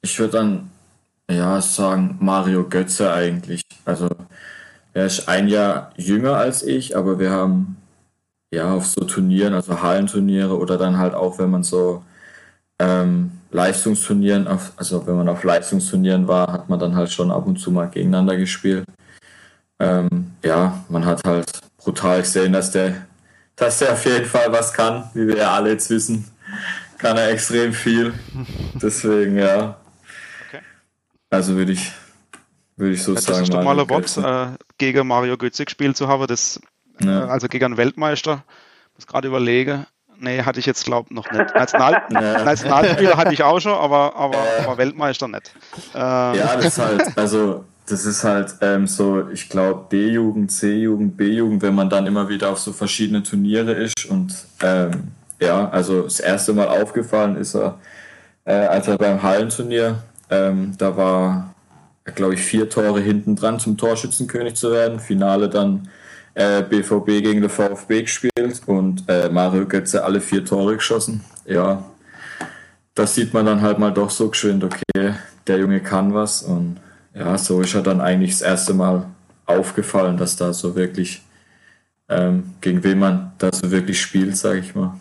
ich 0.00 0.18
würde 0.18 0.38
dann 0.38 0.70
ja 1.30 1.60
sagen 1.60 2.18
Mario 2.20 2.68
Götze 2.68 3.12
eigentlich. 3.12 3.62
Also 3.84 4.08
er 4.92 5.06
ist 5.06 5.28
ein 5.28 5.48
Jahr 5.48 5.92
jünger 5.96 6.36
als 6.36 6.62
ich, 6.62 6.96
aber 6.96 7.18
wir 7.18 7.30
haben 7.30 7.76
ja, 8.52 8.72
auf 8.74 8.86
so 8.86 9.04
Turnieren, 9.04 9.54
also 9.54 9.82
Hallenturniere 9.82 10.56
oder 10.58 10.76
dann 10.76 10.98
halt 10.98 11.14
auch, 11.14 11.38
wenn 11.38 11.50
man 11.50 11.62
so 11.62 12.04
ähm, 12.78 13.32
Leistungsturnieren, 13.50 14.46
auf, 14.46 14.72
also 14.76 15.06
wenn 15.06 15.16
man 15.16 15.28
auf 15.28 15.42
Leistungsturnieren 15.42 16.28
war, 16.28 16.52
hat 16.52 16.68
man 16.68 16.78
dann 16.78 16.94
halt 16.94 17.10
schon 17.10 17.30
ab 17.30 17.46
und 17.46 17.58
zu 17.58 17.70
mal 17.70 17.88
gegeneinander 17.88 18.36
gespielt. 18.36 18.84
Ähm, 19.78 20.32
ja, 20.44 20.84
man 20.88 21.06
hat 21.06 21.22
halt 21.26 21.50
brutal 21.78 22.20
gesehen, 22.20 22.52
dass 22.52 22.70
der, 22.70 23.06
dass 23.56 23.78
der 23.78 23.92
auf 23.92 24.04
jeden 24.04 24.26
Fall 24.26 24.52
was 24.52 24.72
kann, 24.72 25.10
wie 25.14 25.26
wir 25.26 25.36
ja 25.38 25.52
alle 25.54 25.70
jetzt 25.70 25.88
wissen, 25.90 26.26
kann 26.98 27.16
er 27.16 27.30
extrem 27.30 27.72
viel. 27.72 28.12
Deswegen, 28.74 29.38
ja. 29.38 29.81
Also 31.32 31.56
würde 31.56 31.72
ich, 31.72 31.90
würde 32.76 32.94
ich 32.94 33.02
so 33.02 33.14
ja, 33.14 33.20
sagen. 33.20 33.40
Das 33.40 33.48
ist 33.48 33.54
mal 33.54 33.80
ein 33.80 33.88
Wort, 33.88 34.16
äh, 34.18 34.56
gegen 34.78 35.06
Mario 35.06 35.36
Götze 35.36 35.64
gespielt 35.64 35.96
zu 35.96 36.08
haben, 36.08 36.26
das 36.26 36.60
ja. 37.00 37.26
Also 37.26 37.48
gegen 37.48 37.64
einen 37.64 37.76
Weltmeister. 37.76 38.44
Ich 38.90 38.98
muss 38.98 39.06
gerade 39.06 39.28
überlegen. 39.28 39.86
Nee, 40.18 40.42
hatte 40.42 40.60
ich 40.60 40.66
jetzt, 40.66 40.84
glaube 40.84 41.08
ich, 41.10 41.16
noch 41.16 41.30
nicht. 41.32 41.54
National 41.54 42.02
ja. 42.10 42.44
Nationalspieler 42.44 43.16
hatte 43.16 43.32
ich 43.32 43.42
auch 43.42 43.58
schon, 43.60 43.72
aber, 43.72 44.14
aber, 44.14 44.36
äh. 44.36 44.64
aber 44.64 44.78
Weltmeister 44.78 45.26
nicht. 45.26 45.52
Ähm. 45.94 46.00
Ja, 46.00 46.56
das 46.56 46.66
ist 46.66 46.78
halt, 46.78 47.18
also 47.18 47.64
das 47.86 48.04
ist 48.04 48.22
halt 48.22 48.54
ähm, 48.60 48.86
so, 48.86 49.28
ich 49.30 49.48
glaube, 49.48 49.86
D-Jugend, 49.90 50.52
C-Jugend, 50.52 51.16
B-Jugend, 51.16 51.62
wenn 51.62 51.74
man 51.74 51.90
dann 51.90 52.06
immer 52.06 52.28
wieder 52.28 52.50
auf 52.50 52.58
so 52.58 52.72
verschiedene 52.72 53.22
Turniere 53.22 53.72
ist 53.72 54.06
und 54.06 54.32
ähm, 54.62 55.08
ja, 55.40 55.68
also 55.70 56.02
das 56.02 56.20
erste 56.20 56.52
Mal 56.52 56.68
aufgefallen 56.68 57.36
ist 57.36 57.56
er, 57.56 57.80
äh, 58.44 58.52
als 58.52 58.86
er 58.86 58.98
beim 58.98 59.20
Hallenturnier, 59.20 60.04
ähm, 60.32 60.72
da 60.78 60.96
war, 60.96 61.54
glaube 62.14 62.34
ich, 62.34 62.40
vier 62.40 62.68
Tore 62.70 63.00
hinten 63.00 63.36
dran 63.36 63.60
zum 63.60 63.76
Torschützenkönig 63.76 64.54
zu 64.54 64.72
werden. 64.72 64.98
Finale 64.98 65.48
dann 65.48 65.88
äh, 66.34 66.62
BVB 66.62 67.06
gegen 67.22 67.42
den 67.42 67.50
VfB 67.50 68.02
gespielt 68.02 68.62
und 68.66 69.04
äh, 69.08 69.28
Mario 69.28 69.66
Götze 69.66 70.04
alle 70.04 70.20
vier 70.20 70.44
Tore 70.44 70.76
geschossen. 70.76 71.22
Ja, 71.44 71.84
das 72.94 73.14
sieht 73.14 73.34
man 73.34 73.46
dann 73.46 73.60
halt 73.60 73.78
mal 73.78 73.92
doch 73.92 74.10
so 74.10 74.28
geschwind, 74.28 74.64
okay, 74.64 75.14
der 75.46 75.58
Junge 75.58 75.80
kann 75.80 76.14
was 76.14 76.42
und 76.42 76.78
ja, 77.14 77.36
so 77.36 77.60
ist 77.60 77.74
er 77.74 77.82
dann 77.82 78.00
eigentlich 78.00 78.30
das 78.32 78.42
erste 78.42 78.74
Mal 78.74 79.06
aufgefallen, 79.44 80.16
dass 80.16 80.36
da 80.36 80.52
so 80.52 80.74
wirklich, 80.74 81.22
ähm, 82.08 82.54
gegen 82.60 82.82
wen 82.84 82.98
man 82.98 83.32
da 83.38 83.50
so 83.52 83.70
wirklich 83.70 84.00
spielt, 84.00 84.36
sage 84.36 84.60
ich 84.60 84.74
mal. 84.74 84.94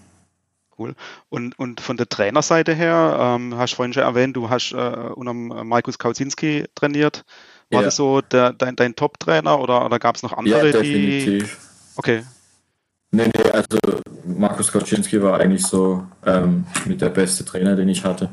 Cool. 0.82 0.96
Und, 1.30 1.60
und 1.60 1.80
von 1.80 1.98
der 1.98 2.10
Trainerseite 2.10 2.74
her, 2.74 3.18
ähm, 3.20 3.56
hast 3.58 3.74
du 3.74 3.76
vorhin 3.78 3.94
schon 3.94 4.04
erwähnt, 4.04 4.36
du 4.36 4.50
hast 4.50 4.72
äh, 4.72 4.76
unter 4.76 5.34
Markus 5.34 6.00
Kauzinski 6.00 6.66
trainiert. 6.74 7.24
War 7.70 7.82
ja. 7.82 7.86
das 7.86 7.96
so 7.96 8.22
der, 8.22 8.54
dein, 8.54 8.76
dein 8.76 8.96
Top-Trainer 8.96 9.60
oder, 9.60 9.86
oder 9.86 10.00
gab 10.00 10.16
es 10.16 10.24
noch 10.24 10.34
andere, 10.34 10.66
ja, 10.66 10.72
definitiv. 10.72 11.44
die. 11.44 11.98
Okay. 11.98 12.24
Nee, 13.12 13.28
nee, 13.28 13.52
also 13.52 13.78
Markus 14.26 14.72
Koczynski 14.72 15.22
war 15.22 15.40
eigentlich 15.40 15.66
so 15.66 16.06
ähm, 16.26 16.66
mit 16.86 17.02
der 17.02 17.10
beste 17.10 17.44
Trainer, 17.44 17.76
den 17.76 17.90
ich 17.90 18.04
hatte. 18.04 18.30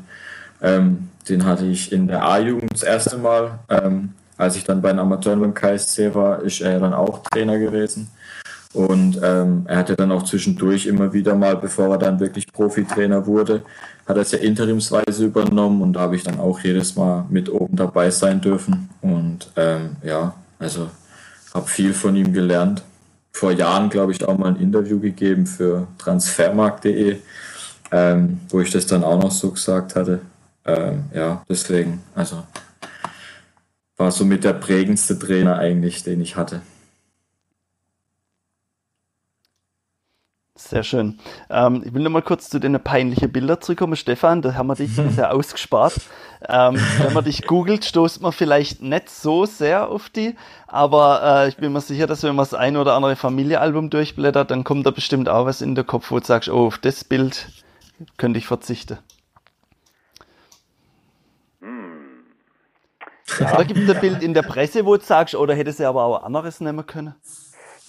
Ähm, 0.61 1.09
den 1.27 1.45
hatte 1.45 1.65
ich 1.65 1.91
in 1.91 2.07
der 2.07 2.23
A-Jugend 2.23 2.73
das 2.73 2.83
erste 2.83 3.17
Mal. 3.17 3.59
Ähm, 3.69 4.13
als 4.37 4.55
ich 4.55 4.63
dann 4.63 4.81
bei 4.81 4.89
den 4.89 4.99
Amateuren 4.99 5.41
beim 5.41 5.53
KSC 5.53 6.15
war, 6.15 6.41
ist 6.41 6.61
er 6.61 6.79
dann 6.79 6.93
auch 6.93 7.23
Trainer 7.23 7.59
gewesen. 7.59 8.09
Und 8.73 9.19
ähm, 9.23 9.63
er 9.65 9.77
hatte 9.77 9.95
dann 9.95 10.11
auch 10.11 10.23
zwischendurch 10.23 10.85
immer 10.85 11.11
wieder 11.11 11.33
mal, 11.33 11.57
bevor 11.57 11.89
er 11.89 11.97
dann 11.97 12.19
wirklich 12.19 12.51
Profitrainer 12.51 13.25
wurde, 13.25 13.63
hat 14.07 14.15
er 14.15 14.21
es 14.21 14.31
ja 14.31 14.39
interimsweise 14.39 15.25
übernommen 15.25 15.81
und 15.81 15.93
da 15.93 16.01
habe 16.01 16.15
ich 16.15 16.23
dann 16.23 16.39
auch 16.39 16.59
jedes 16.59 16.95
Mal 16.95 17.25
mit 17.29 17.51
oben 17.51 17.75
dabei 17.75 18.11
sein 18.11 18.41
dürfen. 18.41 18.89
Und 19.01 19.51
ähm, 19.55 19.95
ja, 20.03 20.35
also 20.59 20.89
habe 21.53 21.67
viel 21.67 21.93
von 21.93 22.15
ihm 22.15 22.31
gelernt. 22.31 22.83
Vor 23.31 23.51
Jahren, 23.51 23.89
glaube 23.89 24.11
ich, 24.11 24.23
auch 24.27 24.37
mal 24.37 24.49
ein 24.49 24.61
Interview 24.61 24.99
gegeben 24.99 25.47
für 25.47 25.87
transfermarkt.de. 25.97 27.17
ähm, 27.91 28.39
wo 28.49 28.61
ich 28.61 28.69
das 28.69 28.85
dann 28.85 29.03
auch 29.03 29.19
noch 29.19 29.31
so 29.31 29.51
gesagt 29.51 29.95
hatte. 29.95 30.21
Ähm, 30.65 31.05
ja, 31.13 31.43
deswegen, 31.49 32.01
also 32.13 32.43
war 33.97 34.11
somit 34.11 34.43
der 34.43 34.53
prägendste 34.53 35.17
Trainer 35.17 35.57
eigentlich, 35.57 36.03
den 36.03 36.21
ich 36.21 36.35
hatte. 36.35 36.61
Sehr 40.69 40.83
schön. 40.83 41.17
Ähm, 41.49 41.81
ich 41.83 41.95
will 41.95 42.03
noch 42.03 42.11
mal 42.11 42.21
kurz 42.21 42.47
zu 42.47 42.59
den 42.59 42.79
peinlichen 42.79 43.31
Bildern 43.31 43.59
zurückkommen. 43.59 43.95
Stefan, 43.95 44.43
da 44.43 44.53
haben 44.53 44.67
wir 44.67 44.75
dich 44.75 44.91
sehr 45.09 45.33
ausgespart. 45.33 45.95
Ähm, 46.47 46.79
wenn 46.99 47.13
man 47.13 47.23
dich 47.23 47.47
googelt, 47.47 47.85
stoßt 47.85 48.21
man 48.21 48.31
vielleicht 48.31 48.79
nicht 48.79 49.09
so 49.09 49.47
sehr 49.47 49.89
auf 49.89 50.11
die, 50.11 50.35
aber 50.67 51.21
äh, 51.23 51.49
ich 51.49 51.57
bin 51.57 51.73
mir 51.73 51.81
sicher, 51.81 52.05
dass 52.05 52.21
wenn 52.21 52.35
man 52.35 52.43
das 52.43 52.53
ein 52.53 52.77
oder 52.77 52.93
andere 52.93 53.15
Familienalbum 53.15 53.89
durchblättert, 53.89 54.51
dann 54.51 54.63
kommt 54.63 54.85
da 54.85 54.91
bestimmt 54.91 55.27
auch 55.27 55.47
was 55.47 55.61
in 55.61 55.73
der 55.73 55.85
Kopf, 55.85 56.11
wo 56.11 56.19
du 56.19 56.25
sagst, 56.25 56.49
oh, 56.49 56.67
auf 56.67 56.77
das 56.77 57.03
Bild 57.03 57.47
könnte 58.17 58.37
ich 58.37 58.45
verzichten. 58.45 58.99
Hm. 61.61 62.25
Ja. 63.39 63.55
Oder 63.55 63.65
gibt 63.65 63.79
es 63.79 63.95
ein 63.95 64.01
Bild 64.01 64.21
in 64.21 64.35
der 64.35 64.43
Presse, 64.43 64.85
wo 64.85 64.95
du 64.95 65.03
sagst, 65.03 65.33
oder 65.33 65.55
hätte 65.55 65.73
sie 65.73 65.85
aber 65.85 66.03
auch 66.03 66.21
anderes 66.21 66.61
nehmen 66.61 66.85
können? 66.85 67.15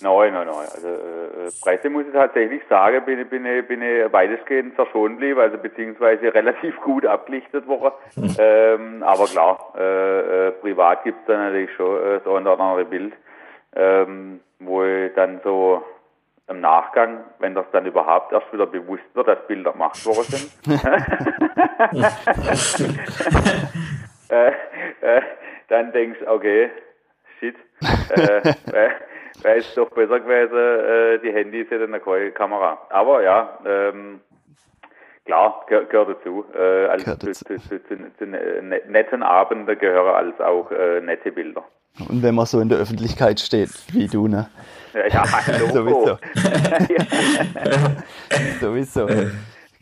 Nein, 0.03 0.33
nein, 0.33 0.47
nein. 0.47 0.67
Also 0.75 0.89
äh, 0.89 1.20
Presse 1.61 1.91
muss 1.91 2.07
ich 2.07 2.13
tatsächlich 2.13 2.63
sagen, 2.69 3.05
bin, 3.05 3.29
bin, 3.29 3.43
bin 3.67 3.83
ich 3.83 4.13
weitestgehend 4.13 4.75
verschont 4.75 5.19
geblieben, 5.19 5.41
also 5.41 5.59
beziehungsweise 5.59 6.33
relativ 6.35 6.81
gut 6.81 7.05
abgelichtet 7.07 7.67
worden. 7.67 7.95
Hm. 8.15 8.37
Ähm, 8.39 9.03
aber 9.03 9.25
klar, 9.27 9.75
äh, 9.79 10.49
äh, 10.49 10.53
privat 10.53 11.03
gibt 11.05 11.19
es 11.21 11.27
da 11.27 11.37
natürlich 11.37 11.71
schon 11.75 11.97
äh, 11.97 12.21
so 12.25 12.37
ein 12.37 12.47
oder 12.47 12.61
andere 12.61 12.85
Bild, 12.85 13.13
ähm, 13.75 14.41
wo 14.59 14.85
ich 14.85 15.13
dann 15.15 15.41
so 15.45 15.83
im 16.49 16.61
Nachgang, 16.61 17.25
wenn 17.39 17.55
das 17.55 17.67
dann 17.73 17.87
überhaupt 17.87 18.33
erst 18.33 18.53
wieder 18.53 18.67
bewusst 18.67 19.05
wird, 19.15 19.29
dass 19.29 19.47
Bilder 19.47 19.73
gemacht 19.73 20.05
worden 20.05 20.25
sind, 20.25 20.51
äh, 24.31 24.53
äh, 25.01 25.23
dann 25.69 25.93
denkst 25.93 26.19
du, 26.21 26.29
okay, 26.29 26.71
shit, 27.39 27.55
äh, 28.11 28.43
wäre 29.43 29.59
es 29.59 29.75
doch 29.75 29.91
besser 29.91 30.21
gewesen, 30.21 30.57
äh, 30.57 31.19
die 31.21 31.33
Handys 31.33 31.71
hätten 31.71 31.95
eine 31.95 32.01
keine 32.01 32.31
Kamera. 32.31 32.79
Aber 32.91 33.23
ja, 33.23 33.59
ähm, 33.65 34.21
klar, 35.25 35.65
gehört 35.69 35.93
dazu. 35.93 36.45
Äh, 36.55 36.87
als 36.87 37.05
gehört 37.05 37.23
dazu. 37.23 37.45
Zu, 37.45 37.59
zu, 37.61 37.83
zu, 37.85 37.97
zu, 38.19 38.27
ne, 38.27 38.81
netten 38.89 39.23
Abenden 39.23 39.79
gehören 39.79 40.15
als 40.15 40.41
auch 40.41 40.71
äh, 40.71 41.01
nette 41.01 41.33
Bilder. 41.33 41.65
Und 42.09 42.23
wenn 42.23 42.35
man 42.35 42.47
so 42.47 42.61
in 42.61 42.69
der 42.69 42.79
Öffentlichkeit 42.79 43.41
steht, 43.41 43.71
wie 43.93 44.07
du, 44.07 44.29
ne? 44.29 44.49
Ja, 44.95 45.07
ja 45.07 45.25
Sowieso. 45.73 46.19
Sowieso. 48.61 49.09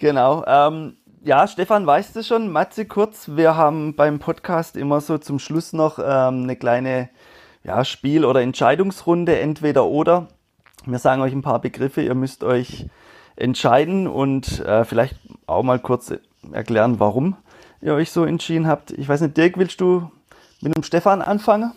Genau. 0.00 0.44
Ähm, 0.46 0.96
ja, 1.24 1.48
Stefan, 1.48 1.84
weißt 1.84 2.14
du 2.14 2.22
schon, 2.22 2.52
Matze 2.52 2.86
kurz, 2.86 3.30
wir 3.34 3.56
haben 3.56 3.96
beim 3.96 4.20
Podcast 4.20 4.76
immer 4.76 5.00
so 5.00 5.18
zum 5.18 5.40
Schluss 5.40 5.72
noch 5.72 5.98
ähm, 5.98 6.44
eine 6.44 6.54
kleine 6.54 7.08
ja, 7.64 7.84
Spiel- 7.84 8.24
oder 8.24 8.40
Entscheidungsrunde, 8.40 9.38
entweder 9.38 9.86
oder. 9.86 10.28
Wir 10.86 10.98
sagen 10.98 11.22
euch 11.22 11.32
ein 11.32 11.42
paar 11.42 11.60
Begriffe, 11.60 12.02
ihr 12.02 12.14
müsst 12.14 12.44
euch 12.44 12.86
entscheiden 13.36 14.06
und 14.06 14.60
äh, 14.60 14.84
vielleicht 14.84 15.16
auch 15.46 15.62
mal 15.62 15.78
kurz 15.78 16.12
erklären, 16.52 16.98
warum 16.98 17.36
ihr 17.80 17.94
euch 17.94 18.10
so 18.10 18.24
entschieden 18.24 18.66
habt. 18.66 18.90
Ich 18.92 19.08
weiß 19.08 19.20
nicht, 19.20 19.36
Dirk, 19.36 19.58
willst 19.58 19.80
du 19.80 20.10
mit 20.60 20.74
dem 20.74 20.82
Stefan 20.82 21.22
anfangen? 21.22 21.72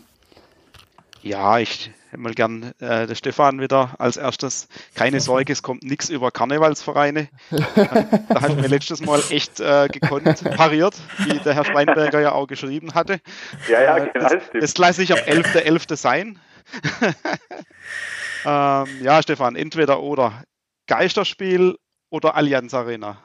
Ja, 1.21 1.59
ich 1.59 1.91
hätte 2.11 2.21
mal 2.21 2.33
gern 2.33 2.73
äh, 2.79 3.07
der 3.07 3.15
Stefan 3.15 3.61
wieder 3.61 3.95
als 3.97 4.17
erstes. 4.17 4.67
Keine 4.95 5.19
Sorge, 5.21 5.53
es 5.53 5.63
kommt 5.63 5.83
nichts 5.83 6.09
über 6.09 6.29
Karnevalsvereine. 6.31 7.29
da 7.49 8.41
hat 8.41 8.55
mir 8.57 8.67
letztes 8.67 9.01
Mal 9.05 9.21
echt 9.29 9.59
äh, 9.59 9.87
gekonnt 9.87 10.43
pariert, 10.55 10.95
wie 11.19 11.39
der 11.39 11.53
Herr 11.53 11.65
Steinberger 11.65 12.19
ja 12.19 12.33
auch 12.33 12.47
geschrieben 12.47 12.93
hatte. 12.93 13.21
Ja, 13.69 13.81
ja, 13.81 13.99
genau. 13.99 14.29
Das, 14.29 14.43
das 14.53 14.77
lasse 14.77 15.03
ich 15.03 15.13
am 15.13 15.19
11.11. 15.19 15.65
.11. 15.65 15.95
sein. 15.95 16.39
ähm, 18.45 19.03
ja, 19.03 19.21
Stefan, 19.21 19.55
entweder 19.55 20.01
oder. 20.01 20.43
Geisterspiel 20.87 21.77
oder 22.09 22.35
Allianz 22.35 22.73
Arena? 22.73 23.17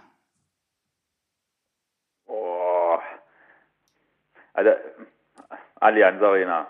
Oh. 2.26 2.98
Also, 4.52 4.70
Allianz 5.80 6.22
Arena 6.22 6.68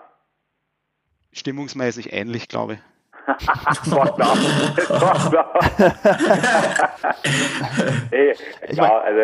stimmungsmäßig 1.37 2.13
ähnlich, 2.13 2.47
glaube 2.47 2.73
ich. 2.73 2.79
hey, 8.09 8.33
ja, 8.69 8.99
also, 8.99 9.21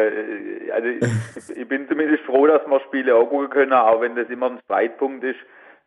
also 0.73 0.87
ich, 0.89 1.57
ich, 1.57 1.67
bin 1.69 1.87
zumindest 1.87 2.25
froh, 2.25 2.45
dass 2.47 2.67
wir 2.67 2.81
Spiele 2.81 3.15
auch 3.15 3.29
gucken 3.29 3.49
können, 3.49 3.71
auch 3.71 4.01
wenn 4.01 4.17
das 4.17 4.29
immer 4.29 4.47
ein 4.47 4.59
Streitpunkt 4.65 5.23
ist. 5.23 5.39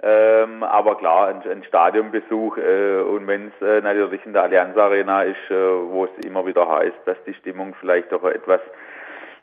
Ähm, 0.02 0.62
aber 0.62 0.96
klar, 0.96 1.28
ein, 1.28 1.42
ein 1.50 1.62
Stadionbesuch 1.64 2.56
äh, 2.56 3.02
und 3.02 3.26
wenn 3.26 3.48
es 3.48 3.66
äh, 3.66 3.82
natürlich 3.82 4.24
in 4.24 4.32
der 4.32 4.44
Allianz 4.44 4.74
Arena 4.78 5.20
ist, 5.22 5.50
äh, 5.50 5.54
wo 5.54 6.06
es 6.06 6.24
immer 6.24 6.46
wieder 6.46 6.66
heißt, 6.68 6.96
dass 7.04 7.18
die 7.26 7.34
Stimmung 7.34 7.74
vielleicht 7.80 8.12
doch 8.12 8.24
etwas 8.24 8.62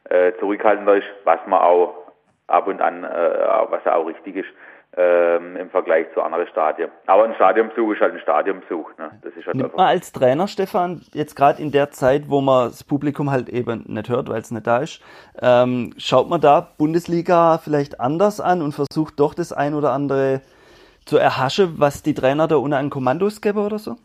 äh, 0.09 0.31
zurückhaltender 0.39 0.95
ist, 0.95 1.05
was 1.25 1.39
man 1.45 1.59
auch 1.59 2.11
ab 2.47 2.65
und 2.67 2.81
an, 2.81 3.03
äh, 3.03 3.07
was 3.69 3.85
auch 3.85 4.07
richtig 4.07 4.37
ist 4.37 4.49
ähm, 4.95 5.55
im 5.55 5.69
Vergleich 5.69 6.05
zu 6.13 6.21
anderen 6.21 6.47
Stadien. 6.47 6.89
Aber 7.07 7.23
ein 7.23 7.33
Stadionbesuch 7.35 7.93
ist 7.93 8.01
halt 8.01 8.13
ein 8.13 8.19
Stadionbesuch. 8.19 8.89
Ne? 8.97 9.11
Das 9.23 9.33
ist 9.33 9.45
halt 9.45 9.55
Nimmt 9.55 9.75
man 9.75 9.87
als 9.87 10.11
Trainer, 10.11 10.47
Stefan, 10.47 11.01
jetzt 11.13 11.35
gerade 11.35 11.61
in 11.61 11.71
der 11.71 11.91
Zeit, 11.91 12.29
wo 12.29 12.41
man 12.41 12.69
das 12.69 12.83
Publikum 12.83 13.31
halt 13.31 13.49
eben 13.49 13.83
nicht 13.87 14.09
hört, 14.09 14.29
weil 14.29 14.41
es 14.41 14.51
nicht 14.51 14.67
da 14.67 14.77
ist, 14.79 15.01
ähm, 15.41 15.93
schaut 15.97 16.29
man 16.29 16.41
da 16.41 16.67
Bundesliga 16.77 17.57
vielleicht 17.57 17.99
anders 17.99 18.39
an 18.39 18.61
und 18.61 18.73
versucht 18.73 19.19
doch 19.19 19.33
das 19.33 19.51
ein 19.51 19.73
oder 19.73 19.91
andere 19.91 20.41
zu 21.05 21.17
erhaschen, 21.17 21.73
was 21.77 22.03
die 22.03 22.13
Trainer 22.13 22.47
da 22.47 22.57
unter 22.57 22.77
an 22.77 22.89
Kommandos 22.89 23.41
geben 23.41 23.59
oder 23.59 23.79
so? 23.79 23.95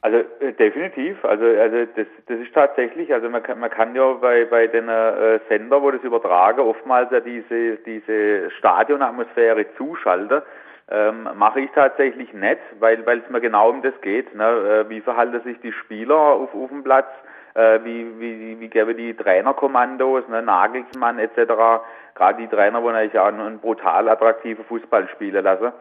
Also 0.00 0.18
äh, 0.40 0.52
definitiv. 0.52 1.24
Also 1.24 1.44
also 1.44 1.86
das 1.96 2.06
das 2.26 2.38
ist 2.38 2.54
tatsächlich. 2.54 3.12
Also 3.12 3.28
man 3.28 3.42
kann 3.42 3.58
man 3.58 3.70
kann 3.70 3.94
ja 3.94 4.12
bei 4.12 4.44
bei 4.44 4.66
den 4.66 4.88
äh, 4.88 5.40
Sender, 5.48 5.82
wo 5.82 5.90
das 5.90 6.02
übertragen, 6.02 6.60
oftmals 6.60 7.10
ja 7.10 7.20
diese 7.20 7.76
diese 7.78 8.50
Stadionatmosphäre 8.52 9.66
zuschalten. 9.76 10.42
Ähm, 10.90 11.28
mache 11.34 11.60
ich 11.60 11.70
tatsächlich 11.72 12.32
nicht, 12.32 12.60
weil 12.78 13.04
weil 13.04 13.18
es 13.18 13.28
mir 13.28 13.40
genau 13.40 13.70
um 13.70 13.82
das 13.82 13.92
geht. 14.00 14.34
Ne? 14.34 14.44
Äh, 14.44 14.88
wie 14.88 15.00
verhalten 15.00 15.42
sich 15.42 15.60
die 15.60 15.72
Spieler 15.72 16.16
auf, 16.16 16.54
auf 16.54 16.70
dem 16.70 16.82
Platz? 16.82 17.08
Äh, 17.58 17.80
wie, 17.82 18.20
wie, 18.20 18.60
wie 18.60 18.68
gäbe 18.68 18.94
die 18.94 19.14
Trainerkommandos, 19.14 20.28
ne, 20.28 20.42
Nagelsmann 20.42 21.18
etc. 21.18 21.82
Gerade 22.14 22.40
die 22.40 22.46
Trainer, 22.46 22.82
wo 22.82 22.90
natürlich 22.90 23.18
auch 23.18 23.26
einen 23.26 23.58
brutal 23.58 24.08
attraktiven 24.08 24.64
Fußball 24.64 25.08
spielen 25.08 25.42
lassen. 25.42 25.72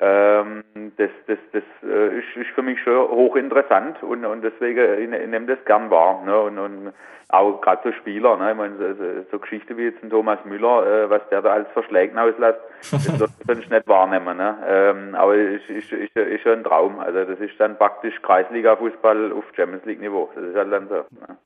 Ähm, 0.00 0.62
das 0.96 1.10
das, 1.26 1.38
das 1.52 1.62
äh, 1.82 2.18
ist, 2.18 2.36
ist 2.36 2.50
für 2.54 2.62
mich 2.62 2.80
schon 2.82 3.08
hochinteressant 3.08 4.02
und, 4.02 4.24
und 4.24 4.42
deswegen 4.42 4.78
ich, 4.78 5.20
ich 5.20 5.28
nehme 5.28 5.46
das 5.46 5.64
gern 5.64 5.90
wahr. 5.90 6.22
Ne? 6.24 6.38
Und, 6.40 6.58
und 6.58 6.92
auch 7.30 7.60
gerade 7.60 7.82
so 7.84 7.92
Spieler, 7.92 8.36
ne? 8.36 8.52
ich 8.52 8.56
meine, 8.56 8.76
so, 8.78 9.24
so 9.30 9.38
Geschichte 9.38 9.76
wie 9.76 9.84
jetzt 9.84 10.02
ein 10.02 10.10
Thomas 10.10 10.38
Müller, 10.44 10.86
äh, 10.86 11.10
was 11.10 11.20
der 11.30 11.42
da 11.42 11.52
als 11.52 11.68
Verschlägen 11.72 12.18
auslässt, 12.18 12.60
das 12.90 13.18
wird 13.20 13.30
man 13.46 13.58
nicht 13.58 13.88
wahrnehmen. 13.88 14.36
Ne? 14.36 14.56
Ähm, 14.66 15.14
aber 15.14 15.34
ist, 15.34 15.68
ist, 15.68 15.92
ist, 15.92 16.16
ist 16.16 16.42
schon 16.42 16.52
ein 16.52 16.64
Traum. 16.64 17.00
Also 17.00 17.24
das 17.24 17.38
ist 17.40 17.58
dann 17.58 17.76
praktisch 17.76 18.14
Kreisliga-Fußball 18.22 19.32
auf 19.32 19.44
Champions 19.54 19.84
League-Niveau. 19.84 20.30
Das 20.34 20.44
ist 20.44 20.56
halt 20.56 20.72
dann 20.72 20.88
so. 20.88 20.94
Ne? 20.94 21.36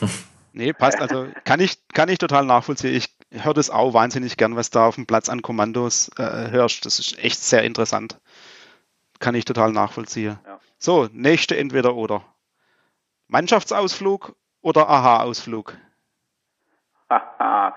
Nee, 0.52 0.72
passt. 0.72 1.00
Also 1.00 1.28
kann 1.44 1.60
ich, 1.60 1.76
kann 1.94 2.08
ich 2.08 2.18
total 2.18 2.44
nachvollziehen. 2.44 2.92
Ich 2.94 3.06
höre 3.32 3.54
das 3.54 3.70
auch 3.70 3.94
wahnsinnig 3.94 4.36
gern, 4.36 4.56
was 4.56 4.70
da 4.70 4.86
auf 4.86 4.96
dem 4.96 5.06
Platz 5.06 5.28
an 5.28 5.42
Kommandos 5.42 6.10
äh, 6.18 6.50
hörst. 6.50 6.84
Das 6.84 6.98
ist 6.98 7.22
echt 7.22 7.38
sehr 7.38 7.62
interessant. 7.62 8.18
Kann 9.18 9.34
ich 9.34 9.44
total 9.44 9.72
nachvollziehen. 9.72 10.38
Ja. 10.46 10.58
So, 10.78 11.08
nächste 11.12 11.56
entweder 11.56 11.94
oder. 11.94 12.24
Mannschaftsausflug 13.28 14.34
oder 14.62 14.88
Aha-Ausflug? 14.88 15.76
ja, 17.10 17.74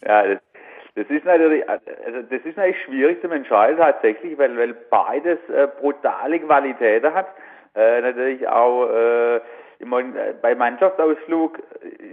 das, 0.00 0.38
das, 0.94 1.06
ist 1.08 1.24
natürlich, 1.24 1.68
also 1.68 2.22
das 2.30 2.40
ist 2.44 2.56
natürlich 2.56 2.82
schwierig 2.84 3.20
zu 3.20 3.28
entscheiden 3.28 3.76
tatsächlich, 3.76 4.36
weil, 4.38 4.56
weil 4.56 4.74
beides 4.74 5.38
äh, 5.48 5.68
brutale 5.80 6.40
Qualitäten 6.40 7.14
hat. 7.14 7.28
Äh, 7.74 8.00
natürlich 8.00 8.46
auch 8.48 8.88
äh, 8.88 9.40
bei 10.42 10.54
Mannschaftsausflug 10.54 11.58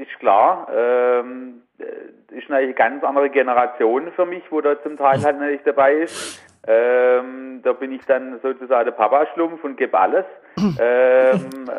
ist 0.01 0.19
klar, 0.19 0.67
ähm, 0.75 1.61
äh, 1.77 2.37
ist 2.37 2.51
eine 2.51 2.73
ganz 2.73 3.03
andere 3.03 3.29
Generation 3.29 4.11
für 4.15 4.25
mich, 4.25 4.43
wo 4.49 4.61
da 4.61 4.81
zum 4.81 4.97
Teil 4.97 5.23
halt 5.23 5.39
nicht 5.39 5.65
dabei 5.65 5.93
ist. 5.93 6.41
Ähm, 6.67 7.61
da 7.63 7.73
bin 7.73 7.91
ich 7.91 8.03
dann 8.05 8.39
sozusagen 8.41 8.85
der 8.85 8.91
Papa-Schlumpf 8.91 9.63
und 9.63 9.77
gebe 9.77 9.97
alles. 9.97 10.25
ähm, 10.57 11.69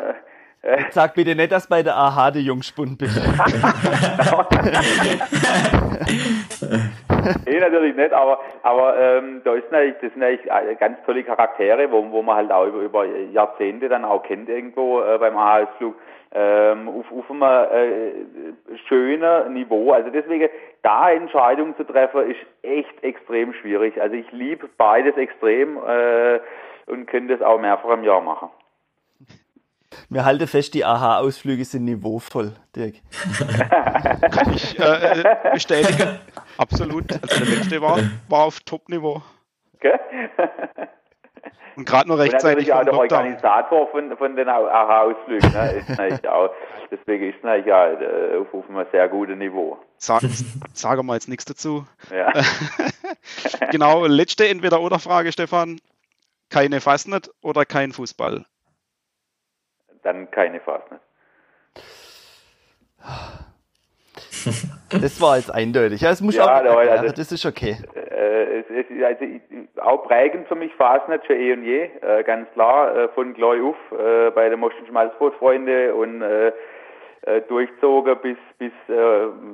äh, 0.61 0.83
Sag 0.91 1.15
bitte 1.15 1.35
nicht, 1.35 1.51
dass 1.51 1.67
bei 1.67 1.83
der 1.83 1.95
AHA 1.95 2.31
die 2.31 2.45
Jungspund 2.45 2.97
bist. 2.97 3.17
nee, 7.45 7.59
natürlich 7.59 7.95
nicht, 7.95 8.13
aber, 8.13 8.39
aber 8.63 8.99
ähm, 8.99 9.41
da 9.43 9.53
ist 9.53 9.71
natürlich, 9.71 9.95
das 10.01 10.13
sind 10.13 10.23
eigentlich 10.23 10.79
ganz 10.79 10.97
tolle 11.05 11.23
Charaktere, 11.23 11.91
wo, 11.91 12.09
wo 12.11 12.21
man 12.21 12.37
halt 12.37 12.51
auch 12.51 12.65
über, 12.65 12.81
über 12.81 13.05
Jahrzehnte 13.05 13.89
dann 13.89 14.05
auch 14.05 14.23
kennt 14.23 14.49
irgendwo 14.49 15.01
äh, 15.01 15.17
beim 15.17 15.37
AHS-Flug. 15.37 15.95
Ähm, 16.33 16.87
auf, 16.87 17.11
auf 17.11 17.29
einem 17.29 17.41
äh, 17.41 18.77
schönen 18.87 19.53
Niveau. 19.53 19.91
Also 19.91 20.09
deswegen, 20.11 20.47
da 20.81 21.11
Entscheidungen 21.11 21.75
zu 21.75 21.83
treffen, 21.83 22.31
ist 22.31 22.39
echt 22.61 23.03
extrem 23.03 23.53
schwierig. 23.53 24.01
Also 24.01 24.15
ich 24.15 24.31
liebe 24.31 24.69
beides 24.77 25.17
extrem 25.17 25.77
äh, 25.77 26.39
und 26.85 27.07
könnte 27.07 27.33
es 27.33 27.41
auch 27.41 27.59
mehrfach 27.59 27.89
im 27.89 28.05
Jahr 28.05 28.21
machen. 28.21 28.49
Wir 30.09 30.25
halten 30.25 30.47
fest, 30.47 30.73
die 30.73 30.85
AHA-Ausflüge 30.85 31.65
sind 31.65 31.85
niveauvoll, 31.85 32.53
Dirk. 32.75 32.95
Kann 34.31 34.53
ich 34.53 34.79
äh, 34.79 35.21
äh, 35.21 35.53
bestätigen. 35.53 36.19
Absolut. 36.57 37.11
Also 37.11 37.45
der 37.45 37.55
letzte 37.55 37.81
war, 37.81 37.99
war 38.29 38.45
auf 38.45 38.59
Top-Niveau. 38.61 39.21
Okay. 39.75 39.97
Und 41.75 41.85
gerade 41.85 42.09
noch 42.09 42.17
rechtzeitig. 42.17 42.71
Und 42.71 42.77
auch 42.77 42.83
der 42.83 42.93
Organisator 42.93 43.87
von, 43.87 44.15
von 44.17 44.35
den 44.35 44.49
AHA-Ausflügen. 44.49 45.51
Ne, 45.53 45.71
ist 45.71 45.89
natürlich 45.89 46.27
auch, 46.27 46.49
deswegen 46.91 47.29
ist 47.29 47.37
es 47.37 47.43
natürlich 47.43 47.73
auch 47.73 47.99
äh, 47.99 48.37
auf, 48.37 48.53
auf 48.53 48.69
einem 48.69 48.85
sehr 48.91 49.07
guten 49.07 49.37
Niveau. 49.37 49.77
Sag, 49.97 50.21
sagen 50.73 51.05
wir 51.05 51.13
jetzt 51.13 51.29
nichts 51.29 51.45
dazu. 51.45 51.87
Ja. 52.11 52.33
genau, 53.71 54.05
letzte 54.05 54.47
Entweder-Oder-Frage, 54.47 55.31
Stefan. 55.31 55.79
Keine 56.49 56.81
Fastnet 56.81 57.31
oder 57.41 57.63
kein 57.63 57.93
Fußball? 57.93 58.45
dann 60.03 60.29
keine 60.31 60.59
Fastnet. 60.59 61.01
Das 64.99 65.21
war 65.21 65.37
jetzt 65.37 65.53
eindeutig. 65.53 66.01
Ja, 66.01 66.11
es 66.11 66.21
muss 66.21 66.35
ja, 66.35 66.43
auch, 66.43 66.63
da, 66.63 66.75
also, 66.75 67.13
das 67.13 67.31
ist 67.31 67.45
okay. 67.45 67.77
Äh, 67.95 68.59
es, 68.59 68.65
es, 68.69 69.03
also, 69.03 69.25
auch 69.81 70.03
prägend 70.07 70.47
für 70.47 70.55
mich 70.55 70.73
Fastnet 70.75 71.25
schon 71.25 71.37
eh 71.37 71.53
und 71.53 71.63
je, 71.63 71.89
äh, 72.01 72.23
ganz 72.23 72.51
klar, 72.53 72.95
äh, 72.95 73.07
von 73.09 73.33
gleich 73.33 73.61
auf 73.61 73.75
äh, 73.91 74.31
bei 74.31 74.49
der 74.49 74.57
Moschen 74.57 74.85
Schmalzbrot-Freunde 74.87 75.93
und 75.93 76.21
äh, 76.21 76.51
äh, 77.23 77.41
durchzogen 77.47 78.17
bis, 78.21 78.37
bis 78.57 78.71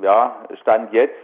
ja, 0.02 0.36
Stand 0.62 0.92
jetzt, 0.92 1.14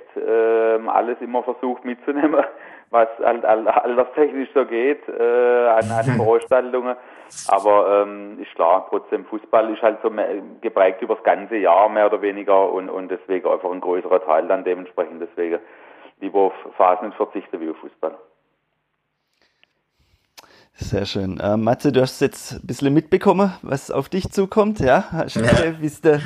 alles 0.86 1.16
immer 1.20 1.42
versucht 1.42 1.84
mitzunehmen, 1.84 2.44
was 2.90 3.08
halt 3.22 3.44
alterstechnisch 3.44 4.50
so 4.54 4.64
geht 4.64 5.02
an, 5.08 5.90
an 5.90 6.04
Veranstaltungen. 6.16 6.96
Aber 7.48 8.02
ähm, 8.02 8.38
ist 8.40 8.54
klar, 8.54 8.86
trotzdem 8.88 9.24
Fußball 9.26 9.72
ist 9.72 9.82
halt 9.82 9.98
so 10.02 10.10
geprägt 10.60 11.02
über 11.02 11.14
das 11.14 11.24
ganze 11.24 11.56
Jahr 11.56 11.88
mehr 11.88 12.06
oder 12.06 12.22
weniger 12.22 12.70
und, 12.72 12.88
und 12.88 13.08
deswegen 13.08 13.48
einfach 13.48 13.70
ein 13.70 13.80
größerer 13.80 14.24
Teil 14.24 14.46
dann 14.48 14.64
dementsprechend. 14.64 15.20
Deswegen 15.20 15.58
lieber 16.20 16.40
auf 16.40 16.52
Phasen 16.76 17.12
verzichten 17.12 17.60
wie 17.60 17.70
auf 17.70 17.76
Fußball. 17.78 18.16
Sehr 20.76 21.06
schön. 21.06 21.38
Äh, 21.38 21.56
Matze, 21.56 21.92
du 21.92 22.00
hast 22.00 22.20
jetzt 22.20 22.54
ein 22.54 22.66
bisschen 22.66 22.92
mitbekommen, 22.92 23.52
was 23.62 23.92
auf 23.92 24.08
dich 24.08 24.30
zukommt, 24.30 24.80
ja? 24.80 25.04
Hast 25.12 25.36
du 25.36 25.40
ja. 25.40 25.80
wie 25.80 25.86
ist 25.86 26.04
der, 26.04 26.20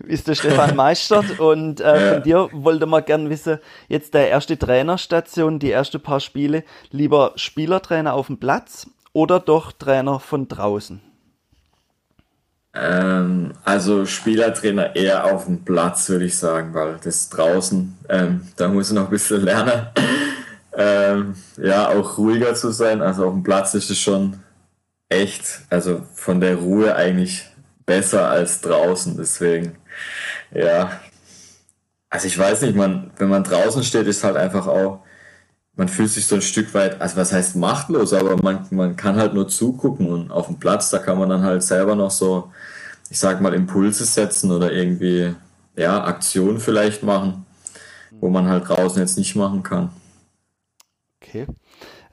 wie 0.00 0.12
ist 0.12 0.26
der 0.26 0.34
Stefan 0.34 0.74
meistert 0.76 1.38
und 1.38 1.80
äh, 1.80 1.84
ja. 1.84 2.14
von 2.14 2.22
dir 2.24 2.48
wollte 2.52 2.86
man 2.86 3.04
gern 3.04 3.30
wissen, 3.30 3.60
jetzt 3.86 4.14
der 4.14 4.30
erste 4.30 4.58
Trainerstation, 4.58 5.60
die 5.60 5.70
ersten 5.70 6.02
paar 6.02 6.18
Spiele, 6.18 6.64
lieber 6.90 7.32
Spielertrainer 7.36 8.14
auf 8.14 8.26
dem 8.26 8.40
Platz 8.40 8.88
oder 9.14 9.40
doch 9.40 9.72
Trainer 9.72 10.20
von 10.20 10.46
draußen? 10.46 11.00
Ähm, 12.74 13.52
also 13.64 14.04
Spielertrainer 14.04 14.96
eher 14.96 15.24
auf 15.32 15.46
dem 15.46 15.64
Platz, 15.64 16.08
würde 16.08 16.24
ich 16.26 16.36
sagen, 16.36 16.74
weil 16.74 16.98
das 17.02 17.30
draußen, 17.30 17.96
ähm, 18.08 18.48
da 18.56 18.68
muss 18.68 18.88
ich 18.88 18.94
noch 18.94 19.04
ein 19.04 19.10
bisschen 19.10 19.42
lernen. 19.42 19.86
ähm, 20.76 21.34
ja, 21.56 21.88
auch 21.88 22.18
ruhiger 22.18 22.54
zu 22.54 22.72
sein. 22.72 23.00
Also 23.00 23.26
auf 23.26 23.32
dem 23.32 23.44
Platz 23.44 23.74
ist 23.74 23.90
es 23.90 23.98
schon 23.98 24.40
echt, 25.08 25.60
also 25.70 26.02
von 26.14 26.40
der 26.40 26.56
Ruhe 26.56 26.96
eigentlich 26.96 27.46
besser 27.86 28.28
als 28.28 28.60
draußen. 28.60 29.16
Deswegen, 29.16 29.76
ja. 30.52 31.00
Also 32.10 32.26
ich 32.26 32.38
weiß 32.38 32.62
nicht, 32.62 32.74
man, 32.74 33.12
wenn 33.18 33.28
man 33.28 33.44
draußen 33.44 33.84
steht, 33.84 34.06
ist 34.08 34.24
halt 34.24 34.36
einfach 34.36 34.66
auch 34.66 35.00
man 35.76 35.88
fühlt 35.88 36.10
sich 36.10 36.26
so 36.26 36.36
ein 36.36 36.42
Stück 36.42 36.72
weit, 36.74 37.00
also 37.00 37.16
was 37.16 37.32
heißt 37.32 37.56
machtlos, 37.56 38.12
aber 38.12 38.36
man, 38.42 38.66
man 38.70 38.96
kann 38.96 39.16
halt 39.16 39.34
nur 39.34 39.48
zugucken 39.48 40.08
und 40.08 40.30
auf 40.30 40.46
dem 40.46 40.58
Platz, 40.58 40.90
da 40.90 40.98
kann 40.98 41.18
man 41.18 41.28
dann 41.28 41.42
halt 41.42 41.62
selber 41.62 41.96
noch 41.96 42.10
so, 42.10 42.52
ich 43.10 43.18
sag 43.18 43.40
mal, 43.40 43.54
Impulse 43.54 44.04
setzen 44.04 44.52
oder 44.52 44.72
irgendwie, 44.72 45.34
ja, 45.76 46.04
Aktionen 46.04 46.60
vielleicht 46.60 47.02
machen, 47.02 47.44
wo 48.20 48.28
man 48.28 48.48
halt 48.48 48.68
draußen 48.68 49.00
jetzt 49.00 49.18
nicht 49.18 49.34
machen 49.34 49.62
kann. 49.62 49.90
Okay. 51.20 51.46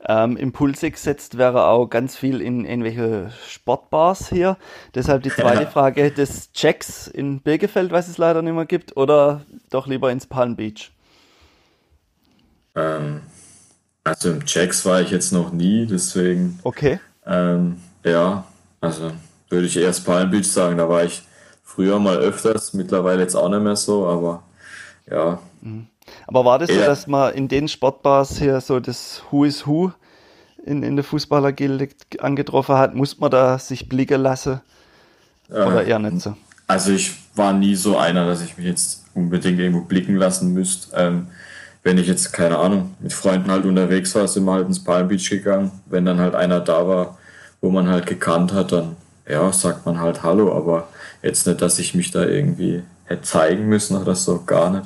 Ähm, 0.07 0.35
Impulse 0.35 0.89
gesetzt 0.89 1.37
wäre 1.37 1.67
auch 1.67 1.85
ganz 1.85 2.15
viel 2.15 2.41
in 2.41 2.65
irgendwelche 2.65 3.31
Sportbars 3.47 4.29
hier. 4.29 4.57
Deshalb 4.95 5.21
die 5.21 5.29
zweite 5.29 5.63
ja. 5.63 5.69
Frage 5.69 6.09
des 6.09 6.51
Checks 6.53 7.05
in 7.05 7.41
Birgefeld, 7.41 7.91
was 7.91 8.07
es 8.07 8.17
leider 8.17 8.41
nicht 8.41 8.55
mehr 8.55 8.65
gibt, 8.65 8.97
oder 8.97 9.45
doch 9.69 9.85
lieber 9.85 10.11
ins 10.11 10.25
Palm 10.25 10.55
Beach? 10.55 10.91
Ähm, 12.73 13.21
also 14.03 14.31
im 14.31 14.45
Checks 14.45 14.85
war 14.85 15.01
ich 15.01 15.11
jetzt 15.11 15.31
noch 15.31 15.51
nie, 15.51 15.85
deswegen. 15.85 16.59
Okay. 16.63 16.99
Ähm, 17.25 17.77
ja, 18.03 18.45
also 18.79 19.11
würde 19.49 19.67
ich 19.67 19.77
erst 19.77 20.05
Palm 20.05 20.31
Beach 20.31 20.47
sagen, 20.47 20.77
da 20.77 20.89
war 20.89 21.03
ich 21.03 21.23
früher 21.63 21.99
mal 21.99 22.17
öfters, 22.17 22.73
mittlerweile 22.73 23.21
jetzt 23.21 23.35
auch 23.35 23.49
nicht 23.49 23.61
mehr 23.61 23.75
so, 23.75 24.07
aber 24.07 24.43
ja. 25.09 25.39
Mhm. 25.61 25.87
Aber 26.27 26.45
war 26.45 26.59
das 26.59 26.69
ja. 26.69 26.75
so, 26.75 26.81
dass 26.81 27.07
man 27.07 27.33
in 27.33 27.47
den 27.47 27.67
Sportbars 27.67 28.39
hier 28.39 28.59
so 28.59 28.79
das 28.79 29.23
Who 29.29 29.45
is 29.45 29.65
Who 29.65 29.91
in, 30.65 30.83
in 30.83 30.95
der 30.95 31.05
Fußballergilde 31.05 31.89
angetroffen 32.19 32.75
hat? 32.75 32.95
Muss 32.95 33.19
man 33.19 33.31
da 33.31 33.57
sich 33.57 33.87
blicken 33.87 34.21
lassen? 34.21 34.61
Oder 35.49 35.85
eher 35.85 35.99
nicht 35.99 36.21
so? 36.21 36.35
Also 36.67 36.93
ich 36.93 37.13
war 37.35 37.53
nie 37.53 37.75
so 37.75 37.97
einer, 37.97 38.25
dass 38.25 38.41
ich 38.41 38.57
mich 38.57 38.65
jetzt 38.65 39.05
unbedingt 39.13 39.59
irgendwo 39.59 39.81
blicken 39.81 40.15
lassen 40.15 40.53
müsste. 40.53 40.95
Ähm, 40.95 41.27
wenn 41.83 41.97
ich 41.97 42.07
jetzt, 42.07 42.31
keine 42.31 42.57
Ahnung, 42.59 42.95
mit 42.99 43.13
Freunden 43.13 43.49
halt 43.49 43.65
unterwegs 43.65 44.13
war, 44.15 44.27
sind 44.27 44.45
wir 44.45 44.53
halt 44.53 44.67
ins 44.67 44.83
Palm 44.83 45.07
Beach 45.07 45.29
gegangen. 45.29 45.71
Wenn 45.87 46.05
dann 46.05 46.19
halt 46.19 46.35
einer 46.35 46.59
da 46.59 46.87
war, 46.87 47.17
wo 47.59 47.69
man 47.69 47.89
halt 47.89 48.05
gekannt 48.05 48.53
hat, 48.53 48.71
dann 48.71 48.95
ja, 49.27 49.51
sagt 49.51 49.85
man 49.85 49.99
halt 49.99 50.23
Hallo, 50.23 50.55
aber 50.55 50.87
jetzt 51.21 51.47
nicht, 51.47 51.61
dass 51.61 51.79
ich 51.79 51.95
mich 51.95 52.11
da 52.11 52.25
irgendwie 52.25 52.83
hätte 53.05 53.23
zeigen 53.23 53.67
müssen 53.67 53.97
oder 53.97 54.15
so, 54.15 54.43
gar 54.43 54.69
nicht. 54.69 54.85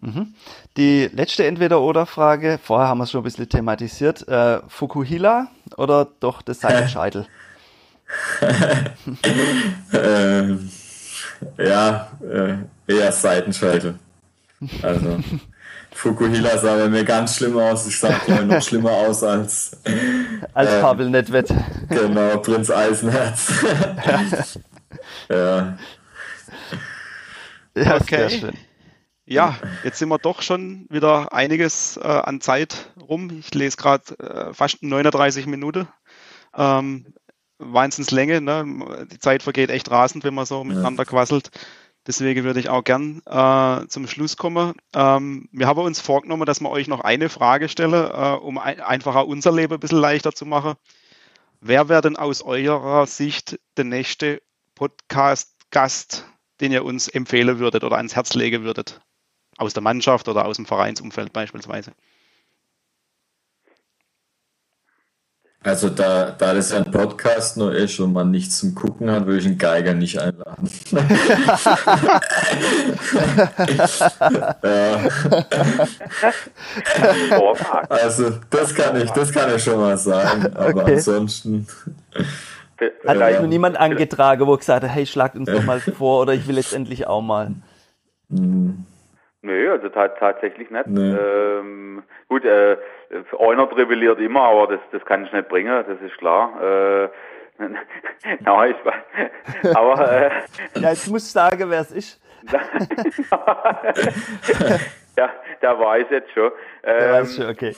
Mhm. 0.00 0.34
Die 0.76 1.10
letzte 1.12 1.44
Entweder-Oder-Frage, 1.46 2.58
vorher 2.62 2.88
haben 2.88 2.98
wir 2.98 3.04
es 3.04 3.10
schon 3.10 3.22
ein 3.22 3.24
bisschen 3.24 3.48
thematisiert, 3.48 4.26
äh, 4.28 4.60
Fukuhila 4.68 5.48
oder 5.76 6.06
doch 6.20 6.42
das 6.42 6.60
Seitenscheitel? 6.60 7.26
ähm, 9.92 10.70
ja, 11.58 12.08
äh, 12.22 12.54
eher 12.86 13.12
Seitenscheitel. 13.12 13.98
Also 14.82 15.18
Fukuhila 15.98 16.56
sah 16.58 16.76
bei 16.76 16.88
mir 16.88 17.02
ganz 17.02 17.34
schlimm 17.34 17.58
aus. 17.58 17.88
Ich 17.88 17.98
sah 17.98 18.14
noch 18.44 18.62
schlimmer 18.62 18.92
aus 18.92 19.24
als. 19.24 19.72
Als 20.54 20.70
äh, 20.70 20.80
Pavel 20.80 21.10
Nedved. 21.10 21.52
Genau, 21.88 22.38
Prinz 22.38 22.70
Eisenherz. 22.70 23.52
ja. 25.28 25.76
ja. 27.74 27.96
Okay. 27.96 28.52
Ja, 29.26 29.58
jetzt 29.82 29.98
sind 29.98 30.08
wir 30.08 30.18
doch 30.18 30.40
schon 30.40 30.86
wieder 30.88 31.32
einiges 31.32 31.96
äh, 31.96 32.06
an 32.06 32.40
Zeit 32.40 32.92
rum. 33.00 33.30
Ich 33.36 33.52
lese 33.54 33.76
gerade 33.76 34.16
äh, 34.20 34.54
fast 34.54 34.84
39 34.84 35.46
Minuten. 35.46 35.88
Ähm, 36.56 37.06
Wahnsinnslänge, 37.58 38.40
ne? 38.40 39.06
Die 39.10 39.18
Zeit 39.18 39.42
vergeht 39.42 39.70
echt 39.70 39.90
rasend, 39.90 40.22
wenn 40.22 40.34
man 40.34 40.46
so 40.46 40.62
miteinander 40.62 41.02
ja. 41.02 41.10
quasselt. 41.10 41.50
Deswegen 42.08 42.42
würde 42.42 42.58
ich 42.58 42.70
auch 42.70 42.84
gern 42.84 43.20
äh, 43.26 43.86
zum 43.88 44.08
Schluss 44.08 44.38
kommen. 44.38 44.72
Ähm, 44.94 45.46
wir 45.52 45.66
haben 45.66 45.78
uns 45.80 46.00
vorgenommen, 46.00 46.46
dass 46.46 46.62
wir 46.62 46.70
euch 46.70 46.88
noch 46.88 47.00
eine 47.00 47.28
Frage 47.28 47.68
stellen, 47.68 47.92
äh, 47.92 48.38
um 48.40 48.56
ein, 48.56 48.80
einfach 48.80 49.14
auch 49.14 49.26
unser 49.26 49.52
Leben 49.52 49.74
ein 49.74 49.80
bisschen 49.80 49.98
leichter 49.98 50.32
zu 50.32 50.46
machen. 50.46 50.76
Wer 51.60 51.90
wäre 51.90 52.00
denn 52.00 52.16
aus 52.16 52.40
eurer 52.40 53.06
Sicht 53.06 53.60
der 53.76 53.84
nächste 53.84 54.40
Podcast-Gast, 54.74 56.24
den 56.62 56.72
ihr 56.72 56.86
uns 56.86 57.08
empfehlen 57.08 57.58
würdet 57.58 57.84
oder 57.84 57.98
ans 57.98 58.16
Herz 58.16 58.32
legen 58.32 58.62
würdet? 58.64 59.02
Aus 59.58 59.74
der 59.74 59.82
Mannschaft 59.82 60.28
oder 60.28 60.46
aus 60.46 60.56
dem 60.56 60.64
Vereinsumfeld 60.64 61.34
beispielsweise? 61.34 61.92
Also 65.68 65.90
da, 65.90 66.30
da 66.30 66.54
das 66.54 66.72
ein 66.72 66.90
Podcast 66.90 67.58
nur 67.58 67.74
ist 67.74 68.00
und 68.00 68.14
man 68.14 68.30
nichts 68.30 68.60
zum 68.60 68.74
Gucken 68.74 69.10
hat, 69.10 69.26
würde 69.26 69.40
ich 69.40 69.46
einen 69.46 69.58
Geiger 69.58 69.92
nicht 69.92 70.18
einladen. 70.18 70.70
also 77.90 78.30
das 78.48 78.74
kann 78.74 78.96
ich, 78.96 79.10
das 79.10 79.30
kann 79.30 79.54
ich 79.54 79.62
schon 79.62 79.78
mal 79.78 79.98
sagen. 79.98 80.46
Aber 80.54 80.80
okay. 80.80 80.94
ansonsten. 80.94 81.66
Hat 83.06 83.18
ja. 83.18 83.40
nur 83.40 83.48
niemand 83.48 83.78
angetragen, 83.78 84.46
wo 84.46 84.56
gesagt 84.56 84.84
hat, 84.84 84.90
hey, 84.90 85.04
schlagt 85.04 85.36
uns 85.36 85.50
doch 85.50 85.64
mal 85.64 85.80
vor 85.80 86.22
oder 86.22 86.32
ich 86.32 86.48
will 86.48 86.56
jetzt 86.56 86.72
endlich 86.72 87.06
auch 87.06 87.20
mal. 87.20 87.50
Hm. 88.30 88.86
Nö, 89.42 89.70
also 89.70 89.90
tatsächlich 89.90 90.70
nicht. 90.70 90.86
Nee. 90.86 91.12
Ähm, 91.12 92.04
gut, 92.28 92.46
äh, 92.46 92.78
einer 93.38 93.66
dribbliert 93.66 94.18
immer, 94.20 94.42
aber 94.42 94.76
das, 94.76 94.80
das 94.92 95.04
kann 95.04 95.24
ich 95.24 95.32
nicht 95.32 95.48
bringen, 95.48 95.84
das 95.86 96.00
ist 96.00 96.18
klar. 96.18 96.60
Äh, 96.62 97.08
ja, 98.44 98.66
ich 98.66 98.76
weiß. 98.84 98.94
Aber 99.74 100.12
äh, 100.12 100.30
ja, 100.76 100.90
jetzt 100.90 101.08
muss 101.08 101.24
ich 101.24 101.32
sagen, 101.32 101.68
wer 101.68 101.80
es 101.80 101.90
ist. 101.90 102.20
ja, 105.16 105.30
der 105.60 105.78
weiß 105.78 106.06
jetzt 106.10 106.30
schon. 106.32 106.52
Ähm, 106.84 106.98
der 106.98 107.12
weiß 107.12 107.36
schon, 107.36 107.48
okay. 107.50 107.74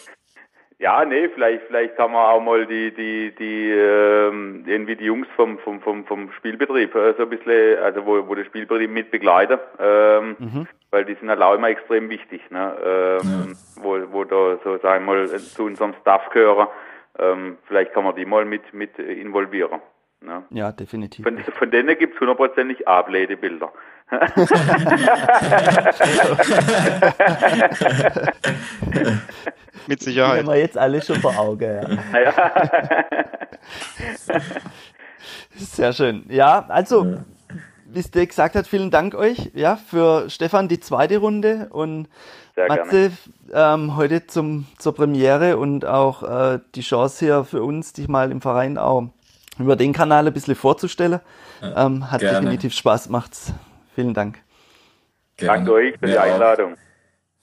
Ja, 0.78 1.04
nee, 1.04 1.28
vielleicht, 1.28 1.64
vielleicht 1.66 1.96
kann 1.96 2.12
man 2.12 2.24
auch 2.24 2.40
mal 2.40 2.66
die, 2.66 2.90
die, 2.94 3.34
die, 3.38 3.70
ähm, 3.70 4.64
irgendwie 4.66 4.96
die 4.96 5.04
Jungs 5.04 5.28
vom, 5.36 5.58
vom, 5.58 5.80
vom, 5.82 6.06
vom 6.06 6.32
Spielbetrieb 6.32 6.94
äh, 6.94 7.12
so 7.18 7.24
ein 7.24 7.28
bisschen, 7.30 7.78
also 7.80 8.06
wo, 8.06 8.26
wo 8.26 8.34
der 8.34 8.46
Spielbetrieb 8.46 8.90
mit 8.90 9.10
begleitet, 9.10 9.60
ähm, 9.78 10.36
mhm. 10.38 10.68
Weil 10.90 11.04
die 11.04 11.14
sind 11.14 11.28
halt 11.28 11.40
auch 11.42 11.54
immer 11.54 11.68
extrem 11.68 12.08
wichtig, 12.10 12.42
ne, 12.50 12.76
ähm, 12.84 13.56
ja. 13.76 13.82
wo, 13.82 13.98
wo 14.12 14.24
da 14.24 14.58
so, 14.64 14.78
sagen 14.78 15.06
wir 15.06 15.14
mal, 15.14 15.28
zu 15.28 15.64
unserem 15.64 15.94
Staff 16.00 16.30
gehören, 16.30 16.68
ähm, 17.18 17.58
vielleicht 17.66 17.92
kann 17.92 18.04
man 18.04 18.16
die 18.16 18.24
mal 18.24 18.44
mit, 18.44 18.72
mit 18.72 18.98
involvieren. 18.98 19.80
Ne? 20.22 20.44
Ja, 20.50 20.70
definitiv. 20.72 21.24
Von, 21.24 21.38
von 21.38 21.70
denen 21.70 21.96
gibt 21.96 22.14
es 22.14 22.20
hundertprozentig 22.20 22.86
Abledebilder. 22.86 23.72
Mit 29.86 30.00
Sicherheit. 30.02 30.34
Die 30.34 30.38
haben 30.40 30.48
wir 30.48 30.58
jetzt 30.58 30.76
alle 30.76 31.00
schon 31.00 31.16
vor 31.16 31.38
Augen. 31.38 32.00
Ja. 32.12 32.20
ja. 32.20 32.52
Sehr 35.54 35.92
schön. 35.92 36.24
Ja, 36.28 36.66
also, 36.68 37.04
ja. 37.04 37.18
Wie 37.92 38.00
es 38.00 38.10
dir 38.10 38.26
gesagt 38.26 38.54
hat, 38.54 38.66
vielen 38.66 38.90
Dank 38.90 39.14
euch. 39.14 39.50
Ja, 39.54 39.76
für 39.76 40.28
Stefan 40.30 40.68
die 40.68 40.80
zweite 40.80 41.18
Runde 41.18 41.68
und 41.70 42.08
Sehr 42.54 42.68
Matze 42.68 43.12
ähm, 43.52 43.96
heute 43.96 44.26
zum, 44.26 44.66
zur 44.78 44.94
Premiere 44.94 45.56
und 45.56 45.84
auch 45.84 46.22
äh, 46.22 46.60
die 46.74 46.82
Chance 46.82 47.24
hier 47.24 47.44
für 47.44 47.62
uns, 47.62 47.92
dich 47.92 48.08
mal 48.08 48.30
im 48.30 48.40
Verein 48.40 48.78
auch 48.78 49.08
über 49.58 49.76
den 49.76 49.92
Kanal 49.92 50.26
ein 50.26 50.32
bisschen 50.32 50.54
vorzustellen. 50.54 51.20
Ja, 51.60 51.86
ähm, 51.86 52.10
hat 52.10 52.20
gerne. 52.20 52.40
definitiv 52.40 52.74
Spaß 52.74 53.06
gemacht. 53.06 53.32
Vielen 53.94 54.14
Dank. 54.14 54.38
Gerne. 55.36 55.58
Danke 55.58 55.72
euch 55.72 55.98
für 55.98 56.06
die 56.06 56.18
Einladung. 56.18 56.76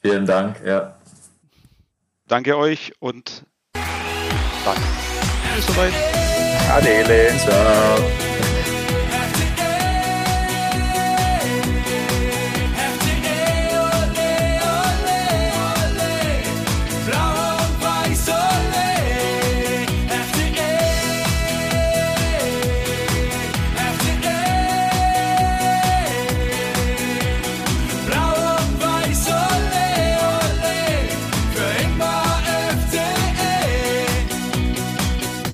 Vielen 0.02 0.26
Dank, 0.26 0.62
ja. 0.66 0.96
Danke 2.28 2.58
euch 2.58 2.94
und 3.00 3.46
danke. 3.74 4.82
Bis 5.56 5.66
soweit. 5.68 5.94
Adele. 6.70 7.30
Ciao. 7.38 8.27